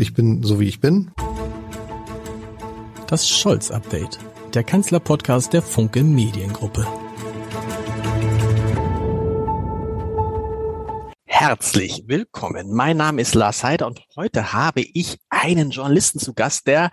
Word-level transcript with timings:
Ich 0.00 0.14
bin 0.14 0.44
so 0.44 0.60
wie 0.60 0.68
ich 0.68 0.78
bin. 0.78 1.10
Das 3.08 3.28
Scholz-Update, 3.28 4.20
der 4.54 4.62
Kanzler-Podcast 4.62 5.52
der 5.52 5.60
Funke 5.60 6.04
Mediengruppe. 6.04 6.86
Herzlich 11.26 12.04
willkommen. 12.06 12.72
Mein 12.72 12.96
Name 12.96 13.20
ist 13.20 13.34
Lars 13.34 13.64
Heider 13.64 13.88
und 13.88 14.00
heute 14.14 14.52
habe 14.52 14.82
ich 14.82 15.18
einen 15.30 15.70
Journalisten 15.70 16.20
zu 16.20 16.32
Gast, 16.32 16.68
der 16.68 16.92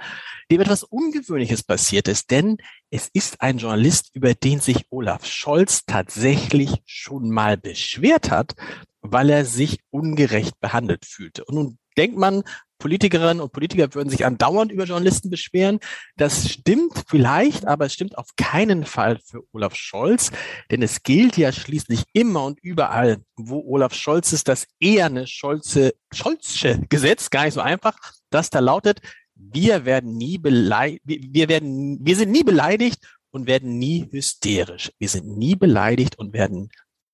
dem 0.49 0.61
etwas 0.61 0.81
Ungewöhnliches 0.81 1.61
passiert 1.61 2.07
ist, 2.07 2.31
denn 2.31 2.57
es 2.89 3.07
ist 3.13 3.39
ein 3.39 3.59
Journalist, 3.59 4.15
über 4.15 4.33
den 4.33 4.61
sich 4.61 4.87
Olaf 4.89 5.27
Scholz 5.27 5.85
tatsächlich 5.85 6.81
schon 6.87 7.29
mal 7.29 7.55
beschwert 7.55 8.31
hat, 8.31 8.55
weil 9.01 9.29
er 9.29 9.45
sich 9.45 9.81
ungerecht 9.91 10.59
behandelt 10.59 11.05
fühlte. 11.05 11.45
Und 11.45 11.53
nun 11.53 11.77
denkt 11.97 12.17
man, 12.17 12.43
Politikerinnen 12.86 13.41
und 13.41 13.52
Politiker 13.52 13.91
würden 13.95 14.11
sich 14.11 14.27
andauernd 14.27 14.71
über 14.71 14.83
Journalisten 14.83 15.31
beschweren. 15.31 15.80
Das 16.17 16.52
stimmt 16.52 16.94
vielleicht, 17.08 17.66
aber 17.66 17.88
es 17.88 17.94
stimmt 17.95 18.16
auf 18.16 18.27
keinen 18.38 18.85
Fall 18.85 19.17
für 19.25 19.41
Olaf 19.53 19.73
Scholz, 19.73 20.30
denn 20.70 20.84
es 20.84 21.02
gilt 21.02 21.35
ja 21.35 21.52
schließlich 21.52 22.03
immer 22.13 22.44
und 22.44 22.59
überall, 22.59 23.17
wo 23.38 23.59
Olaf 23.67 23.95
Scholz 23.95 24.34
ist, 24.34 24.48
das 24.48 24.67
eher 24.80 25.08
eine 25.08 25.25
Scholze, 25.25 25.95
Scholzsche 26.13 26.80
Gesetz, 26.88 27.31
gar 27.31 27.45
nicht 27.45 27.55
so 27.55 27.61
einfach, 27.61 27.98
das 28.30 28.52
da 28.52 28.59
lautet, 28.59 29.02
wir 29.33 29.86
werden 29.86 30.16
nie 30.16 30.38
beleidigt, 30.38 31.02
wir 31.05 31.49
werden, 31.49 31.97
wir 32.05 32.16
sind 32.16 32.30
nie 32.30 32.44
beleidigt 32.44 32.99
und 33.31 33.47
werden 33.47 33.80
nie 33.80 34.08
hysterisch. 34.11 34.91
Wir 34.99 35.09
sind 35.09 35.25
nie 35.36 35.55
beleidigt 35.55 36.20
und 36.20 36.33
werden 36.33 36.70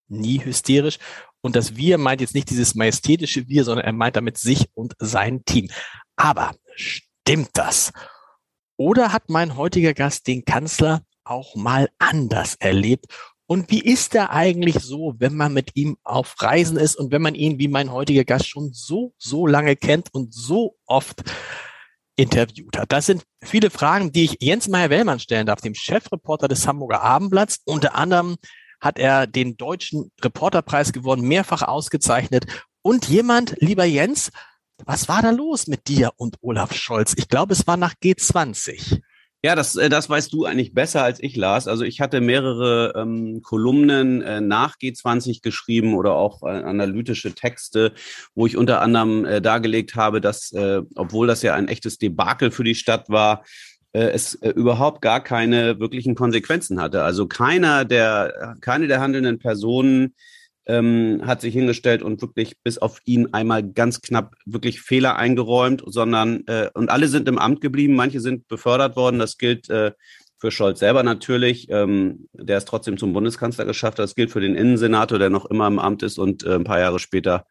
nie 0.09 0.43
hysterisch. 0.43 0.99
Und 1.41 1.55
das 1.55 1.75
Wir 1.75 1.97
meint 1.97 2.21
jetzt 2.21 2.35
nicht 2.35 2.49
dieses 2.49 2.75
majestätische 2.75 3.47
Wir, 3.47 3.63
sondern 3.63 3.85
er 3.85 3.93
meint 3.93 4.15
damit 4.15 4.37
sich 4.37 4.69
und 4.73 4.93
sein 4.99 5.43
Team. 5.45 5.69
Aber 6.15 6.55
stimmt 6.75 7.49
das? 7.53 7.91
Oder 8.77 9.11
hat 9.11 9.29
mein 9.29 9.57
heutiger 9.57 9.93
Gast 9.93 10.27
den 10.27 10.45
Kanzler 10.45 11.03
auch 11.23 11.55
mal 11.55 11.89
anders 11.99 12.55
erlebt? 12.59 13.05
Und 13.47 13.69
wie 13.69 13.81
ist 13.81 14.15
er 14.15 14.31
eigentlich 14.31 14.75
so, 14.75 15.15
wenn 15.17 15.35
man 15.35 15.53
mit 15.53 15.75
ihm 15.75 15.97
auf 16.03 16.41
Reisen 16.41 16.77
ist 16.77 16.95
und 16.95 17.11
wenn 17.11 17.21
man 17.21 17.35
ihn 17.35 17.59
wie 17.59 17.67
mein 17.67 17.91
heutiger 17.91 18.23
Gast 18.23 18.47
schon 18.47 18.71
so, 18.71 19.13
so 19.17 19.45
lange 19.45 19.75
kennt 19.75 20.13
und 20.13 20.33
so 20.33 20.77
oft 20.85 21.21
interviewt 22.15 22.77
hat? 22.77 22.93
Das 22.93 23.07
sind 23.07 23.23
viele 23.43 23.69
Fragen, 23.69 24.13
die 24.13 24.23
ich 24.23 24.37
Jens 24.39 24.69
Meyer-Wellmann 24.69 25.19
stellen 25.19 25.47
darf, 25.47 25.59
dem 25.59 25.75
Chefreporter 25.75 26.47
des 26.47 26.65
Hamburger 26.65 27.01
Abendblatts, 27.01 27.59
unter 27.65 27.95
anderem 27.95 28.37
hat 28.81 28.99
er 28.99 29.27
den 29.27 29.55
deutschen 29.55 30.11
Reporterpreis 30.21 30.91
gewonnen, 30.91 31.27
mehrfach 31.27 31.61
ausgezeichnet. 31.61 32.45
Und 32.81 33.07
jemand, 33.07 33.55
lieber 33.59 33.85
Jens, 33.85 34.31
was 34.85 35.07
war 35.07 35.21
da 35.21 35.29
los 35.29 35.67
mit 35.67 35.87
dir 35.87 36.11
und 36.17 36.37
Olaf 36.41 36.73
Scholz? 36.73 37.13
Ich 37.15 37.29
glaube, 37.29 37.53
es 37.53 37.67
war 37.67 37.77
nach 37.77 37.93
G20. 38.03 39.01
Ja, 39.43 39.55
das, 39.55 39.75
äh, 39.75 39.89
das 39.89 40.07
weißt 40.07 40.31
du 40.33 40.45
eigentlich 40.45 40.73
besser 40.73 41.03
als 41.03 41.21
ich, 41.21 41.35
Lars. 41.35 41.67
Also 41.67 41.83
ich 41.83 41.99
hatte 41.99 42.21
mehrere 42.21 42.93
ähm, 42.95 43.41
Kolumnen 43.41 44.21
äh, 44.21 44.39
nach 44.39 44.75
G20 44.77 45.41
geschrieben 45.41 45.95
oder 45.95 46.13
auch 46.13 46.43
äh, 46.43 46.49
analytische 46.49 47.33
Texte, 47.33 47.93
wo 48.35 48.45
ich 48.45 48.55
unter 48.55 48.81
anderem 48.81 49.25
äh, 49.25 49.41
dargelegt 49.41 49.95
habe, 49.95 50.21
dass, 50.21 50.51
äh, 50.51 50.83
obwohl 50.95 51.25
das 51.25 51.41
ja 51.41 51.55
ein 51.55 51.69
echtes 51.69 51.97
Debakel 51.97 52.51
für 52.51 52.63
die 52.63 52.75
Stadt 52.75 53.09
war, 53.09 53.43
es 53.99 54.35
äh, 54.35 54.49
überhaupt 54.49 55.01
gar 55.01 55.23
keine 55.23 55.79
wirklichen 55.79 56.15
Konsequenzen 56.15 56.79
hatte. 56.81 57.03
Also 57.03 57.27
keiner 57.27 57.85
der, 57.85 58.55
keine 58.61 58.87
der 58.87 59.01
handelnden 59.01 59.39
Personen 59.39 60.15
ähm, 60.65 61.21
hat 61.25 61.41
sich 61.41 61.53
hingestellt 61.53 62.03
und 62.03 62.21
wirklich 62.21 62.55
bis 62.63 62.77
auf 62.77 62.99
ihn 63.05 63.33
einmal 63.33 63.63
ganz 63.63 64.01
knapp 64.01 64.35
wirklich 64.45 64.81
Fehler 64.81 65.15
eingeräumt, 65.17 65.83
sondern 65.85 66.45
äh, 66.47 66.69
und 66.73 66.89
alle 66.89 67.07
sind 67.07 67.27
im 67.27 67.39
Amt 67.39 67.61
geblieben, 67.61 67.95
manche 67.95 68.19
sind 68.19 68.47
befördert 68.47 68.95
worden. 68.95 69.19
Das 69.19 69.37
gilt 69.37 69.69
äh, 69.69 69.91
für 70.37 70.51
Scholz 70.51 70.79
selber 70.79 71.03
natürlich, 71.03 71.67
ähm, 71.69 72.27
der 72.33 72.57
es 72.57 72.65
trotzdem 72.65 72.97
zum 72.97 73.13
Bundeskanzler 73.13 73.65
geschafft 73.65 73.99
hat. 73.99 74.03
Das 74.03 74.15
gilt 74.15 74.31
für 74.31 74.39
den 74.39 74.55
Innensenator, 74.55 75.19
der 75.19 75.29
noch 75.29 75.45
immer 75.45 75.67
im 75.67 75.79
Amt 75.79 76.03
ist 76.03 76.17
und 76.17 76.43
äh, 76.43 76.55
ein 76.55 76.63
paar 76.63 76.79
Jahre 76.79 76.99
später 76.99 77.45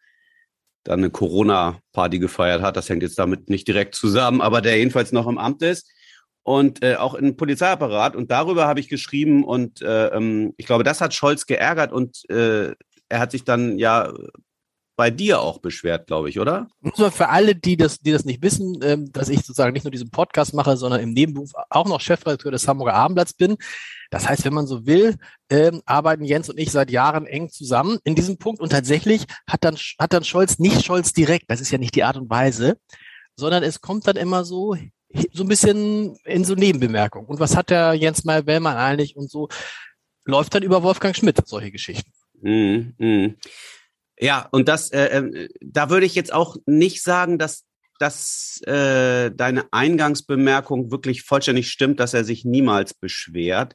dann 0.84 1.00
eine 1.00 1.10
Corona-Party 1.10 2.18
gefeiert 2.18 2.62
hat. 2.62 2.76
Das 2.76 2.88
hängt 2.88 3.02
jetzt 3.02 3.18
damit 3.18 3.50
nicht 3.50 3.68
direkt 3.68 3.94
zusammen, 3.94 4.40
aber 4.40 4.62
der 4.62 4.78
jedenfalls 4.78 5.12
noch 5.12 5.26
im 5.26 5.36
Amt 5.36 5.62
ist 5.62 5.92
und 6.42 6.82
äh, 6.82 6.96
auch 6.96 7.14
im 7.14 7.36
Polizeiapparat. 7.36 8.16
Und 8.16 8.30
darüber 8.30 8.66
habe 8.66 8.80
ich 8.80 8.88
geschrieben 8.88 9.44
und 9.44 9.82
äh, 9.82 10.08
ähm, 10.08 10.54
ich 10.56 10.66
glaube, 10.66 10.84
das 10.84 11.00
hat 11.00 11.14
Scholz 11.14 11.46
geärgert 11.46 11.92
und 11.92 12.28
äh, 12.30 12.74
er 13.08 13.18
hat 13.18 13.30
sich 13.32 13.44
dann 13.44 13.78
ja 13.78 14.12
bei 15.00 15.10
dir 15.10 15.40
auch 15.40 15.60
beschwert, 15.60 16.06
glaube 16.06 16.28
ich, 16.28 16.38
oder? 16.38 16.68
Für 16.94 17.30
alle, 17.30 17.54
die 17.54 17.78
das, 17.78 18.00
die 18.00 18.12
das 18.12 18.26
nicht 18.26 18.42
wissen, 18.42 18.80
ähm, 18.82 19.10
dass 19.12 19.30
ich 19.30 19.38
sozusagen 19.38 19.72
nicht 19.72 19.84
nur 19.84 19.90
diesen 19.90 20.10
Podcast 20.10 20.52
mache, 20.52 20.76
sondern 20.76 21.00
im 21.00 21.14
Nebenberuf 21.14 21.52
auch 21.70 21.88
noch 21.88 22.02
Chefredakteur 22.02 22.52
des 22.52 22.68
Hamburger 22.68 22.92
Abendblatts 22.92 23.32
bin. 23.32 23.56
Das 24.10 24.28
heißt, 24.28 24.44
wenn 24.44 24.52
man 24.52 24.66
so 24.66 24.84
will, 24.84 25.16
ähm, 25.48 25.80
arbeiten 25.86 26.22
Jens 26.22 26.50
und 26.50 26.58
ich 26.58 26.70
seit 26.70 26.90
Jahren 26.90 27.24
eng 27.24 27.48
zusammen 27.48 27.98
in 28.04 28.14
diesem 28.14 28.36
Punkt. 28.36 28.60
Und 28.60 28.72
tatsächlich 28.72 29.24
hat 29.48 29.64
dann, 29.64 29.76
hat 29.98 30.12
dann 30.12 30.22
Scholz 30.22 30.58
nicht 30.58 30.84
Scholz 30.84 31.14
direkt, 31.14 31.50
das 31.50 31.62
ist 31.62 31.70
ja 31.70 31.78
nicht 31.78 31.94
die 31.94 32.04
Art 32.04 32.18
und 32.18 32.28
Weise, 32.28 32.76
sondern 33.36 33.62
es 33.62 33.80
kommt 33.80 34.06
dann 34.06 34.16
immer 34.16 34.44
so 34.44 34.76
so 35.32 35.42
ein 35.42 35.48
bisschen 35.48 36.16
in 36.24 36.44
so 36.44 36.54
Nebenbemerkung. 36.54 37.26
Und 37.26 37.40
was 37.40 37.56
hat 37.56 37.70
der 37.70 37.94
Jens 37.94 38.24
Meyer-Wellmann 38.24 38.76
eigentlich 38.76 39.16
und 39.16 39.30
so 39.30 39.48
läuft 40.24 40.54
dann 40.54 40.62
über 40.62 40.82
Wolfgang 40.82 41.16
Schmidt, 41.16 41.36
solche 41.46 41.72
Geschichten. 41.72 42.12
Mm, 42.40 42.94
mm. 42.98 43.36
Ja, 44.18 44.48
und 44.50 44.68
das, 44.68 44.90
äh, 44.92 45.06
äh, 45.06 45.48
da 45.60 45.90
würde 45.90 46.06
ich 46.06 46.14
jetzt 46.14 46.32
auch 46.32 46.56
nicht 46.66 47.02
sagen, 47.02 47.38
dass 47.38 47.64
dass 47.98 48.62
äh, 48.62 49.30
deine 49.30 49.70
Eingangsbemerkung 49.72 50.90
wirklich 50.90 51.22
vollständig 51.22 51.70
stimmt, 51.70 52.00
dass 52.00 52.14
er 52.14 52.24
sich 52.24 52.46
niemals 52.46 52.94
beschwert. 52.94 53.74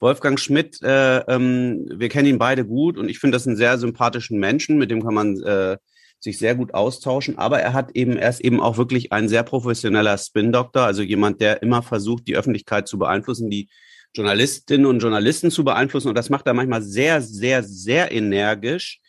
Wolfgang 0.00 0.40
Schmidt, 0.40 0.80
äh, 0.82 1.18
ähm, 1.18 1.86
wir 1.94 2.08
kennen 2.08 2.28
ihn 2.28 2.38
beide 2.38 2.64
gut 2.64 2.96
und 2.96 3.10
ich 3.10 3.18
finde 3.18 3.36
das 3.36 3.46
einen 3.46 3.56
sehr 3.56 3.76
sympathischen 3.76 4.38
Menschen, 4.38 4.78
mit 4.78 4.90
dem 4.90 5.04
kann 5.04 5.12
man 5.12 5.42
äh, 5.42 5.76
sich 6.20 6.38
sehr 6.38 6.54
gut 6.54 6.74
austauschen. 6.74 7.38
Aber 7.38 7.60
er 7.60 7.72
hat 7.72 7.92
eben, 7.94 8.16
er 8.16 8.30
ist 8.30 8.40
eben 8.40 8.60
auch 8.60 8.76
wirklich 8.76 9.12
ein 9.12 9.28
sehr 9.28 9.42
professioneller 9.42 10.18
Spin-Doktor, 10.18 10.82
also 10.82 11.02
jemand, 11.02 11.40
der 11.40 11.62
immer 11.62 11.82
versucht, 11.82 12.26
die 12.26 12.36
Öffentlichkeit 12.36 12.88
zu 12.88 12.98
beeinflussen, 12.98 13.50
die 13.50 13.68
Journalistinnen 14.14 14.86
und 14.86 15.00
Journalisten 15.00 15.50
zu 15.50 15.64
beeinflussen. 15.64 16.08
Und 16.08 16.18
das 16.18 16.30
macht 16.30 16.46
er 16.46 16.54
manchmal 16.54 16.82
sehr, 16.82 17.20
sehr, 17.20 17.62
sehr 17.62 18.10
energisch. 18.12 19.00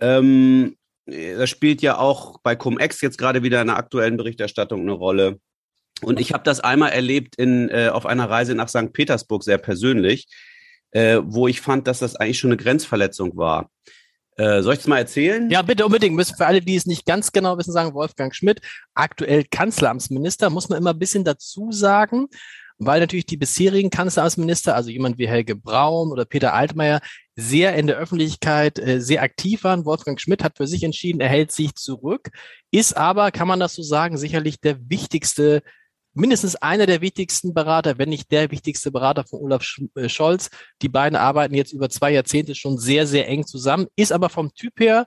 Ähm, 0.00 0.76
das 1.06 1.50
spielt 1.50 1.82
ja 1.82 1.98
auch 1.98 2.40
bei 2.42 2.56
Cum-Ex 2.56 3.00
jetzt 3.00 3.18
gerade 3.18 3.42
wieder 3.42 3.60
in 3.60 3.68
der 3.68 3.76
aktuellen 3.76 4.16
Berichterstattung 4.16 4.80
eine 4.80 4.92
Rolle. 4.92 5.40
Und 6.02 6.20
ich 6.20 6.32
habe 6.32 6.44
das 6.44 6.60
einmal 6.60 6.90
erlebt 6.90 7.36
in, 7.36 7.68
äh, 7.70 7.88
auf 7.88 8.06
einer 8.06 8.28
Reise 8.28 8.54
nach 8.54 8.68
St. 8.68 8.92
Petersburg 8.92 9.44
sehr 9.44 9.58
persönlich, 9.58 10.26
äh, 10.90 11.20
wo 11.22 11.48
ich 11.48 11.60
fand, 11.60 11.86
dass 11.86 12.00
das 12.00 12.16
eigentlich 12.16 12.38
schon 12.38 12.50
eine 12.50 12.62
Grenzverletzung 12.62 13.36
war. 13.36 13.70
Äh, 14.36 14.62
soll 14.62 14.74
ich 14.74 14.80
das 14.80 14.86
mal 14.86 14.98
erzählen? 14.98 15.50
Ja, 15.50 15.62
bitte 15.62 15.86
unbedingt. 15.86 16.14
Müssen 16.14 16.36
für 16.36 16.46
alle, 16.46 16.60
die 16.60 16.76
es 16.76 16.86
nicht 16.86 17.06
ganz 17.06 17.32
genau 17.32 17.56
wissen, 17.56 17.72
sagen 17.72 17.94
Wolfgang 17.94 18.34
Schmidt, 18.34 18.60
aktuell 18.94 19.44
Kanzleramtsminister, 19.44 20.50
muss 20.50 20.68
man 20.68 20.78
immer 20.78 20.90
ein 20.90 20.98
bisschen 20.98 21.24
dazu 21.24 21.72
sagen, 21.72 22.26
weil 22.78 23.00
natürlich 23.00 23.24
die 23.24 23.38
bisherigen 23.38 23.88
Kanzleramtsminister, 23.88 24.74
also 24.74 24.90
jemand 24.90 25.16
wie 25.18 25.26
Helge 25.26 25.56
Braun 25.56 26.12
oder 26.12 26.26
Peter 26.26 26.52
Altmaier, 26.52 27.00
sehr 27.34 27.74
in 27.76 27.86
der 27.86 27.96
Öffentlichkeit 27.96 28.78
äh, 28.78 29.00
sehr 29.00 29.22
aktiv 29.22 29.64
waren. 29.64 29.86
Wolfgang 29.86 30.20
Schmidt 30.20 30.44
hat 30.44 30.58
für 30.58 30.66
sich 30.66 30.82
entschieden, 30.82 31.20
er 31.20 31.28
hält 31.28 31.52
sich 31.52 31.74
zurück, 31.74 32.30
ist 32.70 32.96
aber, 32.96 33.30
kann 33.30 33.48
man 33.48 33.60
das 33.60 33.74
so 33.74 33.82
sagen, 33.82 34.18
sicherlich 34.18 34.60
der 34.60 34.76
wichtigste 34.90 35.62
mindestens 36.16 36.56
einer 36.56 36.86
der 36.86 37.00
wichtigsten 37.00 37.54
Berater, 37.54 37.98
wenn 37.98 38.08
nicht 38.08 38.30
der 38.32 38.50
wichtigste 38.50 38.90
Berater 38.90 39.24
von 39.24 39.40
Olaf 39.40 39.64
äh, 39.94 40.08
Scholz. 40.08 40.50
Die 40.82 40.88
beiden 40.88 41.16
arbeiten 41.16 41.54
jetzt 41.54 41.72
über 41.72 41.88
zwei 41.88 42.12
Jahrzehnte 42.12 42.54
schon 42.54 42.78
sehr, 42.78 43.06
sehr 43.06 43.28
eng 43.28 43.46
zusammen, 43.46 43.86
ist 43.96 44.12
aber 44.12 44.28
vom 44.28 44.52
Typ 44.54 44.80
her 44.80 45.06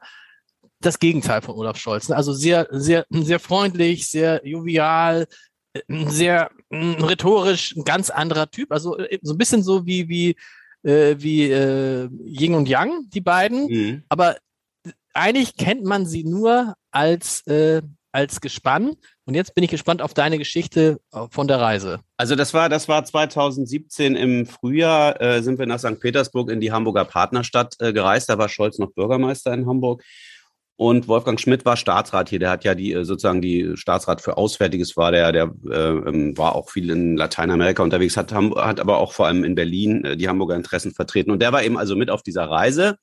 das 0.82 1.00
Gegenteil 1.00 1.42
von 1.42 1.56
Olaf 1.56 1.78
Scholz. 1.78 2.10
Also 2.12 2.34
sehr, 2.34 2.68
sehr, 2.72 3.06
sehr 3.10 3.40
freundlich, 3.40 4.08
sehr 4.08 4.42
jovial, 4.46 5.28
äh, 5.74 5.82
sehr 6.08 6.52
mm, 6.70 7.04
rhetorisch, 7.04 7.76
ein 7.76 7.84
ganz 7.84 8.10
anderer 8.10 8.50
Typ. 8.50 8.72
Also 8.72 8.98
äh, 8.98 9.20
so 9.22 9.34
ein 9.34 9.38
bisschen 9.38 9.64
so 9.64 9.86
wie, 9.86 10.08
wie, 10.08 10.36
äh, 10.84 11.16
wie 11.18 11.52
äh, 11.52 12.10
Ying 12.26 12.54
und 12.54 12.70
Yang, 12.70 13.10
die 13.10 13.22
beiden. 13.22 13.68
Mhm. 13.68 14.04
Aber 14.10 14.38
eigentlich 15.14 15.58
kennt 15.58 15.84
man 15.84 16.06
sie 16.06 16.24
nur 16.24 16.76
als, 16.92 17.46
äh, 17.48 17.82
als 18.12 18.42
Gespann. 18.42 18.96
Und 19.26 19.36
jetzt 19.36 19.56
bin 19.56 19.64
ich 19.64 19.70
gespannt 19.70 20.02
auf 20.02 20.14
deine 20.14 20.38
Geschichte 20.38 21.00
äh, 21.14 21.26
von 21.30 21.48
der 21.48 21.60
Reise. 21.60 22.00
Also 22.18 22.36
das 22.36 22.54
war, 22.54 22.70
das 22.70 22.88
war 22.88 23.06
2017 23.06 24.16
im 24.16 24.46
Frühjahr, 24.46 25.22
äh, 25.22 25.42
sind 25.42 25.60
wir 25.60 25.66
nach 25.66 25.80
St. 25.80 26.00
Petersburg 26.00 26.50
in 26.50 26.60
die 26.60 26.72
Hamburger 26.72 27.06
Partnerstadt 27.06 27.76
äh, 27.80 27.94
gereist. 27.94 28.30
Da 28.30 28.38
war 28.38 28.50
Scholz 28.50 28.80
noch 28.80 28.92
Bürgermeister 28.92 29.54
in 29.54 29.68
Hamburg. 29.68 30.04
Und 30.80 31.10
Wolfgang 31.10 31.38
Schmidt 31.38 31.66
war 31.66 31.76
Staatsrat 31.76 32.30
hier. 32.30 32.40
Der 32.40 32.52
hat 32.52 32.64
ja 32.64 32.74
die 32.74 32.94
äh, 32.94 33.04
sozusagen 33.04 33.42
die 33.42 33.74
Staatsrat 33.76 34.22
für 34.22 34.38
Auswärtiges 34.38 34.96
war 34.96 35.12
der. 35.12 35.34
Der 35.34 35.54
äh, 35.70 35.90
ähm, 35.90 36.38
war 36.38 36.56
auch 36.56 36.70
viel 36.70 36.90
in 36.90 37.18
Lateinamerika 37.18 37.84
unterwegs, 37.84 38.16
hat, 38.16 38.32
hat 38.34 38.80
aber 38.80 39.00
auch 39.00 39.12
vor 39.12 39.28
allem 39.28 39.44
in 39.44 39.56
Berlin 39.56 40.06
äh, 40.06 40.16
die 40.16 40.30
Hamburger 40.30 40.56
Interessen 40.56 40.94
vertreten. 40.94 41.32
Und 41.32 41.42
der 41.42 41.52
war 41.52 41.64
eben 41.64 41.78
also 41.78 41.98
mit 41.98 42.10
auf 42.10 42.24
dieser 42.24 42.50
Reise. 42.50 42.96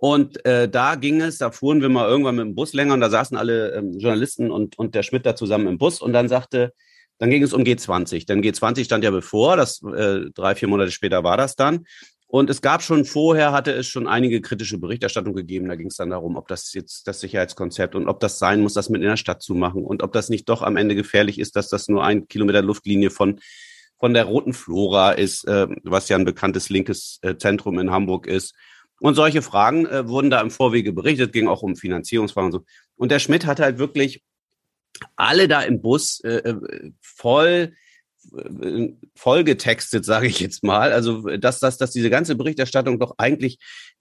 Und 0.00 0.42
äh, 0.46 0.66
da 0.66 0.94
ging 0.94 1.20
es, 1.20 1.36
da 1.36 1.50
fuhren 1.50 1.82
wir 1.82 1.90
mal 1.90 2.08
irgendwann 2.08 2.36
mit 2.36 2.46
dem 2.46 2.54
Bus 2.54 2.72
länger 2.72 2.94
und 2.94 3.00
da 3.00 3.10
saßen 3.10 3.36
alle 3.36 3.74
ähm, 3.74 3.98
Journalisten 3.98 4.50
und, 4.50 4.78
und 4.78 4.94
der 4.94 5.02
Schmidt 5.02 5.26
da 5.26 5.36
zusammen 5.36 5.66
im 5.66 5.76
Bus 5.76 6.00
und 6.00 6.14
dann 6.14 6.26
sagte, 6.26 6.72
dann 7.18 7.28
ging 7.28 7.42
es 7.42 7.52
um 7.52 7.64
G20. 7.64 8.26
Denn 8.26 8.40
G20 8.40 8.84
stand 8.84 9.04
ja 9.04 9.10
bevor, 9.10 9.58
das 9.58 9.82
äh, 9.82 10.30
drei, 10.34 10.54
vier 10.54 10.68
Monate 10.68 10.90
später 10.90 11.22
war 11.22 11.36
das 11.36 11.54
dann. 11.54 11.84
Und 12.28 12.48
es 12.48 12.62
gab 12.62 12.80
schon 12.82 13.04
vorher, 13.04 13.52
hatte 13.52 13.72
es 13.72 13.88
schon 13.88 14.08
einige 14.08 14.40
kritische 14.40 14.78
Berichterstattung 14.78 15.34
gegeben. 15.34 15.68
Da 15.68 15.74
ging 15.74 15.88
es 15.88 15.96
dann 15.96 16.08
darum, 16.08 16.36
ob 16.36 16.48
das 16.48 16.72
jetzt 16.72 17.06
das 17.06 17.20
Sicherheitskonzept 17.20 17.94
und 17.94 18.08
ob 18.08 18.20
das 18.20 18.38
sein 18.38 18.62
muss, 18.62 18.72
das 18.72 18.88
mit 18.88 19.02
in 19.02 19.08
der 19.08 19.18
Stadt 19.18 19.42
zu 19.42 19.54
machen 19.54 19.84
und 19.84 20.02
ob 20.02 20.14
das 20.14 20.30
nicht 20.30 20.48
doch 20.48 20.62
am 20.62 20.78
Ende 20.78 20.94
gefährlich 20.94 21.38
ist, 21.38 21.56
dass 21.56 21.68
das 21.68 21.88
nur 21.88 22.04
ein 22.04 22.26
Kilometer 22.26 22.62
Luftlinie 22.62 23.10
von 23.10 23.38
von 23.98 24.14
der 24.14 24.24
Roten 24.24 24.54
Flora 24.54 25.12
ist, 25.12 25.46
äh, 25.46 25.66
was 25.84 26.08
ja 26.08 26.16
ein 26.16 26.24
bekanntes 26.24 26.70
linkes 26.70 27.18
äh, 27.20 27.36
Zentrum 27.36 27.78
in 27.78 27.90
Hamburg 27.90 28.26
ist. 28.26 28.54
Und 29.00 29.14
solche 29.14 29.42
Fragen 29.42 29.86
äh, 29.86 30.06
wurden 30.08 30.30
da 30.30 30.40
im 30.40 30.50
Vorwege 30.50 30.92
berichtet, 30.92 31.32
ging 31.32 31.48
auch 31.48 31.62
um 31.62 31.74
Finanzierungsfragen 31.76 32.52
und 32.52 32.52
so. 32.52 32.64
Und 32.96 33.10
der 33.10 33.18
Schmidt 33.18 33.46
hat 33.46 33.58
halt 33.58 33.78
wirklich 33.78 34.22
alle 35.16 35.48
da 35.48 35.62
im 35.62 35.80
Bus 35.80 36.20
äh, 36.20 36.50
äh 36.50 36.90
voll 37.00 37.72
voll 39.14 39.44
getextet, 39.44 40.04
sage 40.04 40.26
ich 40.26 40.40
jetzt 40.40 40.62
mal. 40.62 40.92
Also, 40.92 41.22
dass, 41.38 41.58
dass, 41.58 41.78
dass 41.78 41.90
diese 41.90 42.10
ganze 42.10 42.34
Berichterstattung 42.34 42.98
doch 42.98 43.14
eigentlich 43.16 43.58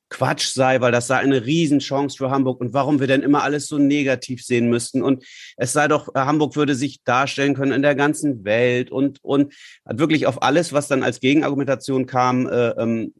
Quatsch 0.09 0.47
sei, 0.53 0.81
weil 0.81 0.91
das 0.91 1.07
sei 1.07 1.17
eine 1.17 1.45
Riesenchance 1.45 2.17
für 2.17 2.31
Hamburg 2.31 2.59
und 2.59 2.73
warum 2.73 2.99
wir 2.99 3.07
denn 3.07 3.21
immer 3.21 3.43
alles 3.43 3.67
so 3.67 3.77
negativ 3.77 4.43
sehen 4.43 4.67
müssten 4.69 5.03
und 5.03 5.23
es 5.55 5.71
sei 5.71 5.87
doch, 5.87 6.13
Hamburg 6.15 6.55
würde 6.55 6.73
sich 6.73 7.03
darstellen 7.03 7.53
können 7.53 7.71
in 7.71 7.83
der 7.83 7.95
ganzen 7.95 8.43
Welt 8.43 8.91
und, 8.91 9.23
und 9.23 9.53
hat 9.85 9.99
wirklich 9.99 10.25
auf 10.25 10.41
alles, 10.41 10.73
was 10.73 10.87
dann 10.87 11.03
als 11.03 11.19
Gegenargumentation 11.19 12.07
kam, 12.07 12.47
äh, 12.47 12.69
ähm, 12.71 13.13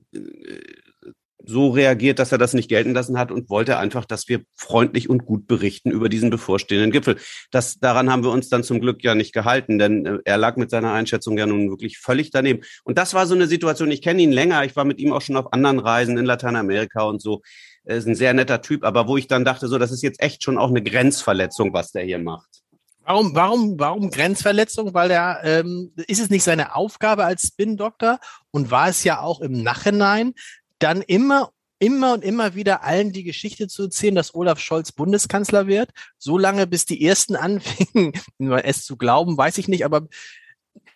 so 1.50 1.70
reagiert, 1.70 2.20
dass 2.20 2.32
er 2.32 2.38
das 2.38 2.54
nicht 2.54 2.70
gelten 2.70 2.94
lassen 2.94 3.18
hat 3.18 3.32
und 3.32 3.50
wollte 3.50 3.78
einfach, 3.78 4.06
dass 4.06 4.28
wir 4.28 4.42
freundlich 4.56 5.10
und 5.10 5.26
gut 5.26 5.48
berichten 5.48 5.92
über 5.92 6.08
diesen 6.08 6.30
bevorstehenden 6.30 6.92
Gipfel. 6.92 7.18
Das, 7.52 7.80
daran 7.80 8.12
haben 8.12 8.24
wir 8.24 8.32
uns 8.32 8.50
dann 8.50 8.64
zum 8.64 8.80
Glück 8.80 9.04
ja 9.04 9.16
nicht 9.16 9.34
gehalten, 9.34 9.80
denn 9.80 10.06
äh, 10.06 10.18
er 10.26 10.38
lag 10.38 10.56
mit 10.56 10.70
seiner 10.70 10.94
Einschätzung 10.94 11.38
ja 11.38 11.46
nun 11.46 11.70
wirklich 11.70 11.98
völlig 11.98 12.32
daneben. 12.32 12.62
Und 12.84 12.98
das 12.98 13.14
war 13.14 13.26
so 13.26 13.36
eine 13.36 13.48
Situation, 13.48 13.92
ich 13.92 14.02
kenne 14.02 14.22
ihn 14.22 14.32
länger, 14.32 14.64
ich 14.64 14.76
war 14.76 14.86
mit 14.86 15.00
ihm 15.00 15.12
auch 15.12 15.22
schon 15.22 15.38
auf 15.38 15.52
anderen 15.52 15.80
Reisen 15.80 16.18
in 16.18 16.26
Lateinamerika 16.26 17.04
und 17.04 17.22
so. 17.22 17.42
Er 17.84 17.98
ist 17.98 18.08
ein 18.08 18.16
sehr 18.16 18.34
netter 18.34 18.62
Typ, 18.62 18.84
aber 18.84 19.08
wo 19.08 19.18
ich 19.18 19.28
dann 19.28 19.46
dachte, 19.46 19.68
so, 19.68 19.78
das 19.80 19.92
ist 19.92 20.04
jetzt 20.04 20.22
echt 20.22 20.44
schon 20.44 20.58
auch 20.58 20.70
eine 20.70 20.84
Grenzverletzung, 20.84 21.74
was 21.74 21.92
der 21.92 22.04
hier 22.04 22.20
macht. 22.20 22.62
Warum, 23.10 23.34
warum, 23.34 23.80
warum 23.80 24.12
Grenzverletzung? 24.12 24.94
Weil 24.94 25.10
er 25.10 25.40
ähm, 25.44 25.92
ist 26.06 26.22
es 26.22 26.30
nicht 26.30 26.44
seine 26.44 26.76
Aufgabe 26.76 27.26
als 27.26 27.48
Spin-Doktor 27.48 28.20
und 28.52 28.70
war 28.70 28.88
es 28.88 29.04
ja 29.04 29.22
auch 29.22 29.42
im 29.42 29.64
Nachhinein, 29.64 30.36
dann 30.80 31.02
immer 31.02 31.52
immer 31.80 32.14
und 32.14 32.24
immer 32.24 32.56
wieder 32.56 32.84
allen 32.84 33.12
die 33.14 33.24
Geschichte 33.24 33.68
zu 33.68 33.84
erzählen, 33.84 34.16
dass 34.16 34.36
Olaf 34.36 34.60
Scholz 34.60 34.92
Bundeskanzler 34.92 35.66
wird, 35.68 35.92
so 36.18 36.38
lange 36.38 36.68
bis 36.68 36.86
die 36.86 37.04
ersten 37.06 37.36
anfingen, 37.38 38.14
es 38.38 38.86
zu 38.86 38.98
glauben, 38.98 39.38
weiß 39.38 39.58
ich 39.58 39.68
nicht, 39.68 39.86
aber 39.86 40.08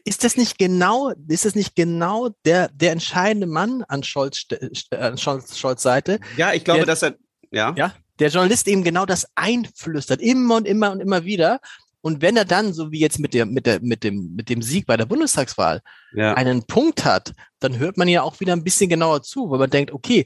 ist 0.06 0.26
das 0.26 0.36
nicht 0.36 0.58
genau, 0.58 1.14
ist 1.30 1.46
das 1.46 1.56
nicht 1.56 1.76
genau 1.76 2.30
der, 2.44 2.68
der 2.70 2.92
entscheidende 2.92 3.48
Mann 3.48 3.84
an 3.88 4.04
Scholz, 4.04 4.46
an 4.92 5.18
Scholz, 5.18 5.58
Scholz 5.58 5.82
Seite? 5.82 6.20
Ja, 6.36 6.54
ich 6.54 6.66
glaube, 6.66 6.80
der, 6.80 6.88
dass 6.88 7.04
er, 7.04 7.16
ja. 7.52 7.74
Ja, 7.78 7.96
der 8.20 8.30
Journalist 8.30 8.68
eben 8.68 8.84
genau 8.84 9.06
das 9.06 9.28
einflüstert, 9.36 10.22
immer 10.22 10.58
und 10.58 10.68
immer 10.68 10.92
und 10.92 11.00
immer 11.00 11.24
wieder. 11.24 11.62
Und 12.04 12.22
wenn 12.22 12.36
er 12.36 12.44
dann, 12.44 12.74
so 12.74 12.92
wie 12.92 13.00
jetzt 13.00 13.20
mit 13.20 13.34
der, 13.34 13.46
mit 13.46 13.66
der, 13.66 13.80
mit 13.80 14.04
dem, 14.04 14.36
mit 14.36 14.50
dem 14.50 14.62
Sieg 14.62 14.86
bei 14.86 14.98
der 14.98 15.06
Bundestagswahl, 15.06 15.82
ja. 16.14 16.34
einen 16.34 16.64
Punkt 16.68 17.06
hat, 17.06 17.32
dann 17.60 17.80
hört 17.80 17.98
man 17.98 18.10
ja 18.10 18.24
auch 18.24 18.42
wieder 18.42 18.52
ein 18.52 18.66
bisschen 18.66 18.90
genauer 18.90 19.24
zu, 19.24 19.50
weil 19.50 19.60
man 19.60 19.70
denkt, 19.70 19.94
okay, 19.94 20.26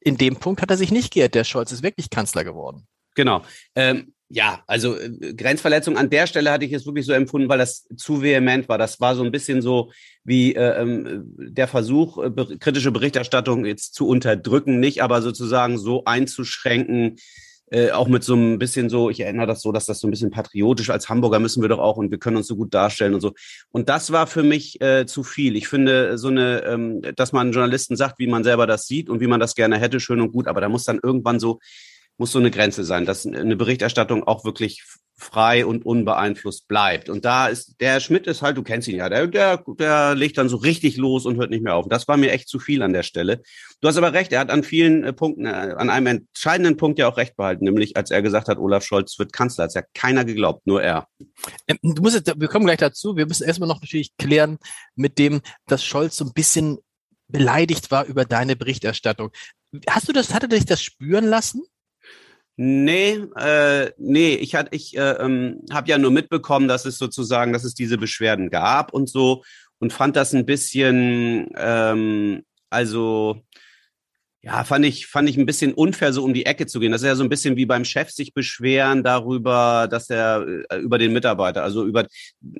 in 0.00 0.18
dem 0.18 0.36
Punkt 0.36 0.60
hat 0.60 0.70
er 0.70 0.76
sich 0.76 0.92
nicht 0.92 1.14
geirrt. 1.14 1.34
Der 1.34 1.44
Scholz 1.44 1.72
ist 1.72 1.82
wirklich 1.82 2.10
Kanzler 2.10 2.44
geworden. 2.44 2.86
Genau. 3.14 3.42
Ähm, 3.74 4.12
ja, 4.28 4.62
also 4.66 4.98
äh, 4.98 5.32
Grenzverletzung 5.32 5.96
an 5.96 6.10
der 6.10 6.26
Stelle 6.26 6.50
hatte 6.50 6.66
ich 6.66 6.72
es 6.74 6.84
wirklich 6.84 7.06
so 7.06 7.14
empfunden, 7.14 7.48
weil 7.48 7.58
das 7.58 7.86
zu 7.96 8.20
vehement 8.20 8.68
war. 8.68 8.76
Das 8.76 9.00
war 9.00 9.14
so 9.14 9.24
ein 9.24 9.32
bisschen 9.32 9.62
so 9.62 9.92
wie 10.24 10.54
äh, 10.54 10.82
ähm, 10.82 11.32
der 11.38 11.68
Versuch, 11.68 12.18
äh, 12.18 12.30
kritische 12.58 12.92
Berichterstattung 12.92 13.64
jetzt 13.64 13.94
zu 13.94 14.06
unterdrücken, 14.06 14.78
nicht 14.78 15.02
aber 15.02 15.22
sozusagen 15.22 15.78
so 15.78 16.04
einzuschränken, 16.04 17.16
äh, 17.70 17.90
auch 17.90 18.08
mit 18.08 18.22
so 18.24 18.34
ein 18.34 18.58
bisschen 18.58 18.90
so, 18.90 19.10
ich 19.10 19.20
erinnere 19.20 19.46
das 19.46 19.62
so, 19.62 19.72
dass 19.72 19.86
das 19.86 20.00
so 20.00 20.06
ein 20.06 20.10
bisschen 20.10 20.30
patriotisch 20.30 20.90
als 20.90 21.08
Hamburger 21.08 21.38
müssen 21.38 21.62
wir 21.62 21.68
doch 21.68 21.78
auch 21.78 21.96
und 21.96 22.10
wir 22.10 22.18
können 22.18 22.36
uns 22.36 22.46
so 22.46 22.56
gut 22.56 22.74
darstellen 22.74 23.14
und 23.14 23.20
so. 23.20 23.32
Und 23.70 23.88
das 23.88 24.12
war 24.12 24.26
für 24.26 24.42
mich 24.42 24.80
äh, 24.80 25.06
zu 25.06 25.22
viel. 25.22 25.56
Ich 25.56 25.68
finde 25.68 26.18
so 26.18 26.28
eine, 26.28 26.62
ähm, 26.64 27.02
dass 27.16 27.32
man 27.32 27.52
Journalisten 27.52 27.96
sagt, 27.96 28.18
wie 28.18 28.26
man 28.26 28.44
selber 28.44 28.66
das 28.66 28.86
sieht 28.86 29.08
und 29.08 29.20
wie 29.20 29.26
man 29.26 29.40
das 29.40 29.54
gerne 29.54 29.78
hätte, 29.78 30.00
schön 30.00 30.20
und 30.20 30.32
gut, 30.32 30.46
aber 30.46 30.60
da 30.60 30.68
muss 30.68 30.84
dann 30.84 31.00
irgendwann 31.02 31.40
so, 31.40 31.60
muss 32.18 32.32
so 32.32 32.38
eine 32.38 32.50
Grenze 32.50 32.84
sein, 32.84 33.06
dass 33.06 33.26
eine 33.26 33.56
Berichterstattung 33.56 34.24
auch 34.24 34.44
wirklich 34.44 34.84
frei 35.16 35.64
und 35.64 35.86
unbeeinflusst 35.86 36.66
bleibt. 36.66 37.08
Und 37.08 37.24
da 37.24 37.46
ist 37.46 37.80
der 37.80 38.00
Schmidt 38.00 38.26
ist 38.26 38.42
halt, 38.42 38.56
du 38.56 38.62
kennst 38.62 38.88
ihn 38.88 38.96
ja, 38.96 39.08
der, 39.08 39.26
der, 39.28 39.64
der 39.78 40.14
legt 40.14 40.38
dann 40.38 40.48
so 40.48 40.56
richtig 40.56 40.96
los 40.96 41.24
und 41.24 41.36
hört 41.36 41.50
nicht 41.50 41.62
mehr 41.62 41.76
auf. 41.76 41.86
Das 41.88 42.08
war 42.08 42.16
mir 42.16 42.32
echt 42.32 42.48
zu 42.48 42.58
viel 42.58 42.82
an 42.82 42.92
der 42.92 43.04
Stelle. 43.04 43.42
Du 43.80 43.88
hast 43.88 43.96
aber 43.96 44.12
recht, 44.12 44.32
er 44.32 44.40
hat 44.40 44.50
an 44.50 44.64
vielen 44.64 45.04
äh, 45.04 45.12
Punkten, 45.12 45.46
äh, 45.46 45.74
an 45.76 45.88
einem 45.88 46.06
entscheidenden 46.06 46.76
Punkt 46.76 46.98
ja 46.98 47.08
auch 47.08 47.16
recht 47.16 47.36
behalten, 47.36 47.64
nämlich 47.64 47.96
als 47.96 48.10
er 48.10 48.22
gesagt 48.22 48.48
hat, 48.48 48.58
Olaf 48.58 48.84
Scholz 48.84 49.18
wird 49.18 49.32
Kanzler. 49.32 49.64
Hat 49.64 49.74
ja 49.74 49.82
keiner 49.94 50.24
geglaubt, 50.24 50.66
nur 50.66 50.82
er. 50.82 51.06
Ähm, 51.68 51.78
du 51.82 52.02
musst 52.02 52.16
jetzt, 52.16 52.32
wir 52.38 52.48
kommen 52.48 52.66
gleich 52.66 52.78
dazu. 52.78 53.16
Wir 53.16 53.26
müssen 53.26 53.46
erstmal 53.46 53.68
noch 53.68 53.80
natürlich 53.80 54.16
klären 54.16 54.58
mit 54.96 55.18
dem, 55.18 55.42
dass 55.66 55.84
Scholz 55.84 56.16
so 56.16 56.24
ein 56.24 56.32
bisschen 56.32 56.78
beleidigt 57.28 57.90
war 57.90 58.04
über 58.04 58.24
deine 58.24 58.56
Berichterstattung. 58.56 59.30
Hast 59.88 60.08
du 60.08 60.12
das, 60.12 60.34
hatte 60.34 60.48
dich 60.48 60.66
das 60.66 60.82
spüren 60.82 61.24
lassen? 61.24 61.62
Nee, 62.56 63.20
äh, 63.36 63.90
nee, 63.98 64.34
ich 64.34 64.54
hatte, 64.54 64.74
ich 64.76 64.96
äh, 64.96 65.12
ähm, 65.12 65.62
habe 65.72 65.90
ja 65.90 65.98
nur 65.98 66.12
mitbekommen, 66.12 66.68
dass 66.68 66.84
es 66.84 66.98
sozusagen, 66.98 67.52
dass 67.52 67.64
es 67.64 67.74
diese 67.74 67.98
Beschwerden 67.98 68.48
gab 68.48 68.92
und 68.92 69.08
so 69.08 69.42
und 69.80 69.92
fand 69.92 70.14
das 70.14 70.34
ein 70.34 70.46
bisschen, 70.46 71.50
ähm, 71.56 72.44
also 72.70 73.42
ja, 74.44 74.62
fand 74.62 74.84
ich, 74.84 75.06
fand 75.06 75.26
ich 75.26 75.38
ein 75.38 75.46
bisschen 75.46 75.72
unfair, 75.72 76.12
so 76.12 76.22
um 76.22 76.34
die 76.34 76.44
Ecke 76.44 76.66
zu 76.66 76.78
gehen. 76.78 76.92
Das 76.92 77.00
ist 77.00 77.06
ja 77.06 77.16
so 77.16 77.22
ein 77.22 77.30
bisschen 77.30 77.56
wie 77.56 77.64
beim 77.64 77.86
Chef 77.86 78.10
sich 78.10 78.34
beschweren 78.34 79.02
darüber, 79.02 79.88
dass 79.90 80.10
er 80.10 80.46
äh, 80.68 80.76
über 80.80 80.98
den 80.98 81.14
Mitarbeiter, 81.14 81.62
also 81.62 81.86
über, 81.86 82.04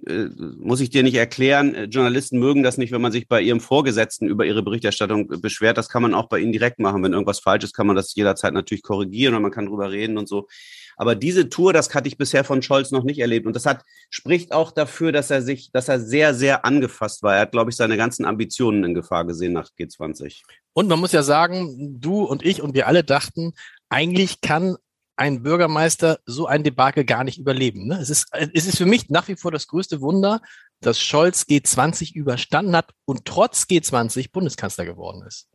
äh, 0.07 0.25
muss 0.59 0.81
ich 0.81 0.89
dir 0.89 1.03
nicht 1.03 1.17
erklären, 1.17 1.75
äh, 1.75 1.85
Journalisten 1.85 2.39
mögen 2.39 2.63
das 2.63 2.79
nicht, 2.79 2.91
wenn 2.91 3.03
man 3.03 3.13
sich 3.13 3.29
bei 3.29 3.43
ihrem 3.43 3.61
Vorgesetzten 3.61 4.27
über 4.27 4.47
ihre 4.47 4.63
Berichterstattung 4.63 5.29
beschwert. 5.43 5.77
Das 5.77 5.91
kann 5.91 6.01
man 6.01 6.15
auch 6.15 6.31
bei 6.31 6.39
ihnen 6.39 6.53
direkt 6.53 6.79
machen. 6.79 7.03
Wenn 7.03 7.13
irgendwas 7.13 7.41
falsch 7.41 7.65
ist, 7.65 7.75
kann 7.75 7.87
man 7.87 7.97
das 7.97 8.15
jederzeit 8.15 8.55
natürlich 8.55 8.83
korrigieren 8.83 9.35
und 9.35 9.43
man 9.43 9.51
kann 9.51 9.67
drüber 9.67 9.91
reden 9.91 10.17
und 10.17 10.27
so. 10.27 10.49
Aber 10.97 11.15
diese 11.15 11.51
Tour, 11.51 11.75
das 11.75 11.95
hatte 11.95 12.09
ich 12.09 12.17
bisher 12.17 12.45
von 12.45 12.63
Scholz 12.63 12.93
noch 12.93 13.05
nicht 13.05 13.19
erlebt. 13.19 13.47
Und 13.47 13.57
das 13.57 13.67
hat, 13.67 13.83
spricht 14.09 14.53
auch 14.53 14.71
dafür, 14.71 15.13
dass 15.13 15.31
er 15.31 15.43
sich, 15.43 15.71
dass 15.73 15.89
er 15.89 16.01
sehr, 16.01 16.33
sehr 16.33 16.65
angefasst 16.65 17.23
war. 17.23 17.35
Er 17.35 17.41
hat, 17.43 17.53
glaube 17.53 17.71
ich, 17.71 17.77
seine 17.77 17.97
ganzen 17.99 18.25
Ambitionen 18.25 18.85
in 18.85 18.95
Gefahr 18.95 19.27
gesehen 19.27 19.53
nach 19.53 19.69
G20. 19.79 20.43
Und 20.75 20.89
man 20.89 21.01
muss 21.01 21.13
ja 21.13 21.23
sagen, 21.23 22.01
du 22.01 22.25
und 22.25 22.45
ich 22.45 22.61
und 22.61 22.75
wir 22.75 22.87
alle 22.87 23.05
dachten, 23.05 23.53
eigentlich 23.89 24.41
kann 24.41 24.77
ein 25.17 25.43
Bürgermeister 25.43 26.19
so 26.27 26.47
ein 26.47 26.65
Debakel 26.65 27.05
gar 27.05 27.25
nicht 27.25 27.39
überleben. 27.39 27.87
Ne? 27.87 27.99
Es, 28.01 28.11
ist, 28.11 28.27
es 28.33 28.67
ist 28.67 28.79
für 28.79 28.87
mich 28.87 29.09
nach 29.09 29.29
wie 29.29 29.37
vor 29.37 29.53
das 29.53 29.69
größte 29.69 30.01
Wunder, 30.01 30.41
dass 30.81 31.01
Scholz 31.01 31.43
G20 31.49 32.15
überstanden 32.15 32.77
hat 32.77 32.91
und 33.05 33.25
trotz 33.25 33.63
G20 33.63 34.33
Bundeskanzler 34.33 34.85
geworden 34.85 35.23
ist. 35.27 35.49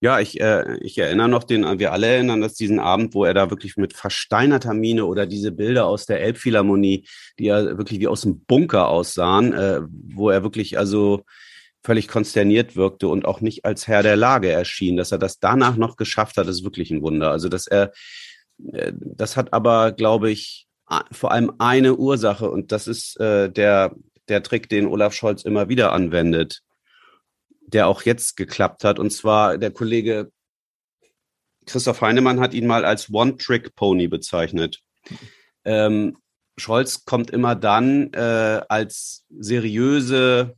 Ja, 0.00 0.20
ich, 0.20 0.40
äh, 0.40 0.76
ich 0.78 0.96
erinnere 0.98 1.28
noch 1.28 1.42
den, 1.42 1.64
wir 1.80 1.92
alle 1.92 2.06
erinnern 2.06 2.40
dass 2.40 2.54
diesen 2.54 2.78
Abend, 2.78 3.14
wo 3.14 3.24
er 3.24 3.34
da 3.34 3.50
wirklich 3.50 3.76
mit 3.76 3.94
versteinerter 3.94 4.72
Miene 4.72 5.06
oder 5.06 5.26
diese 5.26 5.50
Bilder 5.50 5.86
aus 5.86 6.06
der 6.06 6.20
Elbphilharmonie, 6.20 7.08
die 7.38 7.44
ja 7.46 7.76
wirklich 7.76 7.98
wie 7.98 8.06
aus 8.06 8.20
dem 8.20 8.44
Bunker 8.44 8.88
aussahen, 8.88 9.52
äh, 9.54 9.80
wo 9.90 10.30
er 10.30 10.44
wirklich 10.44 10.78
also 10.78 11.24
völlig 11.82 12.08
konsterniert 12.08 12.76
wirkte 12.76 13.08
und 13.08 13.24
auch 13.24 13.40
nicht 13.40 13.64
als 13.64 13.86
Herr 13.86 14.02
der 14.02 14.16
Lage 14.16 14.50
erschien. 14.50 14.96
Dass 14.96 15.12
er 15.12 15.18
das 15.18 15.38
danach 15.38 15.76
noch 15.76 15.96
geschafft 15.96 16.36
hat, 16.36 16.46
ist 16.46 16.64
wirklich 16.64 16.90
ein 16.90 17.02
Wunder. 17.02 17.30
Also, 17.30 17.48
dass 17.48 17.66
er, 17.66 17.92
äh, 18.72 18.92
das 18.94 19.36
hat 19.36 19.52
aber, 19.52 19.92
glaube 19.92 20.30
ich, 20.30 20.66
vor 21.12 21.32
allem 21.32 21.52
eine 21.58 21.96
Ursache 21.96 22.50
und 22.50 22.72
das 22.72 22.88
ist 22.88 23.20
äh, 23.20 23.50
der, 23.50 23.94
der 24.28 24.42
Trick, 24.42 24.68
den 24.70 24.86
Olaf 24.86 25.12
Scholz 25.12 25.42
immer 25.42 25.68
wieder 25.68 25.92
anwendet 25.92 26.62
der 27.72 27.86
auch 27.86 28.02
jetzt 28.02 28.36
geklappt 28.36 28.84
hat. 28.84 28.98
Und 28.98 29.10
zwar 29.10 29.58
der 29.58 29.70
Kollege 29.70 30.32
Christoph 31.66 32.00
Heinemann 32.00 32.40
hat 32.40 32.54
ihn 32.54 32.66
mal 32.66 32.84
als 32.84 33.12
One-Trick-Pony 33.12 34.08
bezeichnet. 34.08 34.80
Ähm, 35.64 36.16
Scholz 36.56 37.04
kommt 37.04 37.30
immer 37.30 37.54
dann 37.54 38.10
äh, 38.14 38.62
als 38.68 39.26
seriöse 39.38 40.56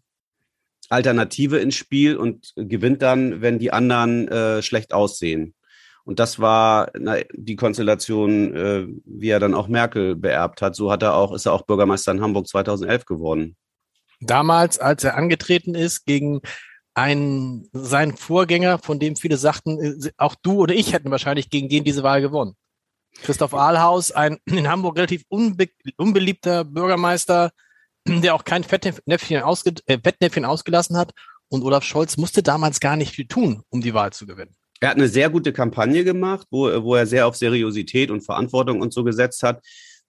Alternative 0.90 1.59
ins 1.59 1.76
Spiel 1.76 2.16
und 2.16 2.52
gewinnt 2.56 3.00
dann, 3.00 3.40
wenn 3.40 3.59
die 3.59 3.73
anderen 3.73 4.28
äh, 4.28 4.62
schlecht 4.62 4.92
aussehen. 4.92 5.54
Und 6.04 6.18
das 6.18 6.40
war 6.40 6.90
na, 6.99 7.16
die 7.32 7.56
Konstellation, 7.56 8.56
äh, 8.56 8.87
wie 9.04 9.28
er 9.28 9.40
dann 9.40 9.54
auch 9.54 9.68
Merkel 9.68 10.16
beerbt 10.16 10.61
hat. 10.61 10.75
So 10.75 10.90
hat 10.90 11.02
er 11.02 11.14
auch, 11.14 11.32
ist 11.32 11.47
er 11.47 11.52
auch 11.52 11.62
Bürgermeister 11.62 12.11
in 12.12 12.20
Hamburg 12.20 12.49
2011 12.49 13.04
geworden. 13.04 13.56
Damals, 14.20 14.78
als 14.78 15.04
er 15.04 15.16
angetreten 15.16 15.75
ist 15.75 16.04
gegen 16.04 16.40
ein, 16.94 17.68
sein 17.73 18.16
Vorgänger, 18.16 18.78
von 18.78 18.99
dem 18.99 19.16
viele 19.16 19.37
sagten, 19.37 19.80
äh, 19.80 20.11
auch 20.16 20.35
du 20.35 20.61
oder 20.61 20.75
ich 20.75 20.92
hätten 20.92 21.11
wahrscheinlich 21.11 21.50
gegen 21.50 21.68
den 21.68 21.85
diese 21.85 22.02
Wahl 22.02 22.20
gewonnen. 22.20 22.56
Christoph 23.23 23.54
Ahlhaus, 23.54 24.12
ein 24.12 24.38
in 24.47 24.68
Hamburg 24.68 24.97
relativ 24.97 25.25
unbe 25.28 25.68
unbeliebter 25.97 26.64
Bürgermeister, 26.64 27.52
der 28.09 28.35
auch 28.35 28.45
kein 28.45 28.64
Fettnäpfchen, 28.64 29.42
ausge 29.42 29.75
äh, 29.87 29.99
Fettnäpfchen 30.02 30.45
ausgelassen 30.45 30.97
hat. 30.97 31.12
Und 31.49 31.64
Olaf 31.64 31.85
Scholz 31.85 32.16
musste 32.16 32.42
damals 32.42 32.78
gar 32.80 32.97
nicht 32.97 33.14
viel 33.14 33.26
tun, 33.26 33.62
um 33.71 33.80
die 33.80 33.95
Wahl 33.95 34.12
zu 34.12 34.26
gewinnen. 34.26 34.54
Er 34.80 34.90
hat 34.90 34.97
eine 34.97 35.09
sehr 35.09 35.28
gute 35.28 35.52
Kampagne 35.52 36.04
gemacht, 36.04 36.47
wo, 36.50 36.69
wo 36.83 36.95
er 36.95 37.07
sehr 37.07 37.26
auf 37.26 37.37
Seriosität 37.37 38.11
und 38.11 38.23
Verantwortung 38.23 38.80
und 38.80 38.95
so 38.95 39.04
gesetzt 39.04 39.42
hat. 39.42 39.62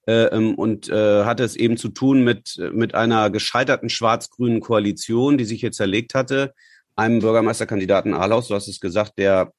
Äh, 0.07 0.25
ähm, 0.35 0.55
und 0.55 0.89
äh, 0.89 1.25
hatte 1.25 1.43
es 1.43 1.55
eben 1.55 1.77
zu 1.77 1.89
tun 1.89 2.23
mit, 2.23 2.59
mit 2.73 2.95
einer 2.95 3.29
gescheiterten 3.29 3.89
schwarz-grünen 3.89 4.59
Koalition, 4.59 5.37
die 5.37 5.45
sich 5.45 5.59
hier 5.59 5.71
zerlegt 5.71 6.15
hatte. 6.15 6.53
Einem 6.95 7.19
Bürgermeisterkandidaten 7.19 8.13
Ahlaus, 8.13 8.47
du 8.47 8.55
hast 8.55 8.67
es 8.67 8.79
gesagt, 8.79 9.13
der 9.17 9.51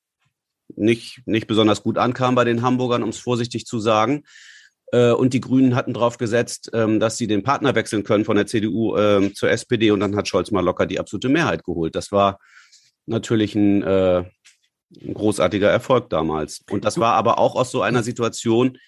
nicht, 0.75 1.21
nicht 1.27 1.47
besonders 1.47 1.83
gut 1.83 1.99
ankam 1.99 2.35
bei 2.35 2.45
den 2.45 2.63
Hamburgern, 2.63 3.03
um 3.03 3.11
es 3.11 3.19
vorsichtig 3.19 3.67
zu 3.67 3.79
sagen. 3.79 4.25
Äh, 4.93 5.13
und 5.13 5.33
die 5.33 5.41
Grünen 5.41 5.75
hatten 5.75 5.95
darauf 5.95 6.19
gesetzt, 6.19 6.71
ähm, 6.75 7.01
dass 7.01 7.17
sie 7.17 7.27
den 7.27 7.43
Partner 7.43 7.75
wechseln 7.75 8.05
können 8.05 8.25
von 8.25 8.37
der 8.37 8.47
CDU 8.47 8.97
ähm, 8.97 9.35
zur 9.35 9.51
SPD. 9.51 9.91
Und 9.91 10.01
dann 10.01 10.15
hat 10.17 10.29
Scholz 10.29 10.51
mal 10.51 10.65
locker 10.65 10.87
die 10.87 11.01
absolute 11.01 11.29
Mehrheit 11.29 11.65
geholt. 11.65 11.95
Das 11.95 12.13
war 12.13 12.39
natürlich 13.07 13.55
ein, 13.55 13.83
äh, 13.83 14.25
ein 15.03 15.15
großartiger 15.15 15.71
Erfolg 15.71 16.11
damals. 16.11 16.63
Und 16.71 16.85
das 16.85 16.99
war 16.99 17.15
aber 17.15 17.39
auch 17.39 17.57
aus 17.57 17.71
so 17.71 17.83
einer 17.83 18.03
Situation, 18.03 18.79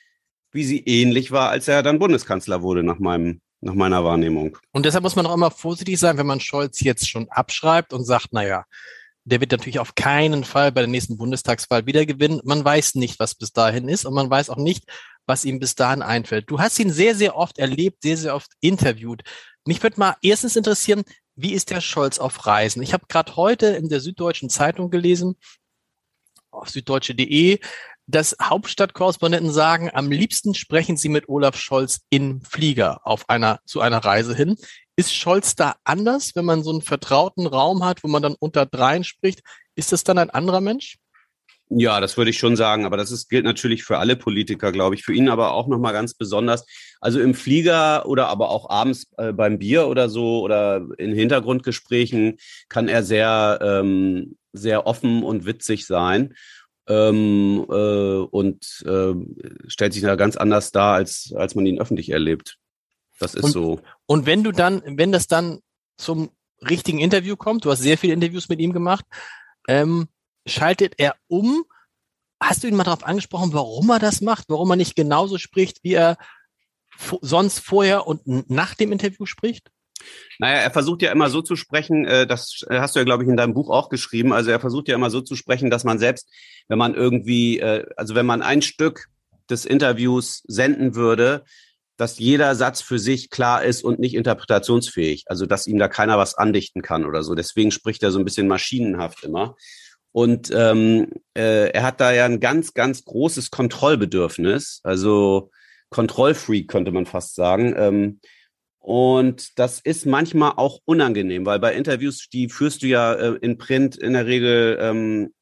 wie 0.53 0.65
sie 0.65 0.81
ähnlich 0.85 1.33
war, 1.33 1.51
als 1.51 1.67
er 1.67 1.83
dann 1.83 1.99
Bundeskanzler 1.99 2.63
wurde, 2.63 2.83
nach 2.85 2.99
meinem 2.99 3.41
nach 3.65 3.75
meiner 3.75 4.05
Wahrnehmung. 4.05 4.59
Und 4.73 4.85
deshalb 4.85 5.05
muss 5.05 5.17
man 5.17 5.25
auch 5.25 5.33
immer 5.33 5.51
vorsichtig 5.51 5.99
sein, 5.99 6.19
wenn 6.19 6.27
man 6.27 6.39
Scholz 6.39 6.81
jetzt 6.81 7.09
schon 7.09 7.29
abschreibt 7.31 7.95
und 7.95 8.05
sagt, 8.05 8.35
naja, 8.35 8.67
der 9.25 9.41
wird 9.41 9.53
natürlich 9.53 9.79
auf 9.79 9.95
keinen 9.95 10.45
Fall 10.45 10.71
bei 10.71 10.83
der 10.83 10.91
nächsten 10.91 11.17
Bundestagswahl 11.17 11.87
wieder 11.87 12.05
gewinnen. 12.05 12.43
Man 12.45 12.63
weiß 12.63 12.97
nicht, 12.97 13.19
was 13.19 13.35
bis 13.35 13.53
dahin 13.53 13.89
ist 13.89 14.05
und 14.05 14.15
man 14.15 14.29
weiß 14.29 14.51
auch 14.51 14.59
nicht, 14.59 14.85
was 15.27 15.45
ihm 15.45 15.59
bis 15.59 15.75
dahin 15.75 16.03
einfällt. 16.03 16.51
Du 16.51 16.59
hast 16.59 16.79
ihn 16.79 16.93
sehr, 16.93 17.15
sehr 17.15 17.37
oft 17.37 17.59
erlebt, 17.59 18.03
sehr, 18.03 18.17
sehr 18.17 18.35
oft 18.35 18.53
interviewt. 18.61 19.23
Mich 19.67 19.83
würde 19.83 19.99
mal 19.99 20.17
erstens 20.23 20.57
interessieren, 20.57 21.05
wie 21.37 21.53
ist 21.53 21.71
der 21.71 21.81
Scholz 21.81 22.19
auf 22.19 22.47
Reisen? 22.47 22.83
Ich 22.83 22.93
habe 22.93 23.07
gerade 23.09 23.35
heute 23.37 23.67
in 23.67 23.89
der 23.89 24.01
Süddeutschen 24.01 24.51
Zeitung 24.51 24.91
gelesen, 24.91 25.37
auf 26.51 26.69
süddeutsche.de, 26.69 27.59
dass 28.07 28.37
Hauptstadtkorrespondenten 28.41 29.51
sagen, 29.51 29.91
am 29.93 30.11
liebsten 30.11 30.55
sprechen 30.55 30.97
sie 30.97 31.09
mit 31.09 31.29
Olaf 31.29 31.57
Scholz 31.57 32.01
in 32.11 32.43
Flieger 32.43 33.01
auf 33.07 33.29
einer, 33.29 33.61
zu 33.65 33.81
einer 33.81 33.99
Reise 33.99 34.35
hin. 34.35 34.57
Ist 34.97 35.15
Scholz 35.15 35.57
da 35.57 35.77
anders, 35.85 36.37
wenn 36.37 36.45
man 36.45 36.63
so 36.63 36.71
einen 36.71 36.83
vertrauten 36.83 37.47
Raum 37.47 37.85
hat, 37.85 38.05
wo 38.05 38.09
man 38.09 38.23
dann 38.23 38.37
unter 38.39 38.67
dreien 38.67 39.05
spricht? 39.05 39.41
Ist 39.75 39.93
das 39.93 40.05
dann 40.05 40.19
ein 40.19 40.31
anderer 40.31 40.61
Mensch? 40.61 40.99
Ja, 41.71 42.01
das 42.01 42.17
würde 42.17 42.31
ich 42.31 42.39
schon 42.39 42.57
sagen, 42.57 42.85
aber 42.85 42.97
das 42.97 43.11
ist, 43.11 43.29
gilt 43.31 43.45
natürlich 43.45 43.85
für 43.85 43.99
alle 43.99 44.17
Politiker, 44.17 44.71
glaube 44.71 44.95
ich, 44.95 45.03
für 45.03 45.15
ihn 45.15 45.29
aber 45.29 45.53
auch 45.53 45.67
nochmal 45.67 45.95
ganz 45.95 46.15
besonders. 46.15 46.67
Also 47.01 47.21
im 47.21 47.35
Flieger 47.35 48.07
oder 48.07 48.29
aber 48.29 48.51
auch 48.51 48.69
abends 48.69 49.07
äh, 49.17 49.33
beim 49.33 49.59
Bier 49.59 49.89
oder 49.89 50.09
so 50.09 50.43
oder 50.43 50.87
in 50.99 51.15
Hintergrundgesprächen 51.15 52.37
kann 52.69 52.89
er 52.89 53.03
sehr, 53.03 53.59
ähm, 53.63 54.37
sehr 54.53 54.87
offen 54.87 55.23
und 55.23 55.47
witzig 55.47 55.87
sein 55.87 56.35
ähm, 56.87 57.65
äh, 57.69 57.73
und 57.73 58.85
äh, 58.87 59.15
stellt 59.67 59.95
sich 59.95 60.03
da 60.03 60.17
ganz 60.17 60.37
anders 60.37 60.71
dar, 60.71 60.95
als, 60.95 61.33
als 61.35 61.55
man 61.55 61.67
ihn 61.67 61.81
öffentlich 61.81 62.11
erlebt. 62.11 62.59
Das 63.19 63.35
ist 63.35 63.45
und, 63.45 63.51
so. 63.53 63.81
Und 64.07 64.27
wenn 64.27 64.45
du 64.45 64.53
dann, 64.53 64.83
wenn 64.85 65.13
das 65.13 65.29
dann 65.29 65.61
zum 65.97 66.31
richtigen 66.61 66.99
Interview 66.99 67.37
kommt, 67.37 67.65
du 67.65 67.71
hast 67.71 67.81
sehr 67.81 67.99
viele 67.99 68.13
Interviews 68.13 68.49
mit 68.49 68.61
ihm 68.61 68.73
gemacht, 68.73 69.05
ähm, 69.67 70.09
schaltet 70.47 70.95
er 70.99 71.17
um. 71.29 71.65
Hast 72.41 72.63
du 72.63 72.69
ihn 72.69 72.77
mal 72.77 72.85
darauf 72.85 73.05
angesprochen, 73.05 73.53
warum 73.53 73.91
er 73.91 73.99
das 73.99 74.21
macht, 74.21 74.47
warum 74.49 74.71
er 74.71 74.77
nicht 74.77 74.97
genauso 74.97 75.39
spricht, 75.39 75.83
wie 75.83 75.95
er 75.95 76.19
sonst 77.23 77.61
vorher 77.61 78.07
und 78.07 78.51
nach 78.51 78.75
dem 78.75 78.93
Interview 78.93 79.27
spricht? 79.27 79.71
Naja, 80.39 80.59
er 80.59 80.71
versucht 80.71 81.03
ja 81.03 81.13
immer 81.13 81.31
so 81.31 81.41
zu 81.41 81.57
sprechen, 81.57 82.05
äh, 82.05 82.27
das 82.27 82.65
hast 82.69 82.95
du 82.95 83.01
ja, 83.01 83.05
glaube 83.05 83.23
ich, 83.23 83.29
in 83.29 83.37
deinem 83.37 83.55
Buch 83.55 83.71
auch 83.71 83.89
geschrieben. 83.89 84.33
Also 84.33 84.51
er 84.51 84.61
versucht 84.61 84.89
ja 84.89 84.95
immer 84.95 85.11
so 85.11 85.21
zu 85.21 85.37
sprechen, 85.37 85.71
dass 85.71 85.85
man 85.85 85.99
selbst, 85.99 86.29
wenn 86.69 86.79
man 86.79 86.95
irgendwie, 86.95 87.61
äh, 87.61 87.87
also 87.97 88.15
wenn 88.15 88.27
man 88.27 88.43
ein 88.43 88.63
Stück 88.63 89.09
des 89.49 89.65
Interviews 89.65 90.43
senden 90.47 90.95
würde, 90.95 91.45
dass 91.97 92.19
jeder 92.19 92.55
Satz 92.57 92.81
für 92.81 92.99
sich 92.99 93.31
klar 93.31 93.63
ist 93.63 93.85
und 93.85 94.01
nicht 94.01 94.15
interpretationsfähig. 94.15 95.25
Also 95.27 95.47
dass 95.47 95.67
ihm 95.67 95.79
da 95.79 95.89
keiner 95.89 96.19
was 96.19 96.35
andichten 96.35 96.83
kann 96.83 97.05
oder 97.05 97.23
so. 97.23 97.35
Deswegen 97.35 97.71
spricht 97.71 98.03
er 98.03 98.11
so 98.11 98.19
ein 98.19 98.25
bisschen 98.25 98.49
maschinenhaft 98.49 99.23
immer. 99.23 99.55
Und 100.15 100.53
ähm, 100.55 101.09
äh, 101.37 101.71
er 101.71 101.83
hat 101.83 102.01
da 102.01 102.13
ja 102.13 102.25
ein 102.25 102.39
ganz, 102.39 102.73
ganz 102.73 103.05
großes 103.05 103.51
Kontrollbedürfnis, 103.51 104.79
also 104.85 105.51
Kontrollfreak 105.91 106.69
könnte 106.69 106.93
man 106.93 107.05
fast 107.05 107.35
sagen. 107.35 107.75
Ähm, 107.77 108.21
und 108.79 109.59
das 109.59 109.81
ist 109.81 110.07
manchmal 110.07 110.53
auch 110.55 110.79
unangenehm, 110.85 111.45
weil 111.47 111.59
bei 111.59 111.75
Interviews, 111.75 112.29
die 112.33 112.49
führst 112.49 112.85
du 112.85 112.87
ja 112.87 113.13
äh, 113.13 113.39
in 113.41 113.59
Print 113.59 113.97
in 113.97 114.13
der 114.13 114.27
Regel 114.27 114.79
ähm, 114.81 115.35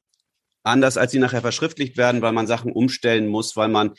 anders, 0.63 0.97
als 0.97 1.13
sie 1.13 1.19
nachher 1.19 1.43
verschriftlicht 1.43 1.99
werden, 1.99 2.23
weil 2.23 2.33
man 2.33 2.47
Sachen 2.47 2.73
umstellen 2.73 3.29
muss, 3.29 3.55
weil 3.57 3.69
man 3.69 3.93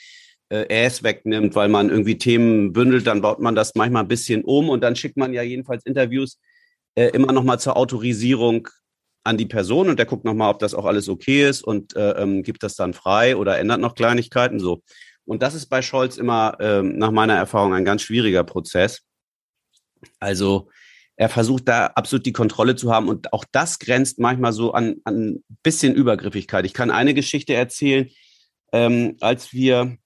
äh, 0.49 0.65
Äs 0.69 1.03
wegnimmt, 1.03 1.53
weil 1.53 1.69
man 1.69 1.91
irgendwie 1.91 2.17
Themen 2.17 2.73
bündelt, 2.73 3.05
dann 3.05 3.21
baut 3.21 3.39
man 3.39 3.53
das 3.53 3.75
manchmal 3.75 4.05
ein 4.05 4.07
bisschen 4.07 4.43
um 4.43 4.69
und 4.69 4.81
dann 4.81 4.95
schickt 4.95 5.17
man 5.17 5.33
ja 5.33 5.43
jedenfalls 5.43 5.85
Interviews 5.85 6.39
äh, 6.95 7.09
immer 7.09 7.31
nochmal 7.31 7.59
zur 7.59 7.77
Autorisierung 7.77 8.69
an 9.23 9.37
die 9.37 9.45
Person 9.45 9.89
und 9.89 9.97
der 9.97 10.05
guckt 10.05 10.25
nochmal, 10.25 10.51
ob 10.51 10.59
das 10.59 10.73
auch 10.73 10.85
alles 10.85 11.07
okay 11.09 11.47
ist 11.47 11.63
und 11.63 11.95
äh, 11.95 12.11
ähm, 12.21 12.43
gibt 12.43 12.63
das 12.63 12.75
dann 12.75 12.93
frei 12.93 13.35
oder 13.35 13.57
ändert 13.57 13.79
noch 13.79 13.95
Kleinigkeiten 13.95 14.59
so. 14.59 14.83
Und 15.25 15.41
das 15.41 15.55
ist 15.55 15.67
bei 15.67 15.81
Scholz 15.81 16.17
immer 16.17 16.57
ähm, 16.59 16.97
nach 16.97 17.11
meiner 17.11 17.35
Erfahrung 17.35 17.73
ein 17.73 17.85
ganz 17.85 18.01
schwieriger 18.01 18.43
Prozess. 18.43 19.01
Also 20.19 20.69
er 21.15 21.29
versucht 21.29 21.67
da 21.67 21.87
absolut 21.87 22.25
die 22.25 22.33
Kontrolle 22.33 22.75
zu 22.75 22.91
haben 22.91 23.07
und 23.07 23.31
auch 23.31 23.45
das 23.51 23.79
grenzt 23.79 24.19
manchmal 24.19 24.51
so 24.51 24.73
an 24.73 24.97
ein 25.05 25.43
bisschen 25.61 25.93
Übergriffigkeit. 25.95 26.65
Ich 26.65 26.73
kann 26.73 26.91
eine 26.91 27.13
Geschichte 27.13 27.53
erzählen, 27.53 28.09
ähm, 28.73 29.15
als 29.21 29.53
wir 29.53 29.97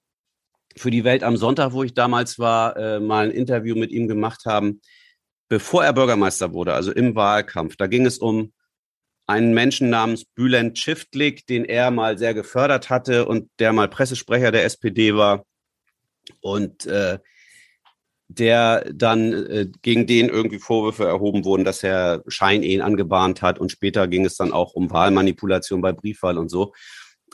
für 0.76 0.92
die 0.92 1.04
Welt 1.04 1.24
am 1.24 1.38
Sonntag, 1.38 1.72
wo 1.72 1.84
ich 1.84 1.94
damals 1.94 2.38
war, 2.38 2.78
äh, 2.78 3.00
mal 3.00 3.26
ein 3.26 3.32
Interview 3.32 3.76
mit 3.76 3.92
ihm 3.92 4.08
gemacht 4.08 4.46
haben, 4.46 4.82
bevor 5.50 5.84
er 5.84 5.94
Bürgermeister 5.94 6.54
wurde, 6.54 6.74
also 6.74 6.92
im 6.92 7.16
Wahlkampf. 7.16 7.78
Da 7.78 7.88
ging 7.88 8.06
es 8.06 8.20
um 8.20 8.54
einen 9.28 9.54
Menschen 9.54 9.90
namens 9.90 10.26
Bülent 10.26 10.80
Schiftlik, 10.80 11.46
den 11.48 11.66
er 11.66 11.92
mal 11.92 12.18
sehr 12.18 12.34
gefördert 12.34 12.90
hatte 12.90 13.26
und 13.26 13.50
der 13.60 13.74
mal 13.74 13.90
Pressesprecher 13.90 14.52
der 14.52 14.64
SPD 14.64 15.16
war 15.16 15.46
und 16.42 16.86
äh, 16.86 17.20
der 18.30 18.86
dann 18.94 19.34
äh, 19.34 19.68
gegen 19.82 20.08
den 20.08 20.30
irgendwie 20.30 20.60
Vorwürfe 20.60 21.06
erhoben 21.06 21.46
wurden, 21.46 21.64
dass 21.64 21.84
er 21.84 22.24
Scheinehen 22.28 22.82
angebahnt 22.82 23.42
hat 23.42 23.60
und 23.60 23.72
später 23.72 24.08
ging 24.08 24.26
es 24.26 24.36
dann 24.36 24.52
auch 24.52 24.74
um 24.74 24.92
Wahlmanipulation 24.92 25.82
bei 25.82 25.94
Briefwahl 25.94 26.38
und 26.38 26.50
so. 26.50 26.74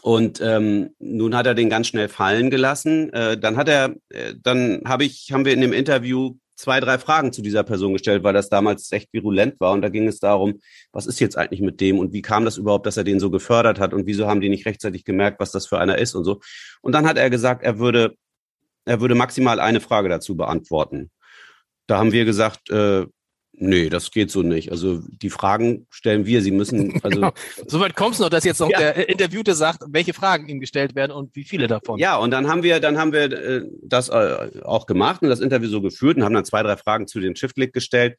Und 0.02 0.42
ähm, 0.42 0.90
nun 1.00 1.36
hat 1.36 1.48
er 1.48 1.56
den 1.56 1.70
ganz 1.70 1.88
schnell 1.88 2.10
fallen 2.10 2.50
gelassen. 2.50 3.12
Äh, 3.14 3.38
dann 3.38 3.56
hat 3.56 3.70
er, 3.70 3.96
äh, 4.10 4.34
dann 4.42 4.82
habe 4.86 5.06
ich, 5.06 5.32
haben 5.32 5.46
wir 5.46 5.54
in 5.54 5.62
dem 5.62 5.74
Interview 5.74 6.36
zwei, 6.56 6.80
drei 6.80 6.98
Fragen 6.98 7.34
zu 7.34 7.42
dieser 7.42 7.64
Person 7.64 7.94
gestellt, 7.94 8.24
weil 8.24 8.34
das 8.34 8.50
damals 8.50 8.92
echt 8.92 9.12
virulent 9.14 9.60
war. 9.60 9.72
Und 9.72 9.82
da 9.82 9.90
ging 9.90 10.08
es 10.08 10.20
darum, 10.20 10.60
was 10.92 11.06
ist 11.06 11.20
jetzt 11.20 11.38
eigentlich 11.38 11.62
mit 11.62 11.82
dem 11.82 12.00
und 12.00 12.14
wie 12.14 12.22
kam 12.22 12.46
das 12.46 12.58
überhaupt, 12.58 12.86
dass 12.86 12.98
er 12.98 13.04
den 13.04 13.20
so 13.20 13.30
gefördert 13.30 13.80
hat 13.80 13.94
und 13.94 14.06
wieso 14.06 14.28
haben 14.28 14.42
die 14.42 14.50
nicht 14.50 14.66
rechtzeitig 14.66 15.06
gemerkt, 15.06 15.40
was 15.40 15.52
das 15.52 15.68
für 15.68 15.80
einer 15.80 15.98
ist 15.98 16.16
und 16.16 16.24
so. 16.24 16.42
Und 16.82 16.94
dann 16.94 17.08
hat 17.08 17.18
er 17.18 17.30
gesagt, 17.30 17.64
er 17.64 17.80
würde, 17.80 18.16
er 18.86 19.02
würde 19.02 19.16
maximal 19.16 19.60
eine 19.60 19.82
Frage 19.82 20.10
dazu 20.10 20.36
beantworten. 20.38 21.12
Da 21.88 21.98
haben 21.98 22.12
wir 22.12 22.26
gesagt, 22.26 22.70
äh, 22.70 23.06
Nee, 23.56 23.90
das 23.90 24.10
geht 24.10 24.32
so 24.32 24.42
nicht. 24.42 24.72
Also 24.72 25.02
die 25.08 25.30
Fragen 25.30 25.86
stellen 25.92 26.26
wir. 26.26 26.42
Sie 26.42 26.52
müssen 26.52 27.00
also 27.04 27.16
genau. 27.16 27.32
Soweit 27.68 27.96
kommst 27.96 28.20
du 28.20 28.24
noch, 28.24 28.30
dass 28.30 28.44
jetzt 28.44 28.60
noch 28.60 28.70
ja. 28.70 28.80
der 28.80 29.10
Interviewte 29.10 29.54
sagt, 29.54 29.84
welche 29.88 30.14
Fragen 30.14 30.48
ihm 30.48 30.60
gestellt 30.60 30.96
werden 30.96 31.12
und 31.12 31.36
wie 31.36 31.44
viele 31.44 31.68
davon. 31.68 32.00
Ja, 32.00 32.18
und 32.18 32.32
dann 32.32 32.48
haben 32.48 32.64
wir, 32.64 32.80
dann 32.80 32.98
haben 32.98 33.14
wir 33.14 33.32
äh, 33.32 33.62
das 33.84 34.10
äh, 34.10 34.50
auch 34.64 34.88
gemacht 34.88 35.22
und 35.22 35.30
das 35.30 35.40
Interview 35.40 35.70
so 35.70 35.82
geführt 35.82 36.18
und 36.18 36.24
haben 36.24 36.34
dann 36.34 36.46
zwei, 36.46 36.64
drei 36.64 36.78
Fragen 36.78 37.08
zu 37.08 37.20
dem 37.20 37.36
Shift-Click 37.36 37.74
gestellt. 37.74 38.18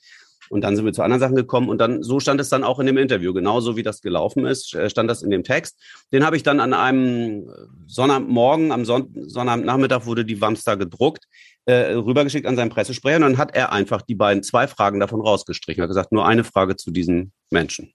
Und 0.51 0.63
dann 0.63 0.77
sind 0.77 0.85
wir 0.85 0.93
zu 0.93 1.03
anderen 1.03 1.21
Sachen 1.21 1.37
gekommen 1.37 1.69
und 1.69 1.79
dann 1.79 2.03
so 2.03 2.21
stand 2.21 2.41
es 2.41 2.49
dann 2.49 2.65
auch 2.65 2.79
in 2.81 2.87
dem 2.87 2.99
Interview, 2.99 3.33
genauso 3.33 3.77
wie 3.77 3.83
das 3.83 4.01
gelaufen 4.01 4.47
ist, 4.47 4.75
äh, 4.75 4.89
stand 4.91 5.11
das 5.11 5.23
in 5.23 5.31
dem 5.31 5.45
Text. 5.45 5.81
Den 6.13 6.25
habe 6.25 6.37
ich 6.37 6.43
dann 6.43 6.61
an 6.61 6.75
einem 6.75 7.49
Sonnabendmorgen, 7.87 8.73
am 8.73 8.85
Son 8.85 9.11
Sonnabendnachmittag 9.15 10.07
wurde 10.07 10.25
die 10.25 10.41
Wamster 10.41 10.77
gedruckt 10.77 11.27
äh, 11.67 11.93
rübergeschickt 11.95 12.47
an 12.47 12.57
seinen 12.57 12.71
Pressesprecher 12.71 13.17
und 13.17 13.23
dann 13.23 13.39
hat 13.39 13.55
er 13.55 13.73
einfach 13.73 14.03
die 14.03 14.15
beiden 14.15 14.43
zwei 14.43 14.67
Fragen 14.67 15.01
davon 15.01 15.21
rausgestrichen. 15.21 15.81
Er 15.81 15.85
hat 15.85 15.91
gesagt, 15.91 16.13
nur 16.13 16.27
eine 16.27 16.45
Frage 16.45 16.77
zu 16.77 16.91
diesen 16.91 17.33
Menschen. 17.51 17.93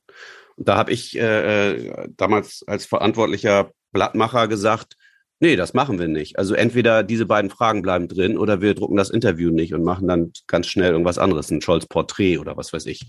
Und 0.55 0.67
da 0.67 0.75
habe 0.75 0.91
ich 0.91 1.17
äh, 1.17 1.71
äh, 1.71 2.09
damals 2.17 2.63
als 2.67 2.85
verantwortlicher 2.85 3.71
Blattmacher 3.91 4.47
gesagt, 4.47 4.95
nee, 5.39 5.55
das 5.55 5.73
machen 5.73 5.99
wir 5.99 6.07
nicht. 6.07 6.37
Also 6.37 6.53
entweder 6.53 7.03
diese 7.03 7.25
beiden 7.25 7.49
Fragen 7.49 7.81
bleiben 7.81 8.07
drin 8.07 8.37
oder 8.37 8.61
wir 8.61 8.73
drucken 8.73 8.97
das 8.97 9.09
Interview 9.09 9.51
nicht 9.51 9.73
und 9.73 9.83
machen 9.83 10.07
dann 10.07 10.31
ganz 10.47 10.67
schnell 10.67 10.91
irgendwas 10.91 11.17
anderes, 11.17 11.49
ein 11.51 11.61
Scholz-Porträt 11.61 12.37
oder 12.37 12.57
was 12.57 12.73
weiß 12.73 12.85
ich. 12.85 13.07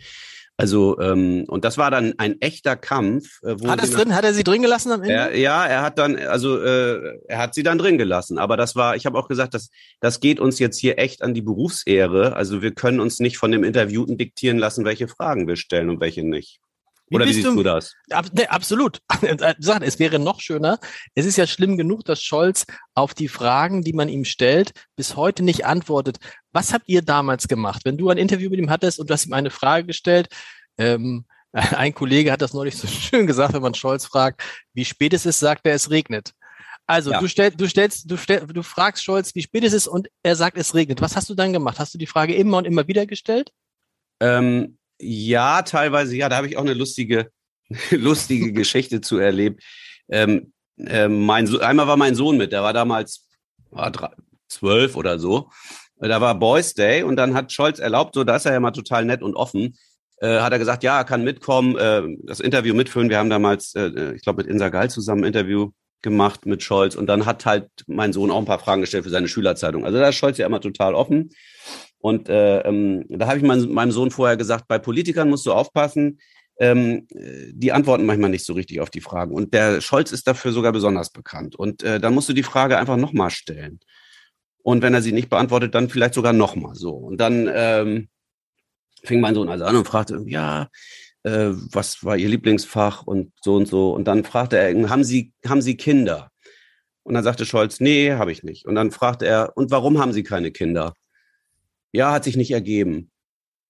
Also, 0.60 1.00
ähm, 1.00 1.44
und 1.48 1.64
das 1.64 1.78
war 1.78 1.90
dann 1.90 2.12
ein 2.18 2.38
echter 2.42 2.76
Kampf. 2.76 3.42
Äh, 3.42 3.56
hat 3.66 3.82
es 3.82 3.92
drin? 3.92 4.14
Hat 4.14 4.24
er 4.24 4.34
sie 4.34 4.44
drin 4.44 4.60
gelassen 4.60 4.92
am 4.92 5.00
Ende? 5.00 5.14
Er, 5.14 5.34
ja, 5.34 5.64
er 5.64 5.80
hat 5.80 5.98
dann, 5.98 6.16
also 6.16 6.60
äh, 6.60 7.18
er 7.28 7.38
hat 7.38 7.54
sie 7.54 7.62
dann 7.62 7.78
drin 7.78 7.96
gelassen. 7.96 8.36
Aber 8.36 8.58
das 8.58 8.76
war, 8.76 8.94
ich 8.94 9.06
habe 9.06 9.18
auch 9.18 9.26
gesagt, 9.26 9.54
das, 9.54 9.70
das 10.00 10.20
geht 10.20 10.38
uns 10.38 10.58
jetzt 10.58 10.78
hier 10.78 10.98
echt 10.98 11.22
an 11.22 11.32
die 11.32 11.40
Berufsehre. 11.40 12.36
Also 12.36 12.60
wir 12.60 12.74
können 12.74 13.00
uns 13.00 13.20
nicht 13.20 13.38
von 13.38 13.50
dem 13.52 13.64
Interviewten 13.64 14.18
diktieren 14.18 14.58
lassen, 14.58 14.84
welche 14.84 15.08
Fragen 15.08 15.48
wir 15.48 15.56
stellen 15.56 15.88
und 15.88 16.00
welche 16.00 16.28
nicht. 16.28 16.60
Wie 17.10 17.16
Oder 17.16 17.26
wie 17.26 17.32
siehst 17.32 17.46
du, 17.46 17.56
du 17.56 17.62
das? 17.64 17.96
Ab, 18.10 18.26
nee, 18.32 18.46
absolut. 18.46 19.00
es 19.20 19.98
wäre 19.98 20.20
noch 20.20 20.40
schöner. 20.40 20.78
Es 21.16 21.26
ist 21.26 21.36
ja 21.36 21.46
schlimm 21.48 21.76
genug, 21.76 22.04
dass 22.04 22.22
Scholz 22.22 22.66
auf 22.94 23.14
die 23.14 23.26
Fragen, 23.26 23.82
die 23.82 23.92
man 23.92 24.08
ihm 24.08 24.24
stellt, 24.24 24.72
bis 24.94 25.16
heute 25.16 25.42
nicht 25.42 25.66
antwortet. 25.66 26.18
Was 26.52 26.72
habt 26.72 26.88
ihr 26.88 27.02
damals 27.02 27.48
gemacht, 27.48 27.82
wenn 27.84 27.98
du 27.98 28.10
ein 28.10 28.18
Interview 28.18 28.48
mit 28.48 28.60
ihm 28.60 28.70
hattest 28.70 29.00
und 29.00 29.10
du 29.10 29.14
hast 29.14 29.26
ihm 29.26 29.32
eine 29.32 29.50
Frage 29.50 29.88
gestellt? 29.88 30.28
Ähm, 30.78 31.24
ein 31.52 31.94
Kollege 31.94 32.30
hat 32.30 32.42
das 32.42 32.54
neulich 32.54 32.76
so 32.76 32.86
schön 32.88 33.26
gesagt, 33.26 33.54
wenn 33.54 33.62
man 33.62 33.74
Scholz 33.74 34.06
fragt, 34.06 34.42
wie 34.72 34.84
spät 34.84 35.12
es 35.12 35.26
ist, 35.26 35.40
sagt 35.40 35.66
er, 35.66 35.74
es 35.74 35.90
regnet. 35.90 36.32
Also 36.86 37.10
ja. 37.10 37.20
du, 37.20 37.28
stell, 37.28 37.50
du 37.50 37.68
stellst, 37.68 38.08
du 38.10 38.16
stell, 38.16 38.46
du 38.46 38.62
fragst 38.62 39.02
Scholz, 39.02 39.34
wie 39.34 39.42
spät 39.42 39.64
es 39.64 39.72
ist 39.72 39.88
und 39.88 40.08
er 40.22 40.36
sagt, 40.36 40.56
es 40.56 40.74
regnet. 40.74 41.00
Was 41.00 41.16
hast 41.16 41.28
du 41.28 41.34
dann 41.34 41.52
gemacht? 41.52 41.78
Hast 41.80 41.92
du 41.94 41.98
die 41.98 42.06
Frage 42.06 42.34
immer 42.34 42.58
und 42.58 42.66
immer 42.66 42.86
wieder 42.86 43.06
gestellt? 43.06 43.50
Ähm, 44.20 44.78
ja, 45.00 45.62
teilweise 45.62 46.16
ja. 46.16 46.28
Da 46.28 46.36
habe 46.36 46.46
ich 46.46 46.56
auch 46.56 46.64
eine 46.64 46.74
lustige, 46.74 47.30
lustige 47.90 48.52
Geschichte 48.54 49.00
zu 49.00 49.18
erlebt. 49.18 49.62
Ähm, 50.08 50.52
äh, 50.76 51.08
mein 51.08 51.46
so 51.46 51.60
einmal 51.60 51.86
war 51.86 51.96
mein 51.96 52.14
Sohn 52.14 52.36
mit, 52.36 52.52
der 52.52 52.62
war 52.62 52.72
damals 52.72 53.26
war 53.70 53.90
drei, 53.90 54.10
zwölf 54.48 54.96
oder 54.96 55.18
so. 55.18 55.50
Da 55.98 56.20
war 56.20 56.34
Boys 56.34 56.74
Day 56.74 57.02
und 57.02 57.16
dann 57.16 57.34
hat 57.34 57.52
Scholz 57.52 57.78
erlaubt, 57.78 58.14
so 58.14 58.24
da 58.24 58.36
ist 58.36 58.46
er 58.46 58.54
ja 58.54 58.60
mal 58.60 58.70
total 58.70 59.04
nett 59.04 59.22
und 59.22 59.36
offen, 59.36 59.76
äh, 60.20 60.40
hat 60.40 60.52
er 60.52 60.58
gesagt, 60.58 60.82
ja, 60.82 60.98
er 60.98 61.04
kann 61.04 61.24
mitkommen, 61.24 61.76
äh, 61.76 62.02
das 62.24 62.40
Interview 62.40 62.74
mitführen. 62.74 63.10
Wir 63.10 63.18
haben 63.18 63.30
damals, 63.30 63.74
äh, 63.74 64.14
ich 64.14 64.22
glaube, 64.22 64.42
mit 64.42 64.50
Insa 64.50 64.70
Gall 64.70 64.90
zusammen 64.90 65.24
ein 65.24 65.28
Interview 65.28 65.72
gemacht 66.02 66.46
mit 66.46 66.62
Scholz 66.62 66.94
und 66.94 67.06
dann 67.06 67.26
hat 67.26 67.44
halt 67.44 67.68
mein 67.86 68.12
Sohn 68.14 68.30
auch 68.30 68.38
ein 68.38 68.46
paar 68.46 68.58
Fragen 68.58 68.80
gestellt 68.80 69.04
für 69.04 69.10
seine 69.10 69.28
Schülerzeitung. 69.28 69.84
Also 69.84 69.98
da 69.98 70.08
ist 70.08 70.16
Scholz 70.16 70.38
ja 70.38 70.46
immer 70.46 70.60
total 70.60 70.94
offen. 70.94 71.30
Und 72.00 72.28
äh, 72.28 72.60
ähm, 72.60 73.04
da 73.08 73.26
habe 73.28 73.38
ich 73.38 73.44
mein, 73.44 73.70
meinem 73.70 73.92
Sohn 73.92 74.10
vorher 74.10 74.36
gesagt, 74.36 74.66
bei 74.68 74.78
Politikern 74.78 75.28
musst 75.28 75.46
du 75.46 75.52
aufpassen, 75.52 76.18
ähm, 76.58 77.06
die 77.10 77.72
antworten 77.72 78.04
manchmal 78.04 78.30
nicht 78.30 78.44
so 78.44 78.52
richtig 78.52 78.80
auf 78.80 78.90
die 78.90 79.00
Fragen. 79.00 79.34
Und 79.34 79.54
der 79.54 79.80
Scholz 79.80 80.12
ist 80.12 80.26
dafür 80.26 80.52
sogar 80.52 80.72
besonders 80.72 81.10
bekannt. 81.10 81.56
Und 81.56 81.82
äh, 81.82 81.98
dann 81.98 82.14
musst 82.14 82.28
du 82.28 82.32
die 82.32 82.42
Frage 82.42 82.78
einfach 82.78 82.96
nochmal 82.96 83.30
stellen. 83.30 83.80
Und 84.62 84.82
wenn 84.82 84.92
er 84.92 85.02
sie 85.02 85.12
nicht 85.12 85.30
beantwortet, 85.30 85.74
dann 85.74 85.88
vielleicht 85.88 86.14
sogar 86.14 86.34
nochmal 86.34 86.74
so. 86.74 86.92
Und 86.92 87.18
dann 87.18 87.50
ähm, 87.52 88.08
fing 89.02 89.20
mein 89.20 89.34
Sohn 89.34 89.48
also 89.48 89.64
an 89.64 89.76
und 89.76 89.86
fragte, 89.86 90.22
ja, 90.26 90.68
äh, 91.22 91.50
was 91.72 92.04
war 92.04 92.16
Ihr 92.16 92.28
Lieblingsfach 92.28 93.06
und 93.06 93.32
so 93.42 93.56
und 93.56 93.66
so. 93.66 93.92
Und 93.92 94.04
dann 94.04 94.24
fragte 94.24 94.58
er, 94.58 94.90
haben 94.90 95.04
Sie, 95.04 95.32
haben 95.46 95.62
Sie 95.62 95.76
Kinder? 95.76 96.30
Und 97.02 97.14
dann 97.14 97.24
sagte 97.24 97.46
Scholz, 97.46 97.80
nee, 97.80 98.12
habe 98.12 98.32
ich 98.32 98.42
nicht. 98.42 98.66
Und 98.66 98.74
dann 98.74 98.90
fragte 98.90 99.26
er, 99.26 99.56
und 99.56 99.70
warum 99.70 99.98
haben 99.98 100.12
Sie 100.12 100.22
keine 100.22 100.50
Kinder? 100.50 100.94
Ja, 101.92 102.12
hat 102.12 102.24
sich 102.24 102.36
nicht 102.36 102.50
ergeben. 102.50 103.10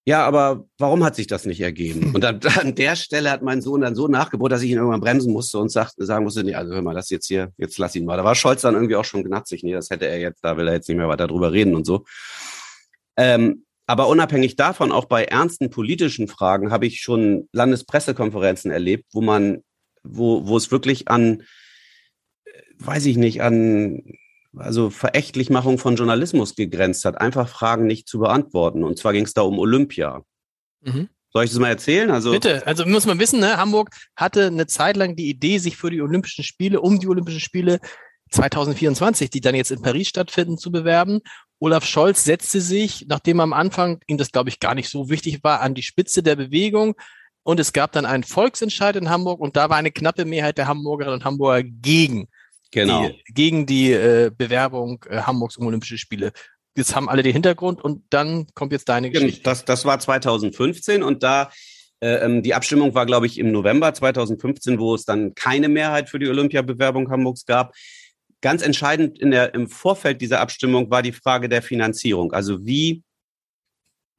Ja, 0.07 0.27
aber 0.27 0.67
warum 0.79 1.05
hat 1.05 1.15
sich 1.15 1.27
das 1.27 1.45
nicht 1.45 1.61
ergeben? 1.61 2.11
Und 2.15 2.23
dann, 2.23 2.41
an 2.59 2.75
der 2.75 2.97
Stelle 2.97 3.31
hat 3.31 3.43
mein 3.43 3.63
Sohn 3.63 3.83
dann 3.83 3.95
so 3.95 4.09
nachgebohrt, 4.09 4.51
dass 4.53 4.63
ich 4.63 4.71
ihn 4.71 4.79
irgendwann 4.79 5.01
bremsen 5.01 5.33
musste 5.33 5.59
und 5.59 5.69
sagt, 5.71 5.95
sagen 5.99 6.25
musste, 6.25 6.43
nee, 6.43 6.55
also 6.55 6.73
hör 6.75 6.83
mal, 6.83 6.95
das 6.95 7.11
jetzt 7.11 7.27
hier, 7.27 7.53
jetzt 7.59 7.79
lass 7.79 7.95
ihn 7.95 8.07
mal. 8.07 8.17
Da 8.17 8.25
war 8.25 8.35
Scholz 8.35 8.63
dann 8.63 8.75
irgendwie 8.75 8.97
auch 8.97 9.05
schon 9.05 9.25
gnatzig. 9.25 9.63
Nee, 9.63 9.73
das 9.73 9.91
hätte 9.91 10.07
er 10.07 10.19
jetzt, 10.19 10.43
da 10.43 10.57
will 10.57 10.67
er 10.67 10.75
jetzt 10.75 10.89
nicht 10.89 10.97
mehr 10.97 11.09
weiter 11.09 11.27
drüber 11.27 11.53
reden 11.53 11.75
und 11.75 11.87
so. 11.87 12.05
Ähm, 13.17 13.65
aber 13.87 14.09
unabhängig 14.09 14.57
davon, 14.57 14.93
auch 14.93 15.07
bei 15.07 15.25
ernsten 15.25 15.69
politischen 15.69 16.29
Fragen, 16.29 16.71
habe 16.71 16.87
ich 16.87 17.01
schon 17.01 17.49
Landespressekonferenzen 17.53 18.71
erlebt, 18.71 19.05
wo 19.13 19.21
man, 19.21 19.63
wo, 20.03 20.47
wo 20.47 20.57
es 20.57 20.71
wirklich 20.71 21.09
an, 21.09 21.43
äh, 22.45 22.63
weiß 22.79 23.07
ich 23.07 23.17
nicht, 23.17 23.43
an 23.43 24.03
also 24.57 24.91
Verächtlichmachung 24.91 25.79
von 25.79 25.97
Journalismus 25.97 26.55
gegrenzt 26.55 27.05
hat, 27.05 27.21
einfach 27.21 27.49
Fragen 27.49 27.87
nicht 27.87 28.09
zu 28.09 28.19
beantworten. 28.19 28.85
Und 28.85 28.99
zwar 28.99 29.13
ging 29.13 29.25
es 29.25 29.35
da 29.35 29.43
um 29.43 29.59
Olympia. 29.59 30.23
Mhm. 30.83 31.09
Soll 31.33 31.45
ich 31.45 31.51
das 31.51 31.61
mal 31.61 31.69
erzählen? 31.69 32.11
Also 32.11 32.33
Bitte, 32.33 32.67
also 32.67 32.85
muss 32.87 33.07
man 33.07 33.21
wissen, 33.21 33.39
ne? 33.39 33.57
Hamburg 33.57 33.91
hatte 34.17 34.49
eine 34.49 34.67
Zeit 34.67 34.97
lang 34.97 35.15
die 35.15 35.29
Idee, 35.29 35.59
sich 35.59 35.77
für 35.77 35.91
die 35.91 36.03
Olympischen 36.03 36.43
Spiele, 36.43 36.81
um 36.81 36.99
die 36.99 37.07
Olympischen 37.07 37.41
Spiele 37.41 37.79
2024, 38.31 39.31
die 39.31 39.41
dann 39.41 39.55
jetzt 39.55 39.71
in 39.71 39.83
Paris 39.83 40.09
stattfinden, 40.09 40.59
zu 40.59 40.73
bewerben. 40.73 41.21
Olaf 41.61 41.85
Scholz 41.85 42.25
setzte 42.25 42.61
sich, 42.61 43.07
nachdem 43.09 43.39
am 43.41 43.53
Anfang 43.53 44.01
ihm 44.07 44.19
das, 44.19 44.33
glaube 44.33 44.49
ich, 44.49 44.59
gar 44.59 44.75
nicht 44.75 44.89
so 44.89 45.09
wichtig 45.09 45.45
war, 45.45 45.61
an 45.61 45.75
die 45.75 45.83
Spitze 45.83 46.23
der 46.23 46.37
Bewegung. 46.37 46.95
Und 47.43 47.61
es 47.61 47.73
gab 47.73 47.93
dann 47.93 48.07
einen 48.07 48.25
Volksentscheid 48.25 48.97
in 48.97 49.09
Hamburg 49.09 49.41
und 49.41 49.57
da 49.57 49.71
war 49.71 49.77
eine 49.77 49.93
knappe 49.93 50.25
Mehrheit 50.25 50.59
der 50.59 50.67
Hamburgerinnen 50.67 51.21
und 51.21 51.25
Hamburger 51.25 51.63
gegen 51.63 52.29
genau. 52.71 53.09
die, 53.09 53.23
gegen 53.33 53.67
die 53.67 53.93
äh, 53.93 54.31
Bewerbung 54.37 55.05
äh, 55.09 55.23
Hamburgs 55.23 55.57
um 55.57 55.67
Olympische 55.67 55.99
Spiele. 55.99 56.33
Jetzt 56.77 56.95
haben 56.95 57.09
alle 57.09 57.23
den 57.23 57.33
Hintergrund 57.33 57.83
und 57.83 58.05
dann 58.11 58.47
kommt 58.55 58.73
jetzt 58.73 58.89
deine 58.89 59.11
Geschichte. 59.11 59.43
Das, 59.43 59.65
das 59.65 59.85
war 59.85 59.99
2015 59.99 61.03
und 61.03 61.23
da 61.23 61.51
äh, 62.01 62.25
ähm, 62.25 62.43
die 62.43 62.55
Abstimmung 62.55 62.95
war, 62.95 63.07
glaube 63.07 63.27
ich, 63.27 63.39
im 63.39 63.53
November 63.53 63.93
2015, 63.93 64.79
wo 64.79 64.95
es 64.95 65.05
dann 65.05 65.35
keine 65.35 65.69
Mehrheit 65.69 66.09
für 66.09 66.19
die 66.19 66.29
Olympiabewerbung 66.29 67.11
Hamburgs 67.11 67.45
gab. 67.45 67.75
Ganz 68.41 68.63
entscheidend 68.63 69.19
in 69.19 69.33
der, 69.33 69.53
im 69.55 69.69
Vorfeld 69.69 70.21
dieser 70.21 70.41
Abstimmung 70.41 70.91
war 70.91 71.03
die 71.03 71.13
Frage 71.13 71.49
der 71.49 71.61
Finanzierung. 71.61 72.33
Also 72.33 72.65
wie 72.65 73.03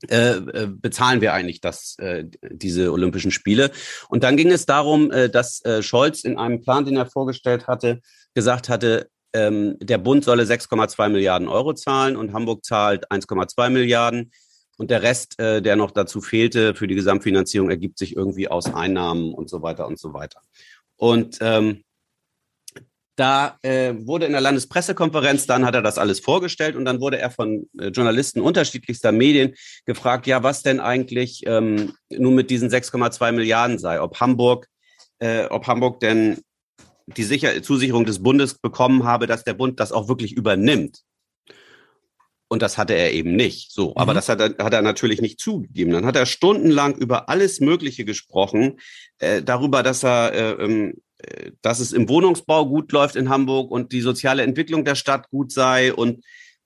äh, 0.10 0.38
äh, 0.38 0.68
bezahlen 0.68 1.22
wir 1.22 1.34
eigentlich 1.34 1.62
das, 1.62 1.96
äh, 2.00 2.26
diese 2.50 2.92
Olympischen 2.92 3.32
Spiele? 3.32 3.72
Und 4.10 4.24
dann 4.24 4.38
ging 4.38 4.52
es 4.52 4.66
darum, 4.66 5.12
äh, 5.12 5.30
dass 5.30 5.64
äh, 5.66 5.84
Scholz 5.84 6.24
in 6.24 6.38
einem 6.38 6.62
Plan, 6.62 6.86
den 6.86 6.98
er 6.98 7.06
vorgestellt 7.06 7.68
hatte, 7.68 8.02
gesagt 8.34 8.70
hatte, 8.70 9.10
ähm, 9.34 9.78
der 9.80 9.98
Bund 9.98 10.24
solle 10.24 10.44
6,2 10.44 11.10
Milliarden 11.10 11.48
Euro 11.48 11.74
zahlen 11.74 12.16
und 12.16 12.34
Hamburg 12.34 12.66
zahlt 12.66 13.10
1,2 13.12 13.70
Milliarden. 13.70 14.32
Und 14.78 14.90
der 14.90 15.04
Rest, 15.04 15.36
der 15.38 15.76
noch 15.76 15.92
dazu 15.92 16.22
fehlte 16.22 16.74
für 16.74 16.88
die 16.88 16.96
Gesamtfinanzierung, 16.96 17.70
ergibt 17.70 18.00
sich 18.00 18.16
irgendwie 18.16 18.48
aus 18.48 18.74
Einnahmen 18.74 19.32
und 19.32 19.48
so 19.48 19.62
weiter 19.62 19.86
und 19.86 20.00
so 20.00 20.12
weiter. 20.16 20.42
Und 20.96 21.38
ähm, 21.42 21.84
da 23.22 23.60
äh, 23.62 23.94
wurde 24.00 24.26
in 24.26 24.32
der 24.32 24.42
Landespressekonferenz, 24.42 25.46
dann 25.46 25.64
hat 25.64 25.76
er 25.76 25.84
das 25.84 26.00
alles 26.00 26.20
vorgestellt 26.20 26.76
und 26.76 26.86
dann 26.86 27.00
wurde 27.00 27.20
er 27.20 27.30
von 27.30 27.70
äh, 27.80 27.90
Journalisten 27.90 28.42
unterschiedlichster 28.42 29.12
Medien 29.12 29.54
gefragt, 29.86 30.26
ja, 30.26 30.42
was 30.42 30.64
denn 30.64 30.80
eigentlich 30.80 31.44
ähm, 31.46 31.94
nun 32.10 32.34
mit 32.34 32.50
diesen 32.50 32.70
6,2 32.70 33.32
Milliarden 33.32 33.78
sei, 33.78 34.02
ob 34.02 34.20
Hamburg, 34.20 34.68
äh, 35.20 35.46
ob 35.46 35.68
Hamburg 35.68 36.00
denn 36.00 36.40
die 37.06 37.24
Sicher 37.24 37.62
Zusicherung 37.62 38.06
des 38.06 38.24
Bundes 38.24 38.56
bekommen 38.56 39.04
habe, 39.04 39.28
dass 39.28 39.44
der 39.44 39.54
Bund 39.54 39.80
das 39.80 39.92
auch 39.92 40.08
wirklich 40.08 40.34
übernimmt. 40.34 41.02
Und 42.48 42.62
das 42.62 42.78
hatte 42.78 42.96
er 42.96 43.14
eben 43.14 43.36
nicht. 43.36 43.72
So, 43.72 43.96
aber 43.96 44.14
mhm. 44.14 44.16
das 44.16 44.30
hat 44.30 44.42
er, 44.42 44.66
hat 44.66 44.74
er 44.74 44.82
natürlich 44.82 45.22
nicht 45.22 45.40
zugegeben. 45.40 45.94
Dann 45.94 46.06
hat 46.06 46.18
er 46.18 46.26
stundenlang 46.26 46.96
über 46.96 47.30
alles 47.30 47.60
Mögliche 47.62 48.04
gesprochen, 48.04 48.80
äh, 49.20 49.42
darüber, 49.42 49.84
dass 49.84 50.04
er, 50.04 50.34
äh, 50.34 50.64
ähm, 50.64 50.90
äh, 50.90 50.96
dass 51.62 51.80
es 51.80 51.94
im 51.94 52.10
Wohnungsbau 52.10 52.66
gut 52.68 52.92
läuft 52.92 53.16
in 53.16 53.30
Hamburg 53.30 53.72
und 53.72 53.92
die 53.92 54.02
soziale 54.02 54.44
Entwicklung 54.44 54.86
der 54.86 54.96
Stadt 54.96 55.30
gut 55.30 55.52
sei 55.52 55.94
und 55.94 56.24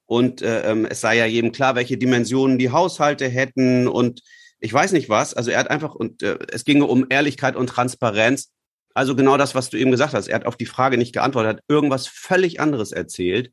und 0.08 0.42
äh, 0.44 0.70
ähm, 0.70 0.86
es 0.86 1.02
sei 1.02 1.18
ja 1.18 1.26
jedem 1.26 1.52
klar, 1.52 1.76
welche 1.76 1.98
Dimensionen 1.98 2.60
die 2.60 2.70
Haushalte 2.70 3.28
hätten 3.28 3.88
und 3.88 4.22
ich 4.60 4.72
weiß 4.72 4.92
nicht 4.92 5.10
was. 5.10 5.34
Also 5.34 5.52
er 5.52 5.60
hat 5.60 5.72
einfach 5.72 5.96
und 5.96 6.22
äh, 6.22 6.38
es 6.52 6.64
ginge 6.64 6.86
um 6.86 7.08
Ehrlichkeit 7.10 7.56
und 7.56 7.68
Transparenz. 7.68 8.52
Also 8.94 9.16
genau 9.16 9.38
das, 9.38 9.56
was 9.56 9.70
du 9.70 9.78
eben 9.78 9.92
gesagt 9.92 10.14
hast. 10.14 10.28
Er 10.28 10.36
hat 10.36 10.46
auf 10.46 10.58
die 10.58 10.68
Frage 10.68 10.98
nicht 10.98 11.14
geantwortet, 11.14 11.58
hat 11.58 11.64
irgendwas 11.68 12.08
völlig 12.08 12.60
anderes 12.60 12.92
erzählt. 12.92 13.52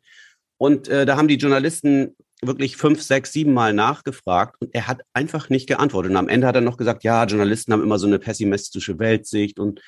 Und 0.58 0.88
äh, 0.88 1.06
da 1.06 1.16
haben 1.16 1.26
die 1.26 1.36
Journalisten 1.36 2.14
wirklich 2.42 2.76
fünf, 2.76 3.02
sechs, 3.02 3.32
sieben 3.32 3.52
Mal 3.52 3.72
nachgefragt 3.72 4.56
und 4.60 4.74
er 4.74 4.88
hat 4.88 5.02
einfach 5.12 5.48
nicht 5.48 5.68
geantwortet. 5.68 6.10
Und 6.10 6.16
am 6.16 6.28
Ende 6.28 6.46
hat 6.46 6.54
er 6.54 6.60
noch 6.60 6.76
gesagt, 6.76 7.04
ja, 7.04 7.24
Journalisten 7.24 7.72
haben 7.72 7.82
immer 7.82 7.98
so 7.98 8.06
eine 8.06 8.18
pessimistische 8.18 8.98
Weltsicht 8.98 9.58
und 9.58 9.80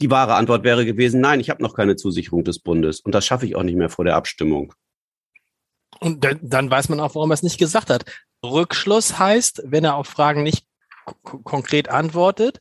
die 0.00 0.10
wahre 0.10 0.34
Antwort 0.34 0.64
wäre 0.64 0.84
gewesen, 0.84 1.20
nein, 1.20 1.40
ich 1.40 1.50
habe 1.50 1.62
noch 1.62 1.74
keine 1.74 1.96
Zusicherung 1.96 2.44
des 2.44 2.58
Bundes 2.58 3.00
und 3.00 3.14
das 3.14 3.24
schaffe 3.26 3.46
ich 3.46 3.56
auch 3.56 3.62
nicht 3.62 3.76
mehr 3.76 3.90
vor 3.90 4.04
der 4.04 4.16
Abstimmung. 4.16 4.72
Und 6.00 6.26
dann, 6.42 6.70
weiß 6.70 6.88
man 6.88 7.00
auch, 7.00 7.14
warum 7.14 7.30
er 7.30 7.34
es 7.34 7.42
nicht 7.42 7.58
gesagt 7.58 7.88
hat. 7.88 8.04
Rückschluss 8.44 9.18
heißt, 9.18 9.62
wenn 9.64 9.84
er 9.84 9.96
auf 9.96 10.06
Fragen 10.06 10.42
nicht 10.42 10.66
konkret 11.22 11.88
antwortet, 11.88 12.60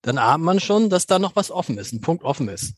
dann 0.00 0.18
ahnt 0.18 0.42
man 0.42 0.58
schon, 0.58 0.90
dass 0.90 1.06
da 1.06 1.18
noch 1.18 1.36
was 1.36 1.50
offen 1.50 1.78
ist, 1.78 1.92
ein 1.92 2.00
Punkt 2.00 2.24
offen 2.24 2.48
ist. 2.48 2.74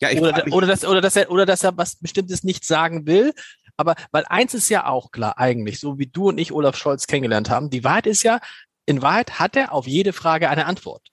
Ja, 0.00 0.10
ich 0.10 0.20
oder, 0.20 0.44
oder, 0.50 0.66
dass, 0.66 0.84
oder, 0.84 1.00
dass 1.00 1.16
er, 1.16 1.30
oder 1.30 1.46
dass 1.46 1.62
er 1.62 1.76
was 1.76 1.96
Bestimmtes 1.96 2.44
nicht 2.44 2.64
sagen 2.64 3.06
will. 3.06 3.34
Aber 3.76 3.94
weil 4.10 4.24
eins 4.26 4.54
ist 4.54 4.68
ja 4.68 4.86
auch 4.86 5.10
klar 5.10 5.38
eigentlich, 5.38 5.80
so 5.80 5.98
wie 5.98 6.06
du 6.06 6.28
und 6.28 6.38
ich 6.38 6.52
Olaf 6.52 6.76
Scholz 6.76 7.06
kennengelernt 7.06 7.50
haben, 7.50 7.70
die 7.70 7.84
Wahrheit 7.84 8.06
ist 8.06 8.22
ja, 8.22 8.40
in 8.86 9.02
Wahrheit 9.02 9.38
hat 9.38 9.56
er 9.56 9.72
auf 9.72 9.86
jede 9.86 10.12
Frage 10.12 10.48
eine 10.48 10.66
Antwort. 10.66 11.11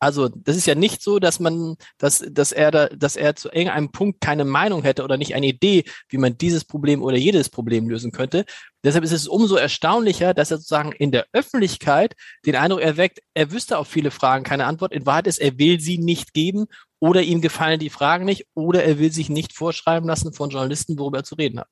Also 0.00 0.28
das 0.28 0.56
ist 0.56 0.66
ja 0.66 0.74
nicht 0.74 1.02
so, 1.02 1.18
dass 1.18 1.40
man, 1.40 1.76
dass, 1.98 2.24
dass 2.30 2.52
er 2.52 2.70
da, 2.70 2.88
dass 2.88 3.16
er 3.16 3.36
zu 3.36 3.50
irgendeinem 3.50 3.92
Punkt 3.92 4.22
keine 4.22 4.46
Meinung 4.46 4.82
hätte 4.82 5.04
oder 5.04 5.18
nicht 5.18 5.34
eine 5.34 5.48
Idee, 5.48 5.84
wie 6.08 6.16
man 6.16 6.38
dieses 6.38 6.64
Problem 6.64 7.02
oder 7.02 7.18
jedes 7.18 7.50
Problem 7.50 7.86
lösen 7.88 8.10
könnte. 8.10 8.46
Deshalb 8.82 9.04
ist 9.04 9.12
es 9.12 9.28
umso 9.28 9.56
erstaunlicher, 9.56 10.32
dass 10.32 10.50
er 10.50 10.56
sozusagen 10.56 10.92
in 10.92 11.12
der 11.12 11.26
Öffentlichkeit 11.34 12.16
den 12.46 12.56
Eindruck 12.56 12.80
erweckt, 12.80 13.20
er 13.34 13.52
wüsste 13.52 13.76
auf 13.76 13.88
viele 13.88 14.10
Fragen 14.10 14.42
keine 14.42 14.64
Antwort. 14.64 14.92
In 14.92 15.04
Wahrheit 15.04 15.26
ist, 15.26 15.38
er 15.38 15.58
will 15.58 15.80
sie 15.80 15.98
nicht 15.98 16.32
geben 16.32 16.66
oder 16.98 17.22
ihm 17.22 17.42
gefallen 17.42 17.78
die 17.78 17.90
Fragen 17.90 18.24
nicht 18.24 18.46
oder 18.54 18.82
er 18.84 18.98
will 18.98 19.12
sich 19.12 19.28
nicht 19.28 19.52
vorschreiben 19.52 20.08
lassen 20.08 20.32
von 20.32 20.48
Journalisten, 20.48 20.98
worüber 20.98 21.18
er 21.18 21.24
zu 21.24 21.34
reden 21.34 21.60
hat. 21.60 21.68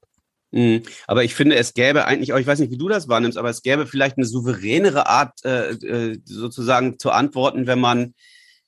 Mhm. 0.50 0.82
Aber 1.06 1.24
ich 1.24 1.34
finde, 1.34 1.56
es 1.56 1.74
gäbe 1.74 2.06
eigentlich, 2.06 2.32
auch 2.32 2.38
ich 2.38 2.46
weiß 2.46 2.58
nicht, 2.60 2.72
wie 2.72 2.78
du 2.78 2.88
das 2.88 3.08
wahrnimmst, 3.08 3.38
aber 3.38 3.50
es 3.50 3.62
gäbe 3.62 3.86
vielleicht 3.86 4.16
eine 4.16 4.26
souveränere 4.26 5.06
Art, 5.06 5.44
äh, 5.44 5.72
äh, 5.72 6.18
sozusagen 6.24 6.98
zu 6.98 7.10
antworten, 7.10 7.66
wenn 7.66 7.80
man, 7.80 8.14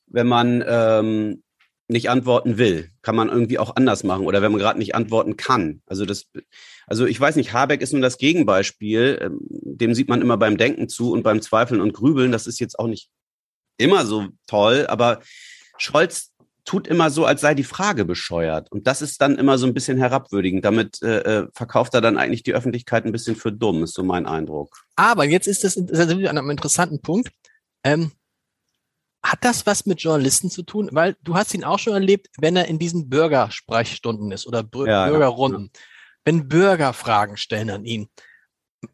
wenn 0.06 0.26
man 0.26 0.62
ähm, 0.66 1.42
nicht 1.88 2.10
antworten 2.10 2.58
will. 2.58 2.90
Kann 3.02 3.16
man 3.16 3.28
irgendwie 3.28 3.58
auch 3.58 3.76
anders 3.76 4.04
machen 4.04 4.26
oder 4.26 4.42
wenn 4.42 4.52
man 4.52 4.60
gerade 4.60 4.78
nicht 4.78 4.94
antworten 4.94 5.36
kann. 5.36 5.82
Also 5.86 6.04
das, 6.04 6.26
also 6.86 7.06
ich 7.06 7.18
weiß 7.18 7.36
nicht, 7.36 7.52
Habeck 7.52 7.80
ist 7.80 7.92
nun 7.92 8.02
das 8.02 8.18
Gegenbeispiel. 8.18 9.18
Ähm, 9.20 9.38
dem 9.40 9.94
sieht 9.94 10.08
man 10.08 10.20
immer 10.20 10.36
beim 10.36 10.56
Denken 10.56 10.88
zu 10.88 11.12
und 11.12 11.22
beim 11.22 11.40
Zweifeln 11.42 11.80
und 11.80 11.94
Grübeln. 11.94 12.30
Das 12.30 12.46
ist 12.46 12.60
jetzt 12.60 12.78
auch 12.78 12.86
nicht 12.86 13.08
immer 13.78 14.04
so 14.04 14.28
toll, 14.46 14.86
aber 14.88 15.20
Scholz 15.78 16.32
tut 16.64 16.86
immer 16.86 17.10
so, 17.10 17.24
als 17.24 17.40
sei 17.40 17.54
die 17.54 17.64
Frage 17.64 18.04
bescheuert. 18.04 18.70
Und 18.70 18.86
das 18.86 19.02
ist 19.02 19.20
dann 19.20 19.36
immer 19.38 19.58
so 19.58 19.66
ein 19.66 19.74
bisschen 19.74 19.98
herabwürdigend. 19.98 20.64
Damit 20.64 21.02
äh, 21.02 21.20
äh, 21.20 21.48
verkauft 21.52 21.94
er 21.94 22.00
dann 22.00 22.18
eigentlich 22.18 22.42
die 22.42 22.54
Öffentlichkeit 22.54 23.04
ein 23.04 23.12
bisschen 23.12 23.36
für 23.36 23.52
dumm, 23.52 23.82
ist 23.84 23.94
so 23.94 24.02
mein 24.02 24.26
Eindruck. 24.26 24.84
Aber 24.96 25.24
jetzt 25.24 25.46
ist 25.46 25.64
das, 25.64 25.74
das 25.74 25.98
ist 25.98 26.10
an 26.10 26.38
einem 26.38 26.50
interessanten 26.50 27.00
Punkt. 27.00 27.30
Ähm, 27.84 28.12
hat 29.22 29.44
das 29.44 29.66
was 29.66 29.86
mit 29.86 30.00
Journalisten 30.00 30.50
zu 30.50 30.62
tun? 30.62 30.88
Weil 30.92 31.16
du 31.22 31.34
hast 31.34 31.54
ihn 31.54 31.64
auch 31.64 31.78
schon 31.78 31.92
erlebt, 31.92 32.28
wenn 32.38 32.56
er 32.56 32.68
in 32.68 32.78
diesen 32.78 33.08
Bürgersprechstunden 33.08 34.32
ist 34.32 34.46
oder 34.46 34.62
Br 34.62 34.86
ja, 34.86 35.08
Bürgerrunden. 35.08 35.70
Ja. 35.74 35.80
Wenn 36.24 36.48
Bürger 36.48 36.92
Fragen 36.92 37.36
stellen 37.36 37.70
an 37.70 37.84
ihn. 37.84 38.08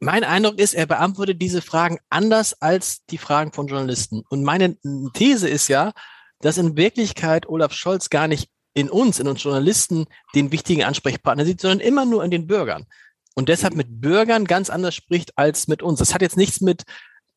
Mein 0.01 0.25
Eindruck 0.25 0.59
ist, 0.59 0.75
er 0.75 0.87
beantwortet 0.87 1.41
diese 1.41 1.63
Fragen 1.63 1.99
anders 2.11 2.61
als 2.61 3.05
die 3.07 3.19
Fragen 3.19 3.53
von 3.53 3.69
Journalisten. 3.69 4.25
Und 4.29 4.43
meine 4.43 4.77
These 5.15 5.49
ist 5.49 5.69
ja, 5.69 5.93
dass 6.41 6.59
in 6.59 6.77
Wirklichkeit 6.77 7.49
Olaf 7.49 7.73
Scholz 7.73 8.11
gar 8.11 8.29
nicht 8.29 8.49
in 8.75 8.91
uns, 8.91 9.19
in 9.19 9.27
uns 9.27 9.43
Journalisten, 9.43 10.07
den 10.35 10.53
wichtigen 10.53 10.85
Ansprechpartner 10.85 11.47
sieht, 11.47 11.61
sondern 11.61 11.81
immer 11.81 12.05
nur 12.05 12.23
in 12.23 12.31
den 12.31 12.47
Bürgern. 12.47 12.87
Und 13.35 13.49
deshalb 13.49 13.75
mit 13.75 14.01
Bürgern 14.01 14.45
ganz 14.45 14.71
anders 14.71 14.95
spricht 14.95 15.37
als 15.37 15.69
mit 15.69 15.83
uns. 15.83 15.99
Das 15.99 16.15
hat 16.15 16.23
jetzt 16.23 16.37
nichts 16.37 16.61
mit, 16.61 16.85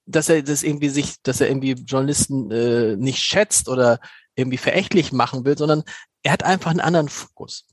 dass 0.05 0.27
er 0.27 0.43
das 0.43 0.63
irgendwie 0.63 0.89
sich, 0.89 1.15
dass 1.23 1.39
er 1.39 1.47
irgendwie 1.47 1.71
Journalisten 1.71 2.51
äh, 2.51 2.95
nicht 2.97 3.19
schätzt 3.19 3.69
oder 3.69 3.99
irgendwie 4.35 4.57
verächtlich 4.57 5.11
machen 5.11 5.45
will, 5.45 5.57
sondern 5.57 5.83
er 6.23 6.33
hat 6.33 6.43
einfach 6.43 6.71
einen 6.71 6.79
anderen 6.79 7.09
Fokus. 7.09 7.65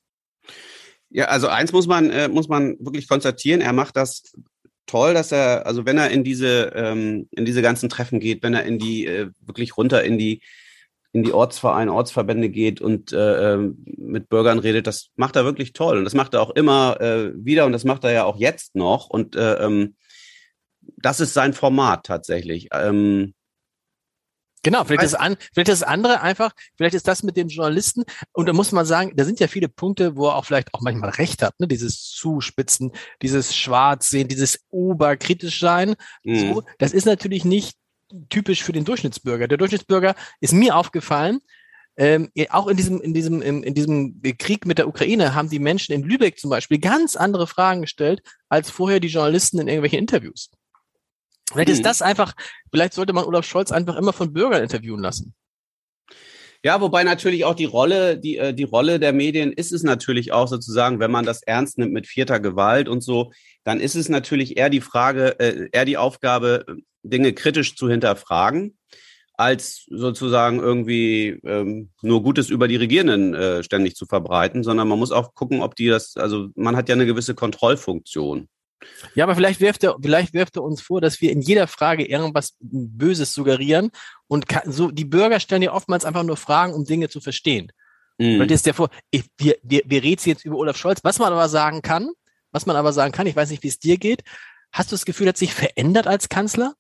Ja, 1.11 1.27
also 1.27 1.49
eins 1.49 1.73
muss 1.73 1.87
man, 1.87 2.11
äh, 2.11 2.29
muss 2.29 2.49
man 2.49 2.77
wirklich 2.79 3.09
konstatieren, 3.09 3.61
er 3.61 3.73
macht 3.73 3.97
das 3.97 4.23
toll, 4.87 5.15
dass 5.15 5.33
er, 5.33 5.67
also 5.67 5.87
wenn 5.87 5.99
er 5.99 6.11
in 6.11 6.25
diese, 6.25 6.73
ähm, 6.75 7.29
in 7.31 7.45
diese 7.45 7.63
ganzen 7.63 7.89
Treffen 7.89 8.21
geht, 8.21 8.43
wenn 8.43 8.55
er 8.55 8.65
in 8.65 8.79
die, 8.79 9.07
äh, 9.07 9.31
wirklich 9.41 9.77
runter 9.77 10.05
in 10.05 10.19
die, 10.19 10.43
in 11.17 11.23
die 11.23 11.33
Ortsvereine, 11.33 11.93
Ortsverbände 11.93 12.51
geht 12.51 12.83
und 12.83 13.11
äh, 13.13 13.55
ähm, 13.55 13.83
mit 13.97 14.29
Bürgern 14.29 14.59
redet, 14.59 14.87
das 14.87 15.09
macht 15.17 15.35
er 15.35 15.47
wirklich 15.47 15.73
toll. 15.73 15.97
Und 15.97 16.05
das 16.05 16.13
macht 16.13 16.35
er 16.35 16.43
auch 16.43 16.51
immer 16.51 17.01
äh, 17.01 17.33
wieder 17.35 17.65
und 17.65 17.73
das 17.73 17.85
macht 17.85 18.05
er 18.05 18.13
ja 18.13 18.25
auch 18.25 18.37
jetzt 18.37 18.75
noch. 18.75 19.09
Und 19.09 19.35
äh, 19.35 19.55
ähm, 19.55 19.97
das 20.99 21.21
ist 21.21 21.33
sein 21.33 21.55
Format 21.55 22.05
tatsächlich. 22.05 22.69
Ähm, 22.73 23.33
Genau, 24.63 24.83
vielleicht 24.83 25.05
ist, 25.05 25.15
an, 25.15 25.37
vielleicht 25.55 25.69
das 25.69 25.85
andere 25.85 26.23
einfach, 26.23 26.51
vielleicht 26.77 26.97
ist 26.97 27.07
das 27.07 27.23
mit 27.23 27.37
den 27.37 27.47
Journalisten, 27.47 28.03
und 28.33 28.47
da 28.47 28.53
muss 28.53 28.73
man 28.73 28.85
sagen, 28.85 29.13
da 29.15 29.25
sind 29.25 29.39
ja 29.39 29.47
viele 29.47 29.69
Punkte, 29.69 30.17
wo 30.17 30.27
er 30.27 30.35
auch 30.35 30.45
vielleicht 30.45 30.75
auch 30.75 30.81
manchmal 30.81 31.11
recht 31.11 31.41
hat, 31.43 31.55
ne? 31.61 31.69
dieses 31.69 32.11
Zuspitzen, 32.11 32.91
dieses 33.23 33.55
Schwarzsehen, 33.55 34.27
dieses 34.27 34.65
oberkritisch 34.71 35.61
sein. 35.61 35.95
Mhm. 36.25 36.39
So, 36.39 36.63
das 36.79 36.93
ist 36.93 37.05
natürlich 37.05 37.45
nicht 37.45 37.77
typisch 38.29 38.63
für 38.63 38.73
den 38.73 38.85
Durchschnittsbürger. 38.85 39.49
Der 39.49 39.59
Durchschnittsbürger 39.59 40.15
ist 40.41 40.53
mir 40.53 40.77
aufgefallen, 40.77 41.41
ähm, 41.99 42.31
auch 42.51 42.67
in 42.67 42.77
diesem, 42.77 43.01
in 43.01 43.15
diesem, 43.15 43.41
in, 43.41 43.63
in 43.63 43.75
diesem 43.75 44.21
Krieg 44.39 44.67
mit 44.67 44.79
der 44.79 44.87
Ukraine 44.87 45.35
haben 45.35 45.49
die 45.49 45.59
Menschen 45.59 45.95
in 45.95 46.03
Lübeck 46.03 46.39
zum 46.39 46.51
Beispiel 46.51 46.79
ganz 46.79 47.17
andere 47.17 47.47
Fragen 47.47 47.81
gestellt 47.81 48.23
als 48.49 48.71
vorher 48.71 49.01
die 49.01 49.09
Journalisten 49.09 49.59
in 49.59 49.69
irgendwelchen 49.69 50.01
Interviews. 50.01 50.51
Vielleicht 51.51 51.71
ist 51.71 51.79
mhm. 51.79 51.85
das 51.85 52.03
einfach, 52.03 52.35
vielleicht 52.71 52.93
sollte 52.93 53.13
man 53.15 53.25
Olaf 53.25 53.47
Scholz 53.47 53.73
einfach 53.73 53.97
immer 53.97 54.13
von 54.13 54.33
Bürgern 54.33 54.63
interviewen 54.63 55.01
lassen. 55.01 55.35
Ja, 56.63 56.81
wobei 56.81 57.05
natürlich 57.05 57.45
auch 57.45 57.55
die 57.55 57.65
Rolle, 57.65 58.19
die, 58.19 58.39
äh, 58.39 58.53
die 58.53 58.65
Rolle 58.65 58.99
der 58.99 59.13
Medien 59.13 59.53
ist 59.53 59.73
es 59.73 59.83
natürlich 59.83 60.33
auch 60.33 60.49
sozusagen, 60.49 60.99
wenn 60.99 61.11
man 61.11 61.25
das 61.25 61.43
ernst 61.43 61.79
nimmt 61.79 61.93
mit 61.93 62.07
vierter 62.07 62.41
Gewalt 62.41 62.89
und 62.89 63.03
so, 63.03 63.33
dann 63.65 63.79
ist 63.79 63.95
es 63.95 64.09
natürlich 64.09 64.57
eher 64.57 64.69
die 64.69 64.81
Frage, 64.81 65.39
äh, 65.39 65.69
eher 65.71 65.85
die 65.85 65.97
Aufgabe, 65.97 66.67
Dinge 67.09 67.33
kritisch 67.33 67.77
zu 67.77 67.89
hinterfragen, 67.89 68.77
als 69.35 69.85
sozusagen 69.89 70.61
irgendwie 70.61 71.41
ähm, 71.45 71.91
nur 72.03 72.23
Gutes 72.23 72.49
über 72.49 72.69
die 72.69 72.77
Regierenden 72.77 73.35
äh, 73.35 73.63
ständig 73.63 73.95
zu 73.95 74.07
verbreiten, 74.07 74.63
sondern 74.63 74.89
man 74.89 74.99
muss 74.99 75.13
auch 75.13 75.35
gucken, 75.35 75.63
ob 75.63 75.75
die 75.77 75.89
das, 75.89 76.17
also 76.17 76.49
man 76.55 76.77
hat 76.77 76.89
ja 76.89 76.95
eine 76.95 77.07
gewisse 77.07 77.35
Kontrollfunktion. 77.35 78.49
Ja, 79.15 79.25
aber 79.25 79.35
vielleicht 79.35 79.61
wirft 79.61 79.85
er, 79.85 79.97
vielleicht 80.01 80.35
wirft 80.35 80.57
er 80.57 80.63
uns 80.63 80.81
vor, 80.81 81.01
dass 81.01 81.21
wir 81.21 81.33
in 81.33 81.41
jeder 81.41 81.67
Frage 81.67 82.05
irgendwas 82.07 82.57
Böses 82.61 83.33
suggerieren 83.33 83.91
und 84.29 84.49
kann, 84.49 84.71
so 84.71 84.91
die 84.91 85.05
Bürger 85.05 85.41
stellen 85.41 85.63
ja 85.63 85.73
oftmals 85.73 86.05
einfach 86.05 86.23
nur 86.23 86.37
Fragen, 86.37 86.75
um 86.75 86.85
Dinge 86.85 87.09
zu 87.09 87.21
verstehen. 87.21 87.73
Mhm. 88.19 88.47
Das 88.47 88.61
ist 88.61 88.67
ja 88.67 88.73
vor, 88.73 88.91
ich, 89.11 89.25
wir, 89.39 89.57
wir, 89.63 89.83
wir 89.85 90.03
reden 90.03 90.23
jetzt 90.25 90.45
über 90.45 90.57
Olaf 90.57 90.77
Scholz, 90.77 91.01
was 91.03 91.19
man 91.19 91.33
aber 91.33 91.49
sagen 91.49 91.83
kann, 91.83 92.11
was 92.53 92.67
man 92.67 92.77
aber 92.77 92.93
sagen 92.93 93.13
kann, 93.13 93.27
ich 93.27 93.37
weiß 93.37 93.51
nicht, 93.51 93.63
wie 93.63 93.69
es 93.69 93.79
dir 93.79 93.99
geht. 93.99 94.23
Hast 94.73 94.93
du 94.93 94.95
das 94.95 95.05
Gefühl, 95.05 95.27
er 95.27 95.31
hat 95.31 95.37
sich 95.37 95.55
verändert 95.55 96.07
als 96.07 96.29
Kanzler? 96.29 96.75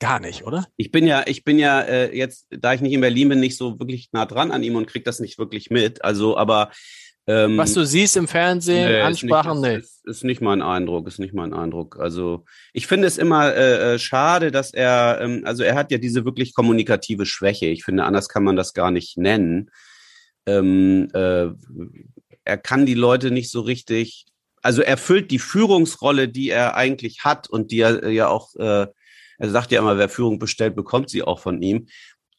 Gar 0.00 0.18
nicht, 0.18 0.44
oder? 0.44 0.66
Ich 0.76 0.90
bin 0.90 1.06
ja, 1.06 1.22
ich 1.26 1.44
bin 1.44 1.58
ja 1.58 1.82
äh, 1.82 2.16
jetzt, 2.16 2.46
da 2.50 2.72
ich 2.72 2.80
nicht 2.80 2.94
in 2.94 3.02
Berlin 3.02 3.28
bin, 3.28 3.38
nicht 3.38 3.56
so 3.56 3.78
wirklich 3.78 4.08
nah 4.12 4.24
dran 4.24 4.50
an 4.50 4.62
ihm 4.62 4.76
und 4.76 4.86
krieg 4.86 5.04
das 5.04 5.20
nicht 5.20 5.38
wirklich 5.38 5.68
mit. 5.68 6.02
Also, 6.02 6.38
aber 6.38 6.70
ähm, 7.26 7.58
was 7.58 7.74
du 7.74 7.84
siehst 7.84 8.16
im 8.16 8.26
Fernsehen, 8.26 8.88
nee, 8.88 9.00
Ansprachen, 9.02 9.60
nee. 9.60 9.76
Ist, 9.76 10.00
ist, 10.06 10.24
nicht 10.24 10.40
mein 10.40 10.62
Eindruck, 10.62 11.06
ist 11.06 11.18
nicht 11.18 11.34
mein 11.34 11.52
Eindruck. 11.52 11.98
Also 12.00 12.44
ich 12.72 12.86
finde 12.86 13.06
es 13.06 13.18
immer 13.18 13.54
äh, 13.54 13.94
äh, 13.94 13.98
schade, 13.98 14.50
dass 14.50 14.72
er, 14.72 15.20
ähm, 15.20 15.42
also 15.44 15.62
er 15.62 15.74
hat 15.74 15.92
ja 15.92 15.98
diese 15.98 16.24
wirklich 16.24 16.54
kommunikative 16.54 17.26
Schwäche. 17.26 17.66
Ich 17.66 17.84
finde, 17.84 18.04
anders 18.04 18.30
kann 18.30 18.42
man 18.42 18.56
das 18.56 18.72
gar 18.72 18.90
nicht 18.90 19.18
nennen. 19.18 19.70
Ähm, 20.46 21.08
äh, 21.12 21.48
er 22.44 22.56
kann 22.56 22.86
die 22.86 22.94
Leute 22.94 23.30
nicht 23.30 23.50
so 23.50 23.60
richtig, 23.60 24.24
also 24.62 24.80
er 24.80 24.96
füllt 24.96 25.30
die 25.30 25.38
Führungsrolle, 25.38 26.26
die 26.28 26.48
er 26.48 26.74
eigentlich 26.74 27.22
hat 27.22 27.50
und 27.50 27.70
die 27.70 27.80
er 27.80 28.08
ja 28.08 28.28
auch 28.28 28.56
äh, 28.56 28.86
er 29.40 29.50
sagt 29.50 29.72
ja 29.72 29.80
immer, 29.80 29.96
wer 29.96 30.08
Führung 30.08 30.38
bestellt, 30.38 30.76
bekommt 30.76 31.10
sie 31.10 31.22
auch 31.22 31.40
von 31.40 31.60
ihm. 31.62 31.86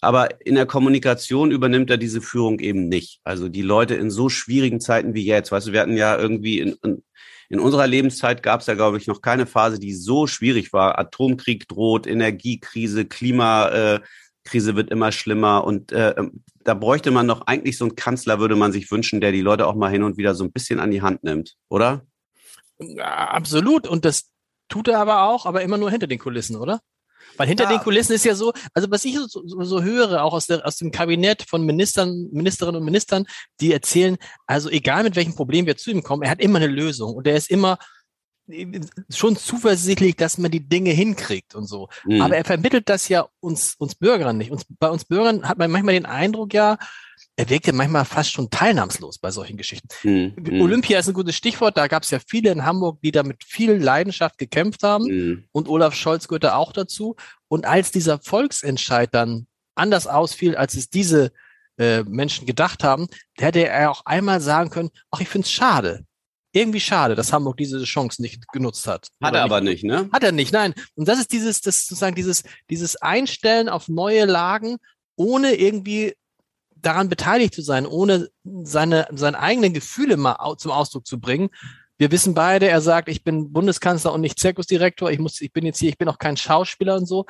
Aber 0.02 0.46
in 0.46 0.56
der 0.56 0.66
Kommunikation 0.66 1.52
übernimmt 1.52 1.90
er 1.90 1.98
diese 1.98 2.22
Führung 2.22 2.60
eben 2.60 2.88
nicht. 2.88 3.20
Also 3.24 3.50
die 3.50 3.62
Leute 3.62 3.96
in 3.96 4.10
so 4.10 4.30
schwierigen 4.30 4.80
Zeiten 4.80 5.14
wie 5.14 5.26
jetzt, 5.26 5.52
weißt 5.52 5.68
du, 5.68 5.72
wir 5.74 5.82
hatten 5.82 5.98
ja 5.98 6.18
irgendwie 6.18 6.60
in, 6.60 6.76
in, 6.84 7.04
in 7.50 7.60
unserer 7.60 7.88
Lebenszeit 7.88 8.44
gab 8.44 8.62
es 8.62 8.68
ja, 8.68 8.76
glaube 8.76 8.98
ich, 8.98 9.08
noch 9.08 9.22
keine 9.22 9.46
Phase, 9.46 9.80
die 9.80 9.94
so 9.94 10.26
schwierig 10.26 10.74
war. 10.74 10.98
Atomkrieg 10.98 11.68
droht, 11.68 12.08
Energiekrise, 12.08 13.06
Klimakrise 13.06 14.76
wird 14.76 14.90
immer 14.90 15.12
schlimmer. 15.12 15.64
Und 15.66 15.92
äh, 15.92 16.16
da 16.64 16.74
bräuchte 16.76 17.12
man 17.12 17.28
doch 17.28 17.42
eigentlich 17.48 17.78
so 17.78 17.86
einen 17.86 17.96
Kanzler, 17.96 18.40
würde 18.40 18.56
man 18.56 18.72
sich 18.72 18.92
wünschen, 18.92 19.22
der 19.22 19.32
die 19.32 19.42
Leute 19.42 19.68
auch 19.68 19.76
mal 19.76 19.92
hin 19.92 20.04
und 20.04 20.18
wieder 20.18 20.34
so 20.34 20.44
ein 20.44 20.52
bisschen 20.52 20.80
an 20.80 20.92
die 20.92 21.02
Hand 21.02 21.24
nimmt, 21.24 21.58
oder? 21.68 22.06
Ja, 22.80 23.30
absolut. 23.30 23.88
Und 23.88 24.06
das 24.06 24.32
tut 24.68 24.88
er 24.88 25.00
aber 25.00 25.24
auch, 25.24 25.46
aber 25.46 25.62
immer 25.62 25.78
nur 25.78 25.92
hinter 25.92 26.08
den 26.08 26.20
Kulissen, 26.20 26.56
oder? 26.56 26.82
Weil 27.42 27.48
hinter 27.48 27.64
ja. 27.64 27.72
den 27.72 27.80
Kulissen 27.80 28.14
ist 28.14 28.24
ja 28.24 28.36
so, 28.36 28.54
also 28.76 28.92
was 28.92 29.04
ich 29.04 29.16
so, 29.16 29.26
so, 29.28 29.64
so 29.64 29.82
höre, 29.82 30.24
auch 30.24 30.34
aus, 30.34 30.46
der, 30.46 30.64
aus 30.64 30.78
dem 30.78 30.92
Kabinett 30.92 31.42
von 31.42 31.66
Ministern, 31.66 32.30
Ministerinnen 32.32 32.80
und 32.80 32.86
Ministern, 32.86 33.26
die 33.60 33.74
erzählen, 33.74 34.18
also 34.46 34.70
egal 34.70 35.02
mit 35.02 35.16
welchem 35.16 35.34
Problem 35.34 35.66
wir 35.66 35.76
zu 35.76 35.90
ihm 35.90 36.04
kommen, 36.04 36.22
er 36.22 36.30
hat 36.30 36.40
immer 36.40 36.58
eine 36.58 36.68
Lösung 36.68 37.16
und 37.16 37.26
er 37.26 37.36
ist 37.36 37.50
immer 37.50 37.80
schon 39.10 39.38
zuversichtlich, 39.38 40.18
dass 40.18 40.38
man 40.38 40.52
die 40.52 40.68
Dinge 40.68 40.92
hinkriegt 40.92 41.56
und 41.56 41.66
so. 41.66 41.90
Mhm. 42.06 42.22
Aber 42.22 42.38
er 42.38 42.46
vermittelt 42.46 42.90
das 42.90 43.10
ja 43.10 43.28
uns, 43.40 43.74
uns 43.80 43.96
Bürgern 43.96 44.38
nicht. 44.38 44.52
Uns, 44.52 44.68
bei 44.78 44.92
uns 44.92 45.06
Bürgern 45.06 45.50
hat 45.50 45.58
man 45.58 45.72
manchmal 45.72 45.96
den 45.96 46.06
Eindruck 46.06 46.54
ja, 46.54 46.78
er 47.42 47.50
wirkt 47.50 47.66
ja 47.66 47.74
manchmal 47.74 48.06
fast 48.06 48.32
schon 48.32 48.52
teilnahmslos 48.52 49.18
bei 49.18 49.32
solchen 49.32 49.58
Geschichten. 49.58 49.88
Mhm. 50.04 50.62
Olympia 50.62 51.00
ist 51.00 51.08
ein 51.08 51.16
gutes 51.16 51.36
Stichwort. 51.36 51.76
Da 51.76 51.88
gab 51.88 52.04
es 52.04 52.12
ja 52.12 52.20
viele 52.20 52.52
in 52.52 52.66
Hamburg, 52.66 53.02
die 53.02 53.12
da 53.12 53.24
mit 53.24 53.44
viel 53.44 53.72
Leidenschaft 53.74 54.38
gekämpft 54.38 54.84
haben. 54.84 55.06
Mhm. 55.06 55.44
Und 55.52 55.68
Olaf 55.68 55.96
Scholz 55.96 56.28
gehört 56.28 56.44
da 56.44 56.56
auch 56.56 56.72
dazu. 56.72 57.16
Und 57.48 57.66
als 57.66 57.92
dieser 57.92 58.20
Volksentscheid 58.20 59.10
dann 59.12 59.48
anders 59.74 60.06
ausfiel, 60.06 60.56
als 60.56 60.76
es 60.76 60.92
diese 60.92 61.32
äh, 61.80 62.04
Menschen 62.04 62.46
gedacht 62.46 62.84
haben, 62.84 63.08
hätte 63.36 63.68
er 63.68 63.90
auch 63.90 64.06
einmal 64.06 64.40
sagen 64.40 64.70
können, 64.70 64.92
ach, 65.10 65.22
ich 65.22 65.28
finde 65.28 65.48
es 65.48 65.52
schade. 65.52 66.06
Irgendwie 66.54 66.80
schade, 66.80 67.16
dass 67.16 67.34
Hamburg 67.34 67.58
diese 67.58 67.84
Chance 67.86 68.22
nicht 68.22 68.48
genutzt 68.50 68.86
hat. 68.86 69.08
Hat 69.20 69.34
er 69.34 69.44
aber 69.44 69.62
nicht, 69.62 69.84
ne? 69.84 70.10
Hat 70.14 70.24
er 70.24 70.32
nicht, 70.32 70.54
nein. 70.54 70.76
Und 70.94 71.08
das 71.08 71.18
ist 71.18 71.32
dieses, 71.32 71.62
das 71.62 71.88
sozusagen 71.88 72.16
dieses, 72.16 72.44
dieses 72.70 72.98
Einstellen 72.98 73.68
auf 73.68 73.88
neue 73.88 74.26
Lagen 74.26 74.78
ohne 75.16 75.56
irgendwie 75.56 76.14
daran 76.82 77.10
beteiligt 77.10 77.54
zu 77.54 77.62
sein, 77.62 77.86
ohne 77.86 78.30
seine, 78.64 79.08
seine 79.12 79.40
eigenen 79.40 79.74
Gefühle 79.74 80.18
mal 80.18 80.56
zum 80.58 80.72
Ausdruck 80.72 81.06
zu 81.06 81.20
bringen. 81.20 81.50
Wir 81.98 82.12
wissen 82.12 82.34
beide, 82.34 82.68
er 82.68 82.82
sagt, 82.82 83.10
ich 83.10 83.24
bin 83.24 83.54
Bundeskanzler 83.54 84.14
und 84.14 84.22
nicht 84.22 84.40
Zirkusdirektor, 84.40 85.12
ich 85.12 85.20
muss, 85.20 85.40
ich 85.42 85.54
bin 85.54 85.66
jetzt 85.66 85.80
hier, 85.80 85.90
ich 85.90 85.98
bin 85.98 86.10
auch 86.10 86.18
kein 86.18 86.38
Schauspieler 86.38 86.96
und 86.96 87.06
so. 87.06 87.26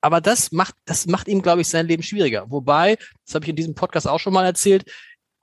Aber 0.00 0.20
das 0.20 0.52
macht, 0.52 0.74
das 0.84 1.06
macht 1.06 1.26
ihm, 1.26 1.42
glaube 1.42 1.62
ich, 1.62 1.68
sein 1.68 1.86
Leben 1.86 2.02
schwieriger. 2.02 2.48
Wobei, 2.48 2.96
das 3.24 3.34
habe 3.34 3.44
ich 3.44 3.48
in 3.48 3.56
diesem 3.56 3.74
Podcast 3.74 4.06
auch 4.06 4.20
schon 4.20 4.32
mal 4.32 4.44
erzählt, 4.44 4.84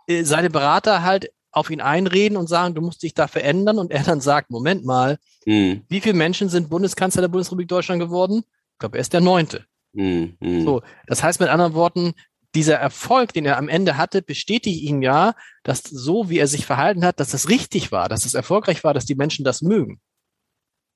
äh, 0.08 0.24
seine 0.24 0.50
Berater 0.50 1.04
halt 1.04 1.32
auf 1.52 1.70
ihn 1.70 1.82
einreden 1.82 2.38
und 2.38 2.48
sagen, 2.48 2.74
du 2.74 2.82
musst 2.82 3.04
dich 3.04 3.14
da 3.14 3.28
verändern 3.28 3.78
und 3.78 3.92
er 3.92 4.04
dann 4.04 4.22
sagt, 4.22 4.50
Moment 4.50 4.86
mal, 4.86 5.20
mhm. 5.46 5.84
wie 5.88 6.02
viele 6.02 6.16
Menschen 6.16 6.50
sind 6.50 6.70
Bundeskanzler 6.70 7.22
der 7.22 7.28
Bundesrepublik 7.28 7.68
Deutschland 7.68 8.02
geworden? 8.02 8.44
Ich 8.74 8.80
glaube, 8.80 8.98
er 8.98 9.02
ist 9.02 9.14
der 9.14 9.22
neunte. 9.22 9.66
Mhm. 9.94 10.38
So, 10.66 10.82
das 11.06 11.22
heißt 11.22 11.40
mit 11.40 11.50
anderen 11.50 11.74
Worten, 11.74 12.14
dieser 12.56 12.76
Erfolg, 12.76 13.34
den 13.34 13.46
er 13.46 13.58
am 13.58 13.70
Ende 13.70 13.98
hatte, 13.98 14.22
bestätigt 14.22 14.84
ihm 14.84 15.02
ja, 15.02 15.34
dass 15.63 15.84
so 15.84 16.30
wie 16.30 16.38
er 16.38 16.48
sich 16.48 16.66
verhalten 16.66 17.04
hat, 17.06 17.20
dass 17.20 17.32
das 17.32 17.50
richtig 17.50 17.92
war, 17.92 18.10
dass 18.10 18.26
es 18.26 18.34
erfolgreich 18.34 18.84
war, 18.84 18.94
dass 18.94 19.06
die 19.06 19.16
Menschen 19.16 19.44
das 19.44 19.62
mögen. 19.62 20.00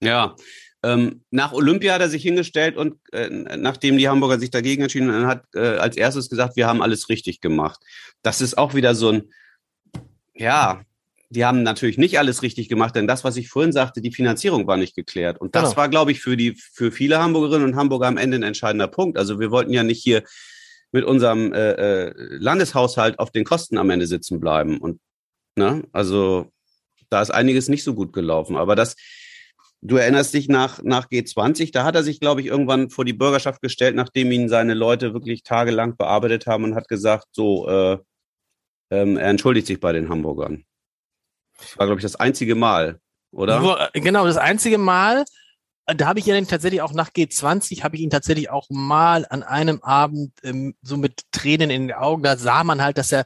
Ja, 0.02 0.36
ähm, 0.84 1.24
nach 1.32 1.54
Olympia 1.54 1.93
hat 1.93 2.02
er 2.02 2.10
sich 2.10 2.22
hingestellt 2.22 2.78
und 2.78 2.96
äh, 3.12 3.30
nachdem 3.30 3.98
die 3.98 4.08
Hamburger 4.08 4.39
sich 4.39 4.52
dagegen 4.52 4.84
entschieden 4.84 5.12
haben, 5.12 5.26
hat 5.26 5.43
äh, 5.56 5.78
als 5.78 5.98
erstes 5.98 6.30
gesagt, 6.30 6.56
wir 6.56 6.67
haben 6.67 6.84
alles 6.84 7.10
richtig 7.10 7.41
gemacht. 7.41 7.80
Das 8.22 8.41
ist 8.41 8.58
auch 8.58 8.76
wieder 8.76 8.93
so 8.93 9.10
ein, 9.10 9.24
ja, 10.36 10.82
die 11.30 11.43
haben 11.43 11.63
natürlich 11.63 11.98
nicht 11.98 12.20
alles 12.20 12.41
richtig 12.41 12.70
gemacht, 12.70 12.96
denn 12.96 13.08
das, 13.08 13.24
was 13.24 13.36
ich 13.38 13.50
vorhin 13.50 13.74
sagte, 13.74 14.02
die 14.02 14.13
Finanzierung 14.13 14.67
war 14.67 14.78
nicht 14.78 14.96
geklärt. 14.96 15.41
Und 15.41 15.56
das 15.56 15.72
genau. 15.72 15.78
war, 15.78 15.89
glaube 15.89 16.12
ich, 16.12 16.22
für 16.22 16.38
die, 16.38 16.56
für 16.56 16.91
viele 16.91 17.20
Hamburgerinnen 17.20 17.67
und 17.67 17.76
Hamburger 17.76 18.08
am 18.08 18.17
Ende 18.17 18.38
ein 18.38 18.43
entscheidender 18.43 18.88
Punkt. 18.88 19.17
Also 19.17 19.39
wir 19.39 19.52
wollten 19.52 19.74
ja 19.74 19.84
nicht 19.84 20.02
hier 20.02 20.24
mit 20.91 21.04
unserem 21.04 21.54
äh, 21.54 21.71
äh, 21.71 22.13
Landeshaushalt 22.15 23.19
auf 23.19 23.32
den 23.32 23.43
Kosten 23.43 23.78
am 23.78 23.89
Ende 23.89 24.08
sitzen 24.08 24.39
bleiben. 24.39 24.78
Und 24.80 25.00
ne, 25.56 25.84
also 25.91 26.52
da 27.10 27.21
ist 27.21 27.32
einiges 27.32 27.69
nicht 27.69 27.84
so 27.84 27.93
gut 27.93 28.13
gelaufen. 28.13 28.56
Aber 28.56 28.76
das, 28.76 28.95
du 29.82 29.97
erinnerst 29.97 30.34
dich 30.34 30.47
nach, 30.47 30.82
nach 30.84 31.08
G20, 31.08 31.71
da 31.71 31.84
hat 31.84 31.95
er 31.95 32.04
sich, 32.04 32.19
glaube 32.19 32.41
ich, 32.41 32.47
irgendwann 32.47 32.89
vor 32.89 33.06
die 33.06 33.13
Bürgerschaft 33.13 33.62
gestellt, 33.62 33.95
nachdem 33.95 34.32
ihn 34.32 34.50
seine 34.50 34.73
Leute 34.73 35.13
wirklich 35.13 35.43
tagelang 35.43 35.97
bearbeitet 35.97 36.47
haben 36.47 36.63
und 36.63 36.76
hat 36.76 36.88
gesagt, 36.88 37.26
so, 37.32 37.67
äh, 37.67 37.97
ähm, 38.89 39.17
er 39.17 39.30
entschuldigt 39.30 39.67
sich 39.67 39.80
bei 39.80 39.91
den 39.91 40.10
Hamburgern. 40.10 40.63
Das 41.58 41.78
war, 41.78 41.88
glaube 41.88 42.00
ich, 42.00 42.04
das 42.04 42.15
einzige 42.15 42.56
Mal, 42.56 43.00
oder? 43.32 43.89
Genau, 43.93 44.26
das 44.26 44.38
einzige 44.38 44.78
Mal 44.78 45.26
da 45.95 46.08
habe 46.08 46.19
ich 46.19 46.28
ihn 46.28 46.47
tatsächlich 46.47 46.82
auch 46.82 46.93
nach 46.93 47.12
G20, 47.12 47.84
habe 47.84 47.95
ich 47.95 48.02
ihn 48.02 48.10
tatsächlich 48.10 48.50
auch 48.50 48.67
mal 48.69 49.26
an 49.30 49.43
einem 49.43 49.82
Abend 49.82 50.34
ähm, 50.43 50.76
so 50.82 50.97
mit 50.97 51.21
Tränen 51.32 51.69
in 51.69 51.88
den 51.88 51.95
Augen, 51.95 52.23
da 52.23 52.36
sah 52.36 52.63
man 52.65 52.82
halt, 52.82 52.97
dass 52.97 53.12
er, 53.13 53.26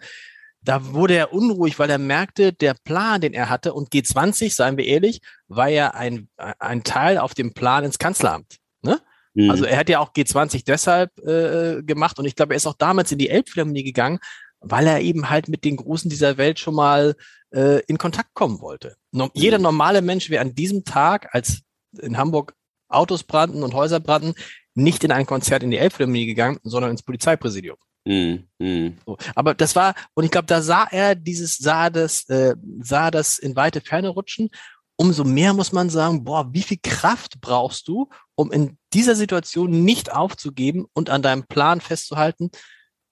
da 0.62 0.94
wurde 0.94 1.16
er 1.16 1.34
unruhig, 1.34 1.80
weil 1.80 1.90
er 1.90 1.98
merkte, 1.98 2.54
der 2.54 2.76
Plan, 2.84 3.20
den 3.20 3.34
er 3.34 3.50
hatte, 3.50 3.74
und 3.74 3.90
G20, 3.92 4.54
seien 4.54 4.78
wir 4.78 4.86
ehrlich, 4.86 5.22
war 5.48 5.70
ja 5.70 5.92
ein, 5.92 6.30
ein 6.38 6.84
Teil 6.84 7.18
auf 7.18 7.34
dem 7.34 7.54
Plan 7.56 7.84
ins 7.84 7.98
Kanzleramt. 7.98 8.58
Ne? 8.84 9.02
Mhm. 9.34 9.50
Also 9.50 9.66
er 9.66 9.78
hat 9.78 9.90
ja 9.90 10.00
auch 10.00 10.14
G20 10.14 10.64
deshalb 10.64 11.18
äh, 11.26 11.82
gemacht 11.82 12.20
und 12.20 12.26
ich 12.26 12.36
glaube, 12.36 12.54
er 12.54 12.58
ist 12.58 12.68
auch 12.68 12.78
damals 12.78 13.12
in 13.12 13.18
die 13.18 13.30
Elbphilharmonie 13.30 13.84
gegangen, 13.84 14.20
weil 14.60 14.86
er 14.86 15.02
eben 15.02 15.32
halt 15.32 15.48
mit 15.48 15.66
den 15.66 15.78
Großen 15.78 16.12
dieser 16.12 16.38
Welt 16.38 16.60
schon 16.60 16.76
mal 16.76 17.16
äh, 17.50 17.82
in 17.88 17.98
Kontakt 17.98 18.36
kommen 18.36 18.62
wollte. 18.62 18.96
No 19.12 19.30
jeder 19.34 19.58
mhm. 19.58 19.64
normale 19.64 20.04
Mensch 20.04 20.30
wäre 20.30 20.42
an 20.42 20.54
diesem 20.54 20.86
Tag 20.86 21.34
als 21.34 21.64
in 22.00 22.18
Hamburg 22.18 22.54
Autos 22.88 23.24
brannten 23.24 23.64
und 23.64 23.74
Häuser 23.74 24.00
brannten, 24.00 24.34
nicht 24.74 25.04
in 25.04 25.12
ein 25.12 25.26
Konzert 25.26 25.64
in 25.64 25.72
die 25.72 25.78
Elbphilharmonie 25.78 26.26
gegangen, 26.26 26.60
sondern 26.64 26.92
ins 26.92 27.04
Polizeipräsidium. 27.04 27.78
Mm, 28.06 28.36
mm. 28.60 28.98
So. 29.06 29.18
Aber 29.36 29.54
das 29.54 29.76
war, 29.76 29.94
und 30.14 30.24
ich 30.24 30.32
glaube, 30.32 30.48
da 30.48 30.62
sah 30.62 30.88
er 30.90 31.16
dieses, 31.16 31.58
sah 31.58 31.90
das, 31.90 32.28
äh, 32.30 32.56
sah 32.80 33.12
das 33.12 33.38
in 33.38 33.56
weite 33.56 33.82
Ferne 33.82 34.10
rutschen. 34.10 34.50
Umso 34.96 35.24
mehr 35.24 35.54
muss 35.54 35.72
man 35.72 35.90
sagen, 35.90 36.24
boah, 36.24 36.54
wie 36.54 36.62
viel 36.62 36.80
Kraft 36.82 37.42
brauchst 37.42 37.88
du, 37.88 38.10
um 38.36 38.52
in 38.52 38.78
dieser 38.94 39.16
Situation 39.16 39.84
nicht 39.84 40.12
aufzugeben 40.12 40.86
und 40.94 41.10
an 41.10 41.22
deinem 41.22 41.46
Plan 41.48 41.82
festzuhalten 41.82 42.52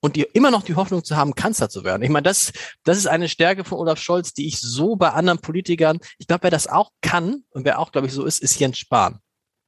und 0.02 0.16
dir 0.16 0.28
immer 0.34 0.52
noch 0.52 0.64
die 0.64 0.76
Hoffnung 0.76 1.04
zu 1.04 1.16
haben, 1.18 1.36
Kanzler 1.36 1.70
zu 1.70 1.84
werden. 1.84 2.04
Ich 2.04 2.10
meine, 2.10 2.24
das, 2.24 2.52
das 2.84 2.98
ist 2.98 3.08
eine 3.08 3.30
Stärke 3.30 3.64
von 3.64 3.80
Olaf 3.80 4.00
Scholz, 4.00 4.34
die 4.34 4.48
ich 4.48 4.60
so 4.60 4.96
bei 4.96 5.10
anderen 5.10 5.40
Politikern, 5.40 6.00
ich 6.18 6.28
glaube, 6.28 6.44
wer 6.44 6.52
das 6.52 6.68
auch 6.68 6.92
kann 7.02 7.44
und 7.52 7.66
wer 7.66 7.80
auch, 7.80 7.92
glaube 7.92 8.08
ich, 8.08 8.14
so 8.14 8.26
ist, 8.26 8.42
ist 8.42 8.60
Jens 8.60 8.78
Spahn. 8.78 9.20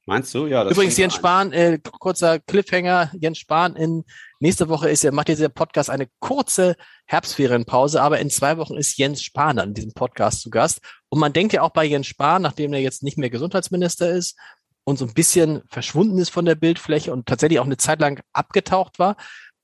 Meinst 0.04 0.34
du? 0.34 0.46
Ja. 0.46 0.64
Das 0.64 0.72
Übrigens, 0.72 0.96
Jens 0.96 1.14
Spahn, 1.14 1.52
äh, 1.52 1.78
kurzer 2.00 2.40
Cliffhanger. 2.40 3.12
Jens 3.20 3.38
Spahn 3.38 3.76
in 3.76 4.04
nächste 4.40 4.68
Woche 4.68 4.90
ist 4.90 5.04
er, 5.04 5.12
macht 5.12 5.28
dieser 5.28 5.48
Podcast 5.48 5.90
eine 5.90 6.08
kurze 6.18 6.74
Herbstferienpause, 7.06 8.02
aber 8.02 8.18
in 8.18 8.28
zwei 8.28 8.58
Wochen 8.58 8.76
ist 8.76 8.98
Jens 8.98 9.22
Spahn 9.22 9.60
an 9.60 9.74
diesem 9.74 9.92
Podcast 9.92 10.40
zu 10.40 10.50
Gast. 10.50 10.80
Und 11.08 11.20
man 11.20 11.32
denkt 11.32 11.52
ja 11.52 11.62
auch 11.62 11.70
bei 11.70 11.84
Jens 11.84 12.08
Spahn, 12.08 12.42
nachdem 12.42 12.72
er 12.72 12.80
jetzt 12.80 13.04
nicht 13.04 13.16
mehr 13.16 13.30
Gesundheitsminister 13.30 14.10
ist 14.10 14.36
und 14.82 14.98
so 14.98 15.04
ein 15.04 15.14
bisschen 15.14 15.62
verschwunden 15.68 16.18
ist 16.18 16.30
von 16.30 16.46
der 16.46 16.56
Bildfläche 16.56 17.12
und 17.12 17.26
tatsächlich 17.26 17.60
auch 17.60 17.66
eine 17.66 17.76
Zeit 17.76 18.00
lang 18.00 18.20
abgetaucht 18.32 18.98
war, 18.98 19.16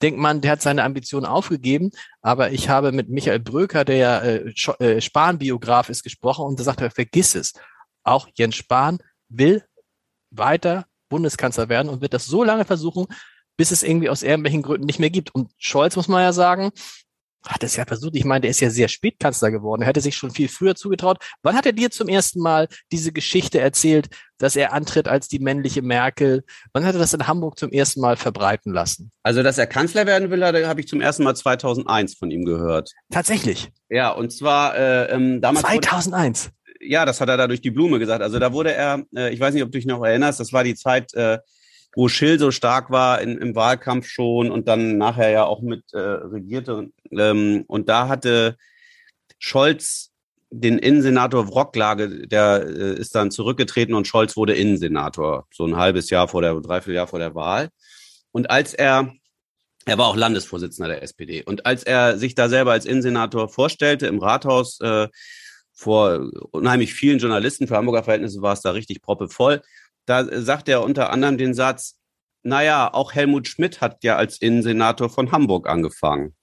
denkt 0.03 0.21
man, 0.21 0.41
der 0.41 0.53
hat 0.53 0.63
seine 0.63 0.85
Ambitionen 0.85 1.27
aufgegeben. 1.27 1.91
Aber 2.23 2.51
ich 2.53 2.69
habe 2.69 2.93
mit 2.93 3.09
Michael 3.09 3.41
Bröker, 3.41 3.85
der 3.85 3.97
ja 3.97 4.19
äh, 4.21 4.53
äh 4.79 5.01
Spahn-Biograf 5.01 5.89
ist, 5.89 6.03
gesprochen 6.03 6.45
und 6.45 6.59
da 6.59 6.65
sagt 6.65 6.81
er, 6.81 6.91
vergiss 6.91 7.35
es. 7.35 7.55
Auch 8.05 8.29
Jens 8.35 8.57
Spahn 8.57 8.99
will 9.29 9.65
weiter 10.31 10.87
Bundeskanzler 11.09 11.69
werden 11.69 11.89
und 11.89 12.01
wird 12.01 12.15
das 12.15 12.27
so 12.27 12.45
lange 12.45 12.65
versuchen, 12.65 13.07
bis 13.57 13.71
es 13.71 13.83
irgendwie 13.83 14.09
aus 14.09 14.23
irgendwelchen 14.23 14.63
Gründen 14.63 14.87
nicht 14.87 14.99
mehr 14.99 15.11
gibt. 15.11 15.35
Und 15.35 15.51
Scholz, 15.59 15.97
muss 15.97 16.09
man 16.09 16.23
ja 16.23 16.33
sagen, 16.33 16.71
hat 17.47 17.63
es 17.63 17.77
ja 17.77 17.85
versucht. 17.85 18.17
Ich 18.17 18.25
meine, 18.25 18.43
der 18.43 18.51
ist 18.51 18.61
ja 18.61 18.71
sehr 18.71 18.89
spät 18.89 19.19
Kanzler 19.19 19.51
geworden. 19.51 19.83
Er 19.83 19.89
hätte 19.89 20.01
sich 20.01 20.17
schon 20.17 20.31
viel 20.31 20.49
früher 20.49 20.75
zugetraut. 20.75 21.19
Wann 21.43 21.57
hat 21.57 21.67
er 21.67 21.73
dir 21.73 21.91
zum 21.91 22.09
ersten 22.09 22.41
Mal 22.41 22.69
diese 22.93 23.13
Geschichte 23.13 23.61
erzählt, 23.61 24.09
dass 24.39 24.57
er 24.57 24.73
antritt 24.73 25.09
als 25.09 25.29
die 25.29 25.39
männliche 25.39 25.83
Merkel? 25.83 26.45
Wann 26.73 26.85
hat 26.85 26.95
er 26.95 27.01
das 27.01 27.15
in 27.15 27.27
Hamburg 27.27 27.59
zum 27.59 27.71
ersten 27.71 28.01
Mal 28.01 28.17
verbreiten 28.17 28.73
lassen? 28.73 29.11
Also, 29.23 29.43
dass 29.43 29.59
er 29.59 29.67
Kanzler 29.67 30.07
werden 30.07 30.31
will, 30.31 30.45
habe 30.45 30.81
ich 30.81 30.89
zum 30.89 31.01
ersten 31.01 31.25
Mal 31.25 31.35
2001 31.35 32.15
von 32.15 32.31
ihm 32.31 32.45
gehört. 32.45 32.93
Tatsächlich? 33.11 33.71
Ja, 33.89 34.11
und 34.11 34.33
zwar 34.33 34.77
äh, 34.77 35.13
ähm, 35.13 35.41
damals. 35.41 35.65
2001? 35.67 36.51
ja, 36.81 37.05
das 37.05 37.21
hat 37.21 37.29
er 37.29 37.37
da 37.37 37.47
durch 37.47 37.61
die 37.61 37.71
Blume 37.71 37.99
gesagt. 37.99 38.23
Also 38.23 38.39
da 38.39 38.53
wurde 38.53 38.73
er, 38.73 39.03
äh, 39.15 39.33
ich 39.33 39.41
weiß 39.41 39.55
nicht, 39.55 39.63
ob 39.63 39.73
du 39.73 39.79
dich 39.79 39.87
noch 39.87 40.05
erinnerst, 40.05 40.41
das 40.41 40.53
war 40.53 40.65
die 40.65 40.75
Zeit, 40.75 41.13
äh, 41.15 41.39
wo 41.95 42.09
Schill 42.09 42.39
so 42.39 42.51
stark 42.51 42.91
war 42.91 43.21
in, 43.21 43.39
im 43.39 43.55
Wahlkampf 43.55 44.07
schon 44.07 44.51
und 44.51 44.69
dann 44.69 44.99
nachher 44.99 45.31
ja 45.31 45.45
auch 45.45 45.63
mit 45.63 45.93
äh, 45.93 45.99
regierte. 45.99 46.91
Ähm, 47.11 47.65
und 47.67 47.89
da 47.89 48.09
hatte 48.09 48.57
Scholz 49.39 50.11
den 50.51 50.79
Innensenator 50.79 51.49
Wrocklage, 51.49 52.27
der 52.27 52.67
äh, 52.67 52.95
ist 52.95 53.15
dann 53.15 53.31
zurückgetreten 53.31 53.95
und 53.95 54.07
Scholz 54.07 54.37
wurde 54.37 54.55
Innensenator, 54.55 55.47
so 55.53 55.67
ein 55.67 55.77
halbes 55.77 56.11
Jahr 56.11 56.29
vor 56.29 56.43
der, 56.43 56.55
dreiviertel 56.61 56.95
Jahr 56.95 57.07
vor 57.07 57.19
der 57.19 57.35
Wahl. 57.35 57.69
Und 58.33 58.51
als 58.51 58.75
er, 58.75 59.13
er 59.85 59.99
war 59.99 60.07
auch 60.07 60.17
Landesvorsitzender 60.17 60.89
der 60.89 61.03
SPD, 61.03 61.43
und 61.43 61.67
als 61.67 61.83
er 61.83 62.19
sich 62.19 62.35
da 62.35 62.49
selber 62.49 62.73
als 62.73 62.87
Innensenator 62.87 63.49
vorstellte 63.49 64.07
im 64.07 64.19
Rathaus, 64.19 64.81
äh, 64.81 65.09
vor 65.75 66.29
unheimlich 66.51 66.93
vielen 66.93 67.21
Journalisten, 67.21 67.69
für 67.69 67.77
Hamburger 67.77 68.03
Verhältnisse 68.03 68.43
war 68.43 68.53
es 68.53 68.63
da 68.63 68.73
richtig 68.73 69.01
proppevoll. 69.01 69.63
Da 70.09 70.25
sagt 70.41 70.69
er 70.69 70.83
unter 70.83 71.11
anderem 71.11 71.39
den 71.39 71.55
Satz, 71.55 71.99
naja, 72.43 72.93
auch 72.93 73.15
Helmut 73.15 73.49
Schmidt 73.49 73.81
hat 73.81 74.03
ja 74.05 74.17
als 74.17 74.39
Innensenator 74.39 75.11
von 75.11 75.33
Hamburg 75.33 75.69
angefangen. 75.69 76.35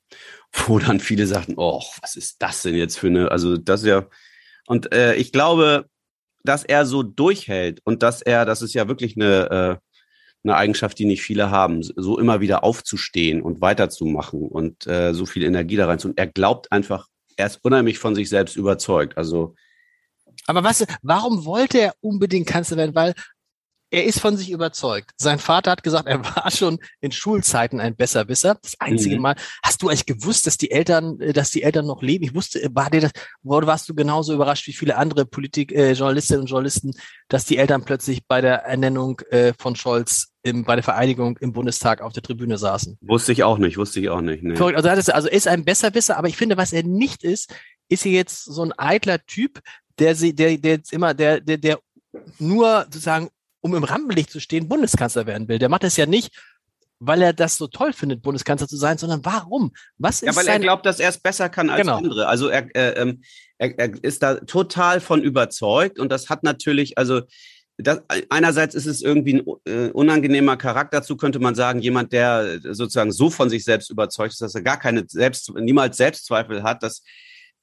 Wo 0.52 0.80
dann 0.80 1.00
viele 1.00 1.28
sagten, 1.28 1.56
oh, 1.58 1.82
was 2.02 2.16
ist 2.16 2.42
das 2.42 2.62
denn 2.62 2.76
jetzt 2.76 2.98
für 2.98 3.08
eine, 3.08 3.32
also 3.32 3.58
das 3.58 3.82
ist 3.82 3.88
ja, 3.88 4.06
und 4.68 4.94
äh, 4.94 5.16
ich 5.16 5.32
glaube, 5.32 5.86
dass 6.44 6.64
er 6.64 6.86
so 6.86 7.04
durchhält 7.04 7.82
und 7.84 8.04
dass 8.04 8.22
er, 8.22 8.46
das 8.46 8.62
ist 8.62 8.74
ja 8.74 8.88
wirklich 8.88 9.16
eine, 9.16 9.50
äh, 9.50 9.78
eine 10.44 10.56
Eigenschaft, 10.56 11.00
die 11.00 11.06
nicht 11.06 11.24
viele 11.24 11.50
haben, 11.50 11.82
so 11.82 12.20
immer 12.20 12.40
wieder 12.40 12.64
aufzustehen 12.64 13.42
und 13.42 13.62
weiterzumachen 13.62 14.48
und 14.48 14.86
äh, 14.86 15.14
so 15.14 15.26
viel 15.26 15.44
Energie 15.44 15.76
da 15.76 15.88
rein. 15.88 16.00
Und 16.04 16.20
er 16.20 16.28
glaubt 16.28 16.72
einfach 16.72 17.08
er 17.36 17.48
ist 17.48 17.60
unheimlich 17.64 18.00
von 18.00 18.16
sich 18.16 18.30
selbst 18.30 18.56
überzeugt. 18.56 19.18
Also 19.18 19.56
aber 20.48 20.64
was, 20.64 20.86
warum 21.02 21.46
wollte 21.46 21.80
er 21.80 21.96
unbedingt 22.02 22.48
Kanzler 22.48 22.78
werden? 22.78 22.94
Weil 22.94 23.14
er 23.92 24.04
ist 24.04 24.20
von 24.20 24.36
sich 24.36 24.52
überzeugt. 24.52 25.12
Sein 25.18 25.40
Vater 25.40 25.72
hat 25.72 25.84
gesagt, 25.84 26.08
er 26.08 26.24
war 26.24 26.52
schon 26.52 26.80
in 27.02 27.12
Schulzeiten 27.12 27.80
ein 27.80 27.96
Besserwisser. 27.96 28.58
Das 28.62 28.76
einzige 28.80 29.16
mhm. 29.16 29.22
Mal. 29.22 29.36
Hast 29.64 29.82
du 29.82 29.90
eigentlich 29.90 30.06
gewusst, 30.06 30.48
dass 30.48 30.58
die 30.58 30.72
Eltern, 30.72 31.20
äh, 31.20 31.34
dass 31.34 31.52
die 31.52 31.64
Eltern 31.64 31.86
noch 31.86 32.02
leben? 32.02 32.24
Ich 32.26 32.36
wusste, 32.36 32.68
war 32.74 32.90
dir 32.90 33.02
das, 33.02 33.12
warst 33.44 33.88
du 33.90 33.96
genauso 33.96 34.34
überrascht 34.34 34.68
wie 34.68 34.74
viele 34.74 34.98
andere 34.98 35.26
Politik, 35.26 35.72
äh, 35.72 35.94
Journalistinnen 35.94 36.42
und 36.42 36.50
Journalisten, 36.50 36.94
dass 37.28 37.46
die 37.46 37.58
Eltern 37.58 37.86
plötzlich 37.86 38.26
bei 38.28 38.42
der 38.42 38.64
Ernennung 38.64 39.22
äh, 39.30 39.54
von 39.58 39.76
Scholz 39.76 40.34
im, 40.44 40.64
bei 40.64 40.76
der 40.76 40.84
Vereinigung 40.84 41.38
im 41.40 41.54
Bundestag 41.54 42.02
auf 42.02 42.14
der 42.14 42.24
Tribüne 42.24 42.58
saßen? 42.58 42.98
Wusste 43.02 43.32
ich 43.32 43.44
auch 43.44 43.58
nicht, 43.58 43.78
wusste 43.78 44.00
ich 44.00 44.10
auch 44.10 44.22
nicht. 44.22 44.44
Nee. 44.44 44.60
Also, 44.60 44.88
er 44.88 44.98
ist, 44.98 45.14
also 45.14 45.28
er 45.28 45.34
ist 45.34 45.48
ein 45.48 45.66
Besserwisser, 45.66 46.18
aber 46.18 46.28
ich 46.28 46.38
finde, 46.38 46.58
was 46.58 46.74
er 46.74 46.84
nicht 46.84 47.24
ist, 47.24 47.54
ist 47.90 48.04
hier 48.04 48.14
jetzt 48.14 48.46
so 48.46 48.64
ein 48.64 48.74
eitler 48.74 49.24
Typ, 49.26 49.60
der 49.98 50.16
sie, 50.16 50.36
der, 50.36 50.58
der 50.58 50.72
jetzt 50.74 50.94
immer, 50.94 51.14
der, 51.14 51.40
der, 51.40 51.58
der 51.58 51.80
nur 52.40 52.84
sozusagen 52.86 53.30
um 53.66 53.74
im 53.74 53.84
Rampenlicht 53.84 54.30
zu 54.30 54.40
stehen, 54.40 54.70
Bundeskanzler 54.70 55.26
werden 55.26 55.48
will. 55.48 55.58
Der 55.58 55.70
macht 55.70 55.82
das 55.82 55.98
ja 55.98 56.06
nicht, 56.06 56.32
weil 57.00 57.20
er 57.24 57.34
das 57.34 57.58
so 57.58 57.66
toll 57.66 57.94
findet, 57.94 58.22
Bundeskanzler 58.22 58.68
zu 58.68 58.78
sein, 58.78 59.00
sondern 59.00 59.26
warum? 59.26 59.74
Was 59.98 60.22
ist 60.22 60.28
ja, 60.28 60.36
weil 60.36 60.48
er 60.48 60.60
glaubt, 60.60 60.86
dass 60.86 61.00
er 61.00 61.10
es 61.10 61.18
besser 61.18 61.50
kann 61.50 61.72
als 61.72 61.82
genau. 61.82 61.98
andere. 61.98 62.28
Also 62.28 62.48
er, 62.48 62.68
äh, 62.76 62.92
ähm, 63.02 63.24
er, 63.58 63.80
er 63.80 64.04
ist 64.04 64.22
da 64.22 64.36
total 64.36 65.02
von 65.02 65.24
überzeugt 65.24 65.98
und 65.98 66.12
das 66.12 66.30
hat 66.30 66.44
natürlich, 66.44 67.00
also 67.00 67.22
das, 67.78 68.04
einerseits 68.30 68.76
ist 68.76 68.86
es 68.86 69.02
irgendwie 69.02 69.42
ein 69.42 69.44
äh, 69.66 69.90
unangenehmer 69.90 70.58
Charakter. 70.58 71.00
Dazu 71.00 71.18
könnte 71.18 71.40
man 71.40 71.56
sagen, 71.56 71.80
jemand, 71.80 72.14
der 72.14 72.60
sozusagen 72.62 73.12
so 73.12 73.32
von 73.32 73.50
sich 73.50 73.64
selbst 73.64 73.90
überzeugt 73.90 74.34
ist, 74.34 74.42
dass 74.44 74.54
er 74.54 74.62
gar 74.62 74.78
keine 74.78 75.06
Selbst, 75.08 75.52
niemals 75.56 75.98
Selbstzweifel 75.98 76.62
hat, 76.62 76.84
dass 76.84 77.02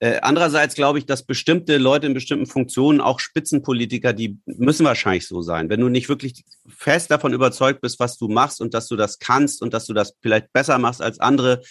äh, 0.03 0.19
andererseits 0.21 0.75
glaube 0.75 0.99
ich, 0.99 1.07
dass 1.07 1.23
bestimmte 1.23 1.79
Leute 1.79 2.09
in 2.09 2.15
bestimmten 2.15 2.47
Funktionen, 2.47 3.01
auch 3.01 3.21
Spitzenpolitiker, 3.21 4.12
die 4.12 4.37
müssen 4.47 4.85
wahrscheinlich 4.85 5.29
so 5.29 5.43
sein. 5.43 5.71
Wenn 5.71 5.79
du 5.79 5.88
nicht 5.88 6.09
wirklich 6.09 6.45
fest 6.67 7.12
davon 7.12 7.33
überzeugt 7.33 7.81
bist, 7.81 8.01
was 8.01 8.19
du 8.19 8.27
machst 8.27 8.61
und 8.61 8.75
dass 8.75 8.88
du 8.88 8.97
das 8.97 9.21
kannst 9.21 9.62
und 9.62 9.73
dass 9.73 9.87
du 9.87 9.95
das 9.95 10.17
vielleicht 10.21 10.53
besser 10.53 10.79
machst 10.79 11.01
als 11.01 11.21
andere, 11.21 11.62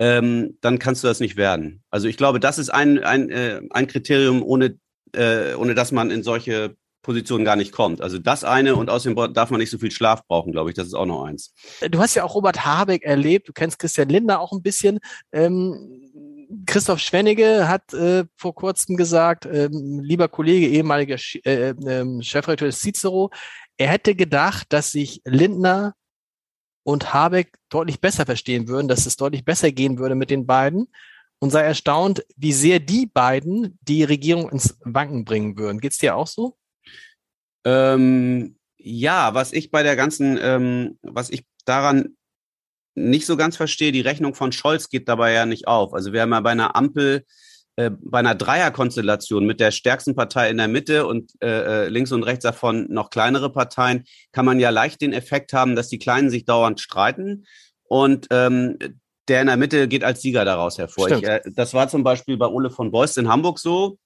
ähm, 0.00 0.58
dann 0.62 0.80
kannst 0.80 1.04
du 1.04 1.06
das 1.06 1.20
nicht 1.20 1.36
werden. 1.36 1.84
Also 1.90 2.08
ich 2.08 2.16
glaube, 2.16 2.40
das 2.40 2.58
ist 2.58 2.70
ein, 2.70 2.98
ein, 3.04 3.30
äh, 3.30 3.60
ein 3.70 3.86
Kriterium, 3.86 4.42
ohne, 4.42 4.76
äh, 5.12 5.54
ohne 5.54 5.76
dass 5.76 5.92
man 5.92 6.10
in 6.10 6.24
solche 6.24 6.74
Position 7.02 7.44
gar 7.44 7.54
nicht 7.54 7.70
kommt. 7.70 8.00
Also 8.00 8.18
das 8.18 8.42
eine 8.42 8.74
und 8.74 8.90
außerdem 8.90 9.32
darf 9.32 9.50
man 9.50 9.60
nicht 9.60 9.70
so 9.70 9.78
viel 9.78 9.92
Schlaf 9.92 10.26
brauchen, 10.26 10.50
glaube 10.50 10.70
ich. 10.70 10.76
Das 10.76 10.88
ist 10.88 10.94
auch 10.94 11.06
noch 11.06 11.24
eins. 11.24 11.54
Du 11.88 12.00
hast 12.00 12.16
ja 12.16 12.24
auch 12.24 12.34
Robert 12.34 12.64
Habeck 12.64 13.04
erlebt. 13.04 13.48
Du 13.48 13.52
kennst 13.52 13.78
Christian 13.78 14.08
Lindner 14.08 14.40
auch 14.40 14.50
ein 14.50 14.62
bisschen. 14.62 14.98
Ähm, 15.30 16.03
Christoph 16.66 17.00
Schwennige 17.00 17.68
hat 17.68 17.92
äh, 17.94 18.24
vor 18.36 18.54
kurzem 18.54 18.96
gesagt, 18.96 19.46
ähm, 19.46 20.00
lieber 20.02 20.28
Kollege, 20.28 20.68
ehemaliger 20.68 21.18
Sch 21.18 21.36
äh, 21.44 21.70
äh, 21.70 22.22
Chefredakteur 22.22 22.68
des 22.68 22.80
Cicero, 22.80 23.30
er 23.76 23.88
hätte 23.88 24.14
gedacht, 24.14 24.72
dass 24.72 24.92
sich 24.92 25.20
Lindner 25.24 25.94
und 26.84 27.12
Habeck 27.12 27.56
deutlich 27.68 28.00
besser 28.00 28.26
verstehen 28.26 28.68
würden, 28.68 28.88
dass 28.88 29.06
es 29.06 29.16
deutlich 29.16 29.44
besser 29.44 29.72
gehen 29.72 29.98
würde 29.98 30.14
mit 30.14 30.30
den 30.30 30.46
beiden 30.46 30.88
und 31.40 31.50
sei 31.50 31.62
erstaunt, 31.62 32.24
wie 32.36 32.52
sehr 32.52 32.80
die 32.80 33.06
beiden 33.06 33.78
die 33.82 34.04
Regierung 34.04 34.50
ins 34.50 34.78
Wanken 34.84 35.24
bringen 35.24 35.58
würden. 35.58 35.80
Geht's 35.80 35.98
dir 35.98 36.16
auch 36.16 36.26
so? 36.26 36.56
Ähm, 37.64 38.56
ja, 38.76 39.34
was 39.34 39.52
ich 39.52 39.70
bei 39.70 39.82
der 39.82 39.96
ganzen, 39.96 40.38
ähm, 40.40 40.98
was 41.02 41.30
ich 41.30 41.46
daran 41.64 42.16
nicht 42.94 43.26
so 43.26 43.36
ganz 43.36 43.56
verstehe, 43.56 43.92
die 43.92 44.00
Rechnung 44.00 44.34
von 44.34 44.52
Scholz 44.52 44.88
geht 44.88 45.08
dabei 45.08 45.32
ja 45.32 45.46
nicht 45.46 45.66
auf. 45.66 45.94
Also 45.94 46.12
wir 46.12 46.22
haben 46.22 46.32
ja 46.32 46.40
bei 46.40 46.50
einer 46.50 46.76
Ampel, 46.76 47.24
äh, 47.76 47.90
bei 48.00 48.20
einer 48.20 48.34
Dreierkonstellation 48.34 49.44
mit 49.44 49.60
der 49.60 49.72
stärksten 49.72 50.14
Partei 50.14 50.50
in 50.50 50.58
der 50.58 50.68
Mitte 50.68 51.06
und 51.06 51.32
äh, 51.42 51.86
äh, 51.86 51.88
links 51.88 52.12
und 52.12 52.22
rechts 52.22 52.44
davon 52.44 52.86
noch 52.90 53.10
kleinere 53.10 53.50
Parteien, 53.50 54.04
kann 54.32 54.44
man 54.44 54.60
ja 54.60 54.70
leicht 54.70 55.00
den 55.00 55.12
Effekt 55.12 55.52
haben, 55.52 55.74
dass 55.74 55.88
die 55.88 55.98
Kleinen 55.98 56.30
sich 56.30 56.44
dauernd 56.44 56.80
streiten 56.80 57.46
und 57.88 58.28
ähm, 58.30 58.78
der 59.28 59.40
in 59.40 59.46
der 59.46 59.56
Mitte 59.56 59.88
geht 59.88 60.04
als 60.04 60.20
Sieger 60.22 60.44
daraus 60.44 60.78
hervor. 60.78 61.10
Ich, 61.10 61.24
äh, 61.24 61.40
das 61.46 61.74
war 61.74 61.88
zum 61.88 62.04
Beispiel 62.04 62.36
bei 62.36 62.46
Ole 62.46 62.70
von 62.70 62.90
Beust 62.90 63.18
in 63.18 63.28
Hamburg 63.28 63.58
so. 63.58 63.98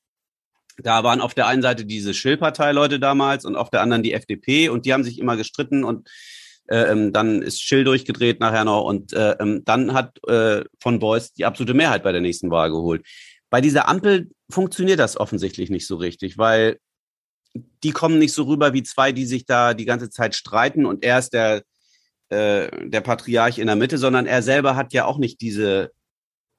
Da 0.81 1.03
waren 1.03 1.21
auf 1.21 1.35
der 1.35 1.49
einen 1.49 1.63
Seite 1.63 1.85
diese 1.85 2.15
Schill-Partei-Leute 2.15 3.01
damals 3.01 3.45
und 3.45 3.57
auf 3.57 3.69
der 3.69 3.83
anderen 3.83 4.05
die 4.05 4.13
FDP 4.13 4.69
und 4.69 4.87
die 4.87 4.93
haben 4.93 5.03
sich 5.03 5.19
immer 5.19 5.37
gestritten 5.37 5.83
und 5.83 6.09
ähm, 6.69 7.13
dann 7.13 7.43
ist 7.43 7.63
Schill 7.63 7.85
durchgedreht 7.85 8.41
nachher 8.41 8.65
noch 8.65 8.85
und 8.85 9.13
äh, 9.13 9.37
ähm, 9.41 9.63
dann 9.65 9.95
hat 9.95 10.19
äh, 10.29 10.65
von 10.81 10.99
Beuys 10.99 11.33
die 11.33 11.45
absolute 11.45 11.75
Mehrheit 11.75 12.03
bei 12.03 12.13
der 12.13 12.21
nächsten 12.21 12.51
Wahl 12.51 12.71
geholt. 12.71 13.07
Bei 13.51 13.61
dieser 13.61 13.89
Ampel 13.89 14.31
funktioniert 14.51 14.99
das 14.99 15.17
offensichtlich 15.17 15.71
nicht 15.71 15.87
so 15.87 15.97
richtig, 15.97 16.39
weil 16.39 16.79
die 17.55 17.93
kommen 17.93 18.19
nicht 18.19 18.33
so 18.33 18.45
rüber 18.45 18.73
wie 18.73 18.83
zwei, 18.83 19.13
die 19.13 19.25
sich 19.25 19.47
da 19.47 19.75
die 19.75 19.87
ganze 19.87 20.11
Zeit 20.11 20.35
streiten 20.35 20.85
und 20.85 21.05
er 21.05 21.19
ist 21.19 21.33
der, 21.33 21.63
äh, 22.29 22.69
der 22.89 23.01
Patriarch 23.01 23.59
in 23.59 23.67
der 23.67 23.77
Mitte, 23.77 23.99
sondern 23.99 24.27
er 24.27 24.43
selber 24.43 24.77
hat 24.77 24.93
ja 24.93 25.07
auch 25.07 25.19
nicht 25.19 25.41
diese 25.41 25.91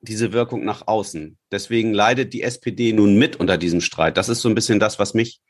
diese 0.02 0.32
Wirkung 0.32 0.63
nach 0.63 0.88
außen. 0.88 1.38
Deswegen 1.52 1.93
leidet 1.93 2.34
die 2.34 2.43
SPD 2.43 2.93
nun 2.93 3.17
mit 3.17 3.36
unter 3.36 3.58
diesem 3.58 3.82
Streit. 3.82 4.17
Das 4.17 4.30
ist 4.30 4.41
so 4.41 4.50
ein 4.50 4.56
bisschen 4.56 4.80
das, 4.80 5.00
was 5.00 5.13
mich, 5.13 5.41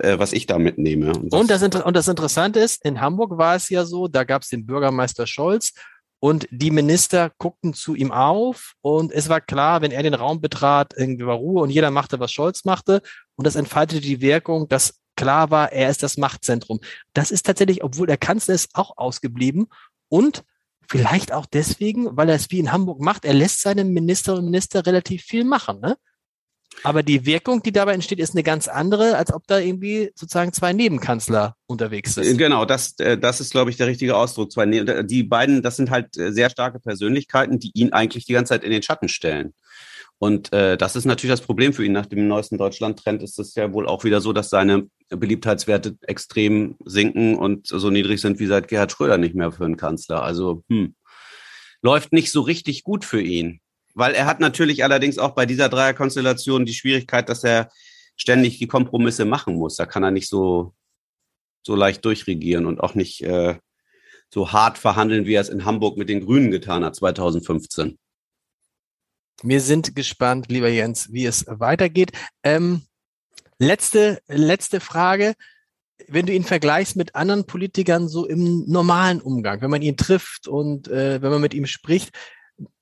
äh, 0.00 0.18
was 0.18 0.32
ich 0.32 0.46
da 0.46 0.58
mitnehme. 0.58 1.12
Und 1.12 1.50
das, 1.50 1.62
und 1.62 1.74
das, 1.74 1.82
und 1.82 1.96
das 1.96 2.08
Interessante 2.08 2.60
ist, 2.60 2.84
in 2.84 3.00
Hamburg 3.00 3.36
war 3.36 3.56
es 3.56 3.68
ja 3.68 3.84
so, 3.84 4.08
da 4.08 4.24
gab 4.24 4.42
es 4.42 4.48
den 4.48 4.66
Bürgermeister 4.66 5.26
Scholz 5.26 5.72
und 6.20 6.48
die 6.50 6.70
Minister 6.70 7.32
guckten 7.38 7.74
zu 7.74 7.94
ihm 7.94 8.12
auf 8.12 8.74
und 8.80 9.12
es 9.12 9.28
war 9.28 9.40
klar, 9.40 9.82
wenn 9.82 9.90
er 9.90 10.02
den 10.02 10.14
Raum 10.14 10.40
betrat, 10.40 10.94
irgendwie 10.96 11.26
war 11.26 11.36
Ruhe 11.36 11.62
und 11.62 11.70
jeder 11.70 11.90
machte, 11.90 12.20
was 12.20 12.32
Scholz 12.32 12.64
machte 12.64 13.02
und 13.36 13.46
das 13.46 13.56
entfaltete 13.56 14.00
die 14.00 14.20
Wirkung, 14.20 14.68
dass 14.68 15.00
klar 15.16 15.50
war, 15.50 15.72
er 15.72 15.90
ist 15.90 16.02
das 16.02 16.16
Machtzentrum. 16.16 16.80
Das 17.12 17.30
ist 17.30 17.46
tatsächlich, 17.46 17.84
obwohl 17.84 18.06
der 18.06 18.16
Kanzler 18.16 18.54
ist, 18.54 18.70
auch 18.74 18.96
ausgeblieben 18.96 19.66
und 20.08 20.44
Vielleicht 20.88 21.32
auch 21.32 21.46
deswegen, 21.46 22.16
weil 22.16 22.28
er 22.28 22.34
es 22.34 22.50
wie 22.50 22.58
in 22.58 22.72
Hamburg 22.72 23.00
macht. 23.00 23.24
Er 23.24 23.34
lässt 23.34 23.62
seine 23.62 23.84
Ministerinnen 23.84 24.44
und 24.44 24.50
Minister 24.50 24.84
relativ 24.84 25.22
viel 25.22 25.44
machen, 25.44 25.80
ne? 25.80 25.96
Aber 26.82 27.02
die 27.02 27.24
Wirkung, 27.24 27.62
die 27.62 27.72
dabei 27.72 27.94
entsteht, 27.94 28.18
ist 28.18 28.34
eine 28.34 28.42
ganz 28.42 28.68
andere, 28.68 29.16
als 29.16 29.32
ob 29.32 29.46
da 29.46 29.58
irgendwie 29.58 30.10
sozusagen 30.14 30.52
zwei 30.52 30.72
Nebenkanzler 30.72 31.56
unterwegs 31.66 32.14
sind. 32.14 32.36
Genau, 32.36 32.64
das, 32.64 32.98
äh, 32.98 33.16
das 33.16 33.40
ist, 33.40 33.52
glaube 33.52 33.70
ich, 33.70 33.76
der 33.76 33.86
richtige 33.86 34.16
Ausdruck. 34.16 34.52
Zwei, 34.52 34.66
ne-, 34.66 35.04
die 35.04 35.22
beiden, 35.22 35.62
das 35.62 35.76
sind 35.76 35.90
halt 35.90 36.16
äh, 36.16 36.32
sehr 36.32 36.50
starke 36.50 36.80
Persönlichkeiten, 36.80 37.58
die 37.58 37.70
ihn 37.74 37.92
eigentlich 37.92 38.26
die 38.26 38.32
ganze 38.32 38.50
Zeit 38.50 38.64
in 38.64 38.70
den 38.70 38.82
Schatten 38.82 39.08
stellen. 39.08 39.54
Und 40.18 40.52
äh, 40.52 40.76
das 40.76 40.96
ist 40.96 41.04
natürlich 41.04 41.32
das 41.32 41.44
Problem 41.44 41.72
für 41.72 41.84
ihn. 41.84 41.92
Nach 41.92 42.06
dem 42.06 42.28
neuesten 42.28 42.56
Deutschland-Trend 42.56 43.22
ist 43.22 43.38
es 43.38 43.54
ja 43.54 43.72
wohl 43.72 43.86
auch 43.86 44.04
wieder 44.04 44.20
so, 44.20 44.32
dass 44.32 44.48
seine 44.48 44.88
Beliebtheitswerte 45.08 45.96
extrem 46.02 46.76
sinken 46.84 47.36
und 47.36 47.66
so 47.66 47.90
niedrig 47.90 48.20
sind 48.20 48.38
wie 48.38 48.46
seit 48.46 48.68
Gerhard 48.68 48.92
Schröder 48.92 49.18
nicht 49.18 49.34
mehr 49.34 49.52
für 49.52 49.64
einen 49.64 49.76
Kanzler. 49.76 50.22
Also 50.22 50.64
hm, 50.68 50.94
läuft 51.82 52.12
nicht 52.12 52.32
so 52.32 52.40
richtig 52.40 52.84
gut 52.84 53.04
für 53.04 53.20
ihn. 53.20 53.60
Weil 53.94 54.14
er 54.14 54.26
hat 54.26 54.40
natürlich 54.40 54.84
allerdings 54.84 55.18
auch 55.18 55.30
bei 55.30 55.46
dieser 55.46 55.68
Dreierkonstellation 55.68 56.66
die 56.66 56.74
Schwierigkeit, 56.74 57.28
dass 57.28 57.44
er 57.44 57.70
ständig 58.16 58.58
die 58.58 58.66
Kompromisse 58.66 59.24
machen 59.24 59.54
muss. 59.54 59.76
Da 59.76 59.86
kann 59.86 60.02
er 60.02 60.10
nicht 60.10 60.28
so, 60.28 60.74
so 61.62 61.74
leicht 61.74 62.04
durchregieren 62.04 62.66
und 62.66 62.80
auch 62.80 62.94
nicht 62.94 63.22
äh, 63.22 63.56
so 64.32 64.52
hart 64.52 64.78
verhandeln, 64.78 65.26
wie 65.26 65.34
er 65.34 65.42
es 65.42 65.48
in 65.48 65.64
Hamburg 65.64 65.96
mit 65.96 66.08
den 66.08 66.24
Grünen 66.24 66.50
getan 66.50 66.84
hat 66.84 66.96
2015. 66.96 67.98
Wir 69.42 69.60
sind 69.60 69.94
gespannt, 69.94 70.46
lieber 70.48 70.68
Jens, 70.68 71.12
wie 71.12 71.26
es 71.26 71.44
weitergeht. 71.48 72.12
Ähm, 72.42 72.82
letzte, 73.58 74.20
letzte 74.26 74.80
Frage. 74.80 75.34
Wenn 76.08 76.26
du 76.26 76.32
ihn 76.32 76.44
vergleichst 76.44 76.96
mit 76.96 77.14
anderen 77.14 77.46
Politikern 77.46 78.08
so 78.08 78.26
im 78.26 78.64
normalen 78.66 79.20
Umgang, 79.20 79.60
wenn 79.60 79.70
man 79.70 79.82
ihn 79.82 79.96
trifft 79.96 80.48
und 80.48 80.88
äh, 80.88 81.22
wenn 81.22 81.30
man 81.30 81.40
mit 81.40 81.54
ihm 81.54 81.66
spricht, 81.66 82.10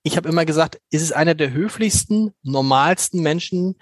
ich 0.02 0.16
habe 0.16 0.28
immer 0.28 0.44
gesagt, 0.44 0.80
ist 0.90 1.02
es 1.02 1.12
einer 1.12 1.34
der 1.34 1.52
höflichsten, 1.52 2.32
normalsten 2.42 3.22
Menschen 3.22 3.76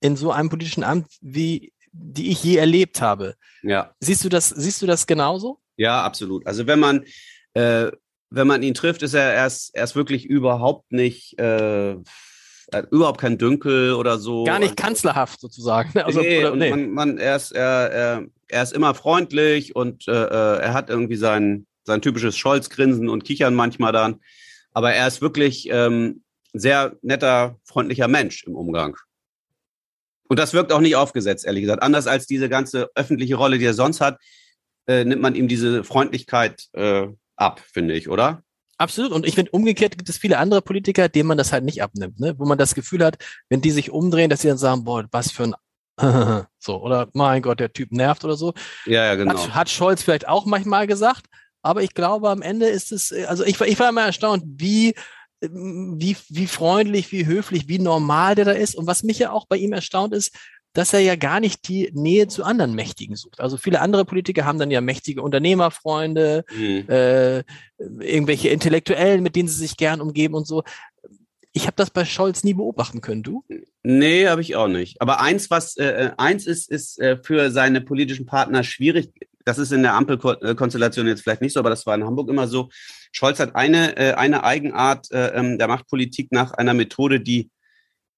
in 0.00 0.16
so 0.16 0.32
einem 0.32 0.48
politischen 0.48 0.84
Amt, 0.84 1.06
wie 1.20 1.72
die 1.92 2.30
ich 2.30 2.42
je 2.42 2.56
erlebt 2.56 3.00
habe. 3.00 3.34
Ja. 3.62 3.94
Siehst 4.00 4.24
du 4.24 4.28
das, 4.28 4.48
siehst 4.48 4.80
du 4.80 4.86
das 4.86 5.06
genauso? 5.06 5.60
Ja, 5.76 6.02
absolut. 6.02 6.46
Also 6.46 6.66
wenn 6.66 6.78
man 6.78 7.04
äh, 7.54 7.90
wenn 8.30 8.46
man 8.46 8.62
ihn 8.62 8.74
trifft, 8.74 9.02
ist 9.02 9.14
er 9.14 9.34
erst, 9.34 9.76
erst 9.76 9.96
wirklich 9.96 10.24
überhaupt 10.24 10.92
nicht, 10.92 11.38
äh, 11.38 11.96
überhaupt 12.90 13.20
kein 13.20 13.38
Dünkel 13.38 13.94
oder 13.94 14.18
so. 14.18 14.44
Gar 14.44 14.60
nicht 14.60 14.76
kanzlerhaft 14.76 15.40
sozusagen. 15.40 15.90
Also, 16.04 16.20
nee, 16.20 16.44
oder, 16.44 16.56
nee. 16.56 16.70
Man, 16.70 16.90
man, 16.90 17.18
er, 17.18 17.36
ist, 17.36 17.50
er, 17.50 17.90
er, 17.90 18.24
er 18.48 18.62
ist 18.62 18.72
immer 18.72 18.94
freundlich 18.94 19.74
und 19.74 20.06
äh, 20.06 20.12
äh, 20.12 20.60
er 20.60 20.72
hat 20.72 20.88
irgendwie 20.88 21.16
sein, 21.16 21.66
sein 21.84 22.00
typisches 22.00 22.36
Scholz-Grinsen 22.36 23.08
und 23.08 23.24
Kichern 23.24 23.54
manchmal 23.54 23.92
dann. 23.92 24.20
Aber 24.72 24.92
er 24.92 25.06
ist 25.06 25.20
wirklich 25.20 25.68
ähm, 25.70 26.22
sehr 26.52 26.96
netter, 27.02 27.58
freundlicher 27.64 28.08
Mensch 28.08 28.44
im 28.44 28.54
Umgang. 28.54 28.96
Und 30.28 30.38
das 30.38 30.52
wirkt 30.52 30.72
auch 30.72 30.80
nicht 30.80 30.96
aufgesetzt, 30.96 31.44
ehrlich 31.44 31.62
gesagt. 31.62 31.82
Anders 31.82 32.06
als 32.06 32.26
diese 32.26 32.48
ganze 32.48 32.90
öffentliche 32.94 33.34
Rolle, 33.34 33.58
die 33.58 33.64
er 33.64 33.74
sonst 33.74 34.00
hat, 34.00 34.18
äh, 34.86 35.04
nimmt 35.04 35.22
man 35.22 35.34
ihm 35.34 35.48
diese 35.48 35.82
Freundlichkeit 35.82 36.68
äh, 36.72 37.08
ab, 37.36 37.60
finde 37.72 37.94
ich, 37.94 38.08
oder? 38.08 38.42
Absolut. 38.78 39.12
Und 39.12 39.26
ich 39.26 39.34
finde, 39.34 39.50
umgekehrt 39.50 39.98
gibt 39.98 40.08
es 40.08 40.18
viele 40.18 40.38
andere 40.38 40.62
Politiker, 40.62 41.08
denen 41.08 41.28
man 41.28 41.36
das 41.36 41.52
halt 41.52 41.64
nicht 41.64 41.82
abnimmt, 41.82 42.18
ne? 42.18 42.34
wo 42.38 42.46
man 42.46 42.58
das 42.58 42.74
Gefühl 42.74 43.04
hat, 43.04 43.18
wenn 43.48 43.60
die 43.60 43.72
sich 43.72 43.90
umdrehen, 43.90 44.30
dass 44.30 44.40
sie 44.40 44.48
dann 44.48 44.56
sagen, 44.56 44.84
boah, 44.84 45.04
was 45.10 45.32
für 45.32 45.44
ein 45.44 45.54
so, 46.58 46.80
oder 46.80 47.08
mein 47.12 47.42
Gott, 47.42 47.60
der 47.60 47.72
Typ 47.72 47.92
nervt 47.92 48.24
oder 48.24 48.36
so. 48.36 48.54
Ja, 48.86 49.04
ja, 49.04 49.14
genau. 49.16 49.34
Hat, 49.34 49.54
hat 49.54 49.68
Scholz 49.68 50.02
vielleicht 50.02 50.28
auch 50.28 50.46
manchmal 50.46 50.86
gesagt, 50.86 51.26
aber 51.62 51.82
ich 51.82 51.94
glaube, 51.94 52.30
am 52.30 52.42
Ende 52.42 52.66
ist 52.66 52.92
es, 52.92 53.12
also 53.12 53.44
ich, 53.44 53.60
ich 53.60 53.78
war 53.78 53.88
immer 53.88 54.02
erstaunt, 54.02 54.44
wie, 54.46 54.94
wie, 55.40 56.16
wie 56.28 56.46
freundlich, 56.46 57.12
wie 57.12 57.26
höflich, 57.26 57.68
wie 57.68 57.78
normal 57.78 58.34
der 58.34 58.44
da 58.46 58.52
ist. 58.52 58.74
Und 58.74 58.86
was 58.86 59.02
mich 59.02 59.18
ja 59.18 59.32
auch 59.32 59.46
bei 59.46 59.56
ihm 59.56 59.72
erstaunt 59.72 60.14
ist, 60.14 60.34
dass 60.72 60.92
er 60.92 61.00
ja 61.00 61.16
gar 61.16 61.40
nicht 61.40 61.68
die 61.68 61.90
Nähe 61.94 62.28
zu 62.28 62.44
anderen 62.44 62.74
Mächtigen 62.74 63.16
sucht. 63.16 63.40
Also 63.40 63.56
viele 63.56 63.80
andere 63.80 64.04
Politiker 64.04 64.44
haben 64.44 64.58
dann 64.58 64.70
ja 64.70 64.80
mächtige 64.80 65.22
Unternehmerfreunde, 65.22 66.44
mhm. 66.54 66.88
äh, 66.88 67.42
irgendwelche 67.78 68.50
Intellektuellen, 68.50 69.22
mit 69.22 69.34
denen 69.34 69.48
sie 69.48 69.58
sich 69.58 69.76
gern 69.76 70.00
umgeben 70.00 70.34
und 70.34 70.46
so. 70.46 70.62
Ich 71.52 71.66
habe 71.66 71.74
das 71.74 71.90
bei 71.90 72.04
Scholz 72.04 72.44
nie 72.44 72.54
beobachten 72.54 73.00
können, 73.00 73.24
du? 73.24 73.44
Nee, 73.82 74.28
habe 74.28 74.42
ich 74.42 74.54
auch 74.54 74.68
nicht. 74.68 75.02
Aber 75.02 75.20
eins, 75.20 75.50
was 75.50 75.76
äh, 75.76 75.86
äh, 75.86 76.10
eins 76.16 76.46
ist, 76.46 76.70
ist 76.70 77.00
äh, 77.00 77.18
für 77.20 77.50
seine 77.50 77.80
politischen 77.80 78.26
Partner 78.26 78.62
schwierig 78.62 79.10
das 79.44 79.58
ist 79.58 79.72
in 79.72 79.82
der 79.82 79.94
Ampelkonstellation 79.94 81.06
jetzt 81.06 81.22
vielleicht 81.22 81.40
nicht 81.40 81.52
so, 81.52 81.60
aber 81.60 81.70
das 81.70 81.86
war 81.86 81.94
in 81.94 82.04
Hamburg 82.04 82.28
immer 82.28 82.46
so. 82.46 82.68
Scholz 83.12 83.38
hat 83.38 83.54
eine, 83.54 83.96
äh, 83.96 84.12
eine 84.14 84.44
Eigenart 84.44 85.10
äh, 85.10 85.28
ähm, 85.28 85.58
der 85.58 85.68
Machtpolitik 85.68 86.30
nach 86.32 86.52
einer 86.52 86.74
Methode, 86.74 87.20
die, 87.20 87.50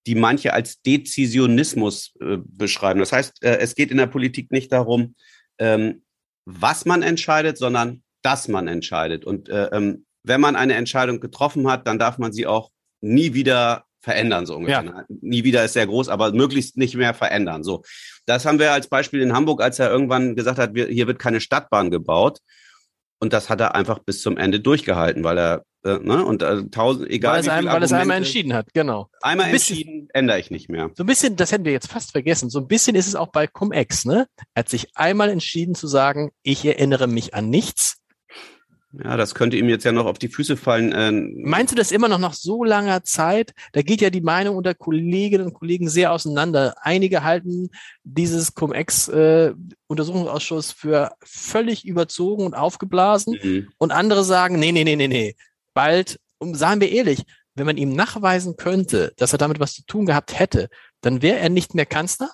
die 0.06 0.14
manche 0.14 0.52
als 0.52 0.82
Dezisionismus 0.82 2.14
äh, 2.20 2.38
beschreiben. 2.44 3.00
Das 3.00 3.12
heißt, 3.12 3.42
äh, 3.42 3.58
es 3.58 3.74
geht 3.74 3.90
in 3.90 3.98
der 3.98 4.06
Politik 4.06 4.50
nicht 4.50 4.72
darum, 4.72 5.14
ähm, 5.58 6.02
was 6.44 6.84
man 6.84 7.02
entscheidet, 7.02 7.56
sondern 7.56 8.02
dass 8.22 8.48
man 8.48 8.68
entscheidet. 8.68 9.24
Und 9.24 9.48
äh, 9.48 9.66
ähm, 9.72 10.06
wenn 10.24 10.40
man 10.40 10.56
eine 10.56 10.74
Entscheidung 10.74 11.20
getroffen 11.20 11.68
hat, 11.68 11.86
dann 11.86 11.98
darf 11.98 12.18
man 12.18 12.32
sie 12.32 12.46
auch 12.46 12.70
nie 13.00 13.34
wieder 13.34 13.84
verändern, 14.02 14.46
so 14.46 14.56
ungefähr. 14.56 14.84
Ja. 14.84 15.04
Nie 15.08 15.44
wieder 15.44 15.64
ist 15.64 15.72
sehr 15.72 15.86
groß, 15.86 16.08
aber 16.08 16.32
möglichst 16.32 16.76
nicht 16.76 16.96
mehr 16.96 17.14
verändern. 17.14 17.62
So. 17.62 17.82
Das 18.26 18.44
haben 18.44 18.58
wir 18.58 18.72
als 18.72 18.88
Beispiel 18.88 19.22
in 19.22 19.32
Hamburg, 19.32 19.62
als 19.62 19.78
er 19.78 19.90
irgendwann 19.90 20.34
gesagt 20.36 20.58
hat, 20.58 20.74
wir, 20.74 20.86
hier 20.88 21.06
wird 21.06 21.18
keine 21.18 21.40
Stadtbahn 21.40 21.90
gebaut. 21.90 22.40
Und 23.20 23.32
das 23.32 23.48
hat 23.48 23.60
er 23.60 23.76
einfach 23.76 24.00
bis 24.00 24.20
zum 24.20 24.36
Ende 24.36 24.58
durchgehalten, 24.58 25.22
weil 25.22 25.38
er, 25.38 25.64
äh, 25.84 25.98
ne, 25.98 26.24
und 26.24 26.42
äh, 26.42 26.64
tausend, 26.70 27.08
egal. 27.08 27.34
Weil, 27.34 27.40
es, 27.42 27.48
einem, 27.48 27.68
weil 27.68 27.82
es 27.84 27.92
einmal 27.92 28.16
entschieden 28.16 28.52
hat, 28.52 28.74
genau. 28.74 29.08
Einmal 29.20 29.46
so 29.46 29.52
bisschen, 29.52 29.76
entschieden, 29.76 30.08
ändere 30.12 30.40
ich 30.40 30.50
nicht 30.50 30.68
mehr. 30.68 30.90
So 30.94 31.04
ein 31.04 31.06
bisschen, 31.06 31.36
das 31.36 31.52
hätten 31.52 31.64
wir 31.64 31.70
jetzt 31.70 31.86
fast 31.86 32.10
vergessen, 32.10 32.50
so 32.50 32.58
ein 32.58 32.66
bisschen 32.66 32.96
ist 32.96 33.06
es 33.06 33.14
auch 33.14 33.28
bei 33.28 33.46
Cum-Ex, 33.46 34.06
ne? 34.06 34.26
Er 34.54 34.60
hat 34.60 34.68
sich 34.68 34.88
einmal 34.96 35.30
entschieden 35.30 35.76
zu 35.76 35.86
sagen, 35.86 36.32
ich 36.42 36.64
erinnere 36.64 37.06
mich 37.06 37.34
an 37.34 37.48
nichts 37.48 38.01
ja, 38.92 39.16
das 39.16 39.34
könnte 39.34 39.56
ihm 39.56 39.70
jetzt 39.70 39.84
ja 39.84 39.92
noch 39.92 40.04
auf 40.04 40.18
die 40.18 40.28
Füße 40.28 40.54
fallen. 40.56 40.92
Ähm. 40.94 41.34
Meinst 41.42 41.72
du 41.72 41.76
das 41.76 41.92
immer 41.92 42.08
noch 42.08 42.18
nach 42.18 42.34
so 42.34 42.62
langer 42.62 43.04
Zeit? 43.04 43.54
Da 43.72 43.80
geht 43.80 44.02
ja 44.02 44.10
die 44.10 44.20
Meinung 44.20 44.56
unter 44.56 44.74
Kolleginnen 44.74 45.46
und 45.46 45.54
Kollegen 45.54 45.88
sehr 45.88 46.12
auseinander. 46.12 46.74
Einige 46.82 47.22
halten 47.22 47.70
dieses 48.04 48.54
Cum-Ex-Untersuchungsausschuss 48.54 50.72
äh, 50.72 50.74
für 50.76 51.12
völlig 51.24 51.86
überzogen 51.86 52.44
und 52.44 52.52
aufgeblasen 52.54 53.38
mhm. 53.42 53.70
und 53.78 53.92
andere 53.92 54.24
sagen, 54.24 54.58
nee, 54.58 54.72
nee, 54.72 54.84
nee, 54.84 54.96
nee, 54.96 55.08
nee. 55.08 55.36
Bald, 55.72 56.20
und 56.38 56.54
sagen 56.54 56.82
wir 56.82 56.92
ehrlich, 56.92 57.22
wenn 57.54 57.64
man 57.66 57.78
ihm 57.78 57.94
nachweisen 57.94 58.56
könnte, 58.56 59.14
dass 59.16 59.32
er 59.32 59.38
damit 59.38 59.58
was 59.58 59.72
zu 59.74 59.86
tun 59.86 60.04
gehabt 60.06 60.38
hätte, 60.38 60.68
dann 61.00 61.22
wäre 61.22 61.38
er 61.38 61.48
nicht 61.48 61.74
mehr 61.74 61.86
Kanzler, 61.86 62.30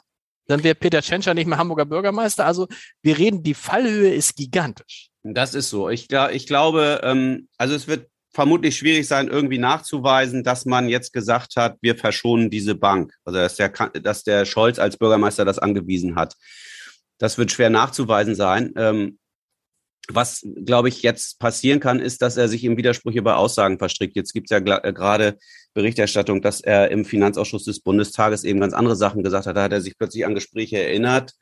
dann 0.46 0.64
wäre 0.64 0.74
Peter 0.74 1.02
Tschentscher 1.02 1.34
nicht 1.34 1.46
mehr 1.46 1.58
Hamburger 1.58 1.84
Bürgermeister. 1.84 2.44
Also 2.46 2.66
wir 3.02 3.16
reden, 3.18 3.44
die 3.44 3.54
Fallhöhe 3.54 4.12
ist 4.12 4.34
gigantisch. 4.36 5.10
Das 5.34 5.54
ist 5.54 5.70
so. 5.70 5.90
Ich, 5.90 6.08
ich 6.10 6.46
glaube, 6.46 7.00
ähm, 7.02 7.48
also 7.58 7.74
es 7.74 7.86
wird 7.86 8.08
vermutlich 8.32 8.76
schwierig 8.76 9.06
sein, 9.06 9.28
irgendwie 9.28 9.58
nachzuweisen, 9.58 10.44
dass 10.44 10.64
man 10.64 10.88
jetzt 10.88 11.12
gesagt 11.12 11.56
hat, 11.56 11.76
wir 11.80 11.96
verschonen 11.96 12.50
diese 12.50 12.74
Bank. 12.74 13.12
Also 13.24 13.38
dass 13.38 13.56
der, 13.56 13.70
dass 13.70 14.22
der 14.22 14.44
Scholz 14.44 14.78
als 14.78 14.96
Bürgermeister 14.96 15.44
das 15.44 15.58
angewiesen 15.58 16.14
hat. 16.14 16.34
Das 17.18 17.36
wird 17.36 17.50
schwer 17.50 17.70
nachzuweisen 17.70 18.34
sein. 18.34 18.72
Ähm, 18.76 19.18
was, 20.10 20.46
glaube 20.64 20.88
ich, 20.88 21.02
jetzt 21.02 21.38
passieren 21.38 21.80
kann, 21.80 22.00
ist, 22.00 22.22
dass 22.22 22.36
er 22.36 22.48
sich 22.48 22.64
im 22.64 22.76
Widersprüche 22.76 23.20
bei 23.20 23.34
Aussagen 23.34 23.78
verstrickt. 23.78 24.16
Jetzt 24.16 24.32
gibt 24.32 24.50
es 24.50 24.56
ja 24.56 24.78
äh, 24.78 24.92
gerade 24.92 25.36
Berichterstattung, 25.74 26.40
dass 26.40 26.60
er 26.60 26.90
im 26.90 27.04
Finanzausschuss 27.04 27.64
des 27.64 27.80
Bundestages 27.80 28.44
eben 28.44 28.60
ganz 28.60 28.72
andere 28.72 28.96
Sachen 28.96 29.22
gesagt 29.22 29.46
hat. 29.46 29.56
Da 29.56 29.64
hat 29.64 29.72
er 29.72 29.82
sich 29.82 29.98
plötzlich 29.98 30.24
an 30.24 30.34
Gespräche 30.34 30.78
erinnert, 30.78 31.32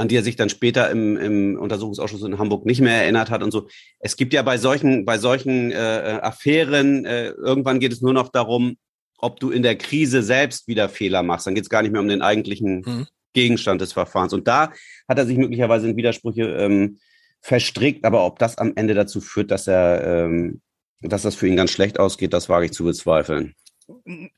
an 0.00 0.08
die 0.08 0.16
er 0.16 0.22
sich 0.22 0.36
dann 0.36 0.48
später 0.48 0.90
im, 0.90 1.18
im 1.18 1.58
Untersuchungsausschuss 1.58 2.22
in 2.22 2.38
Hamburg 2.38 2.64
nicht 2.64 2.80
mehr 2.80 3.02
erinnert 3.02 3.28
hat 3.28 3.42
und 3.42 3.50
so. 3.50 3.68
Es 3.98 4.16
gibt 4.16 4.32
ja 4.32 4.40
bei 4.40 4.56
solchen, 4.56 5.04
bei 5.04 5.18
solchen 5.18 5.72
äh, 5.72 6.18
Affären, 6.22 7.04
äh, 7.04 7.28
irgendwann 7.28 7.80
geht 7.80 7.92
es 7.92 8.00
nur 8.00 8.14
noch 8.14 8.30
darum, 8.30 8.78
ob 9.18 9.38
du 9.40 9.50
in 9.50 9.62
der 9.62 9.76
Krise 9.76 10.22
selbst 10.22 10.68
wieder 10.68 10.88
Fehler 10.88 11.22
machst. 11.22 11.46
Dann 11.46 11.54
geht 11.54 11.64
es 11.64 11.68
gar 11.68 11.82
nicht 11.82 11.92
mehr 11.92 12.00
um 12.00 12.08
den 12.08 12.22
eigentlichen 12.22 12.80
mhm. 12.80 13.06
Gegenstand 13.34 13.82
des 13.82 13.92
Verfahrens. 13.92 14.32
Und 14.32 14.48
da 14.48 14.72
hat 15.06 15.18
er 15.18 15.26
sich 15.26 15.36
möglicherweise 15.36 15.90
in 15.90 15.96
Widersprüche 15.96 16.44
ähm, 16.44 16.98
verstrickt, 17.42 18.06
aber 18.06 18.24
ob 18.24 18.38
das 18.38 18.56
am 18.56 18.72
Ende 18.76 18.94
dazu 18.94 19.20
führt, 19.20 19.50
dass 19.50 19.66
er, 19.66 20.24
ähm, 20.24 20.62
dass 21.02 21.22
das 21.22 21.34
für 21.34 21.46
ihn 21.46 21.56
ganz 21.56 21.72
schlecht 21.72 22.00
ausgeht, 22.00 22.32
das 22.32 22.48
wage 22.48 22.64
ich 22.64 22.72
zu 22.72 22.84
bezweifeln. 22.84 23.54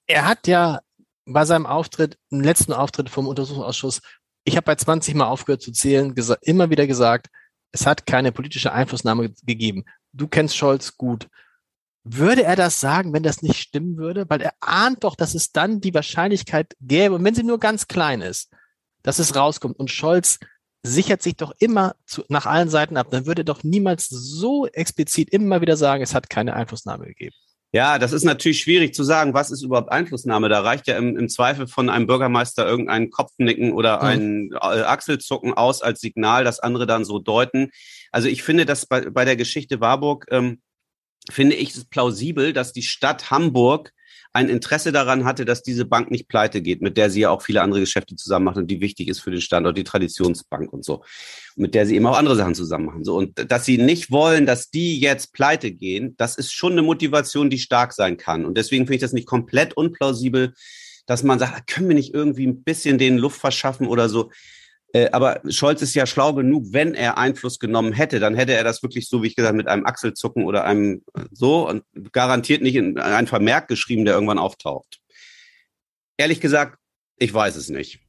Er 0.08 0.26
hat 0.26 0.48
ja 0.48 0.80
bei 1.24 1.44
seinem 1.44 1.66
Auftritt, 1.66 2.18
im 2.30 2.40
letzten 2.40 2.72
Auftritt 2.72 3.08
vom 3.08 3.28
Untersuchungsausschuss, 3.28 4.00
ich 4.45 4.57
habe 4.57 4.64
bei 4.64 4.74
20 4.74 5.14
Mal 5.14 5.26
aufgehört 5.26 5.62
zu 5.62 5.72
zählen, 5.72 6.14
immer 6.43 6.70
wieder 6.70 6.86
gesagt, 6.86 7.28
es 7.72 7.86
hat 7.86 8.07
keine 8.07 8.32
politische 8.32 8.72
Einflussnahme 8.72 9.32
gegeben. 9.45 9.84
Du 10.12 10.28
kennst 10.28 10.57
Scholz 10.57 10.97
gut. 10.97 11.28
Würde 12.05 12.43
er 12.43 12.57
das 12.57 12.80
sagen, 12.80 13.12
wenn 13.12 13.22
das 13.22 13.43
nicht 13.43 13.57
stimmen 13.57 13.97
würde? 13.97 14.28
Weil 14.28 14.43
er 14.43 14.55
ahnt 14.61 15.05
doch, 15.05 15.14
dass 15.14 15.34
es 15.34 15.53
dann 15.53 15.80
die 15.80 15.95
Wahrscheinlichkeit 15.95 16.76
gäbe, 16.80 17.14
und 17.14 17.24
wenn 17.24 17.34
sie 17.34 17.45
nur 17.45 17.61
ganz 17.61 17.86
klein 17.86 18.20
ist, 18.20 18.51
dass 19.03 19.18
es 19.18 19.36
rauskommt. 19.36 19.78
Und 19.78 19.90
Scholz 19.90 20.38
sichert 20.82 21.22
sich 21.22 21.36
doch 21.36 21.53
immer 21.59 21.95
zu, 22.07 22.24
nach 22.28 22.47
allen 22.47 22.68
Seiten 22.68 22.97
ab. 22.97 23.09
Dann 23.11 23.26
würde 23.26 23.43
er 23.43 23.47
doch 23.47 23.62
niemals 23.62 24.09
so 24.09 24.66
explizit 24.66 25.30
immer 25.30 25.61
wieder 25.61 25.76
sagen, 25.76 26.03
es 26.03 26.14
hat 26.14 26.28
keine 26.28 26.55
Einflussnahme 26.55 27.07
gegeben. 27.07 27.36
Ja, 27.74 27.98
das 27.98 28.12
ist 28.12 28.24
natürlich 28.24 28.60
schwierig 28.60 28.94
zu 28.94 29.02
sagen, 29.02 29.32
was 29.32 29.50
ist 29.50 29.62
überhaupt 29.62 29.90
Einflussnahme. 29.90 30.50
Da 30.50 30.60
reicht 30.60 30.86
ja 30.86 30.98
im, 30.98 31.16
im 31.16 31.30
Zweifel 31.30 31.66
von 31.66 31.88
einem 31.88 32.06
Bürgermeister 32.06 32.66
irgendein 32.66 33.08
Kopfnicken 33.08 33.72
oder 33.72 33.96
mhm. 33.96 34.02
ein 34.02 34.50
äh, 34.52 34.82
Achselzucken 34.82 35.54
aus 35.54 35.80
als 35.80 36.00
Signal, 36.00 36.44
das 36.44 36.60
andere 36.60 36.86
dann 36.86 37.06
so 37.06 37.18
deuten. 37.18 37.70
Also 38.10 38.28
ich 38.28 38.42
finde, 38.42 38.66
dass 38.66 38.84
bei, 38.84 39.08
bei 39.08 39.24
der 39.24 39.36
Geschichte 39.36 39.80
Warburg, 39.80 40.26
ähm, 40.30 40.60
finde 41.30 41.56
ich 41.56 41.74
es 41.74 41.86
plausibel, 41.86 42.52
dass 42.52 42.74
die 42.74 42.82
Stadt 42.82 43.30
Hamburg 43.30 43.92
ein 44.33 44.49
Interesse 44.49 44.93
daran 44.93 45.24
hatte, 45.24 45.45
dass 45.45 45.62
diese 45.62 45.85
Bank 45.85 46.11
nicht 46.11 46.28
pleite 46.28 46.62
geht, 46.62 46.80
mit 46.80 46.97
der 46.97 47.11
sie 47.11 47.20
ja 47.20 47.30
auch 47.30 47.43
viele 47.43 47.61
andere 47.61 47.80
Geschäfte 47.80 48.16
zusammen 48.16 48.47
macht 48.47 48.57
und 48.57 48.70
die 48.70 48.80
wichtig 48.80 49.09
ist 49.09 49.20
für 49.20 49.30
den 49.30 49.41
Standort, 49.41 49.76
die 49.76 49.85
Traditionsbank 49.85 50.72
und 50.72 50.85
so, 50.85 51.05
mit 51.55 51.74
der 51.74 51.87
sie 51.87 51.97
eben 51.97 52.07
auch 52.07 52.16
andere 52.16 52.37
Sachen 52.37 52.55
zusammen 52.55 52.87
machen. 52.87 53.05
So, 53.05 53.16
und 53.16 53.51
dass 53.51 53.64
sie 53.64 53.78
nicht 53.78 54.11
wollen, 54.11 54.47
dass 54.47 54.70
die 54.70 54.99
jetzt 54.99 55.33
pleite 55.35 55.70
gehen, 55.70 56.14
das 56.16 56.37
ist 56.37 56.53
schon 56.53 56.72
eine 56.72 56.83
Motivation, 56.83 57.51
die 57.51 57.59
stark 57.59 57.93
sein 57.93 58.16
kann. 58.16 58.45
Und 58.45 58.57
deswegen 58.57 58.85
finde 58.85 58.97
ich 58.97 59.03
das 59.03 59.12
nicht 59.12 59.26
komplett 59.26 59.76
unplausibel, 59.76 60.55
dass 61.07 61.22
man 61.22 61.39
sagt, 61.39 61.66
können 61.66 61.89
wir 61.89 61.95
nicht 61.95 62.14
irgendwie 62.14 62.47
ein 62.47 62.62
bisschen 62.62 62.97
den 62.97 63.18
Luft 63.18 63.41
verschaffen 63.41 63.87
oder 63.87 64.09
so. 64.09 64.30
Äh, 64.93 65.09
aber 65.12 65.40
Scholz 65.49 65.80
ist 65.80 65.95
ja 65.95 66.07
schlau 66.07 66.34
genug, 66.34 66.66
wenn 66.70 66.95
er 66.95 67.16
Einfluss 67.16 67.59
genommen 67.59 67.93
hätte, 67.93 68.20
dann 68.20 68.34
hätte 68.34 68.53
er 68.53 68.64
das 68.64 68.82
wirklich 68.82 69.09
so, 69.09 69.22
wie 69.22 69.28
ich 69.28 69.36
gesagt, 69.36 69.57
mit 69.57 69.66
einem 69.66 69.86
Achselzucken 69.86 70.45
oder 70.45 70.64
einem 70.64 71.03
äh, 71.14 71.24
so 71.32 71.68
und 71.68 71.84
garantiert 72.12 72.62
nicht 72.62 72.76
in 72.76 72.99
ein 72.99 73.26
Vermerk 73.26 73.68
geschrieben, 73.68 74.05
der 74.05 74.14
irgendwann 74.14 74.38
auftaucht. 74.38 75.01
Ehrlich 76.18 76.40
gesagt, 76.40 76.78
ich 77.16 77.32
weiß 77.32 77.57
es 77.57 77.70
nicht. 77.70 78.01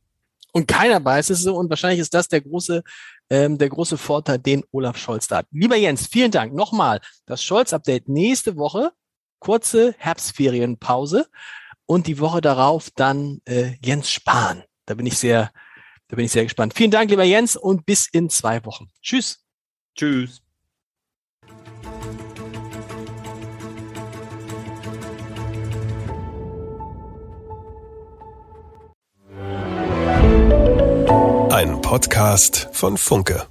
Und 0.51 0.67
keiner 0.67 1.03
weiß 1.03 1.31
es 1.31 1.41
so 1.41 1.55
und 1.55 1.69
wahrscheinlich 1.69 1.99
ist 1.99 2.13
das 2.13 2.27
der 2.27 2.41
große, 2.41 2.83
ähm, 3.29 3.57
der 3.57 3.69
große 3.69 3.97
Vorteil, 3.97 4.37
den 4.37 4.63
Olaf 4.71 4.97
Scholz 4.97 5.27
da 5.27 5.37
hat. 5.37 5.47
Lieber 5.51 5.75
Jens, 5.75 6.07
vielen 6.07 6.31
Dank. 6.31 6.53
Nochmal, 6.53 7.01
das 7.25 7.43
Scholz-Update 7.43 8.07
nächste 8.07 8.55
Woche, 8.57 8.91
kurze 9.39 9.95
Herbstferienpause 9.97 11.27
und 11.85 12.07
die 12.07 12.19
Woche 12.19 12.41
darauf 12.41 12.89
dann 12.95 13.41
äh, 13.45 13.75
Jens 13.83 14.11
Spahn. 14.11 14.63
Da 14.85 14.93
bin 14.93 15.05
ich 15.05 15.17
sehr 15.17 15.51
da 16.13 16.15
bin 16.15 16.25
ich 16.25 16.31
sehr 16.31 16.43
gespannt. 16.43 16.75
Vielen 16.75 16.91
Dank, 16.91 17.09
lieber 17.09 17.23
Jens, 17.23 17.55
und 17.55 17.87
bis 17.87 18.07
in 18.07 18.29
zwei 18.29 18.63
Wochen. 18.65 18.87
Tschüss. 19.01 19.43
Tschüss. 19.95 20.43
Ein 31.49 31.81
Podcast 31.81 32.69
von 32.73 32.95
Funke. 32.97 33.47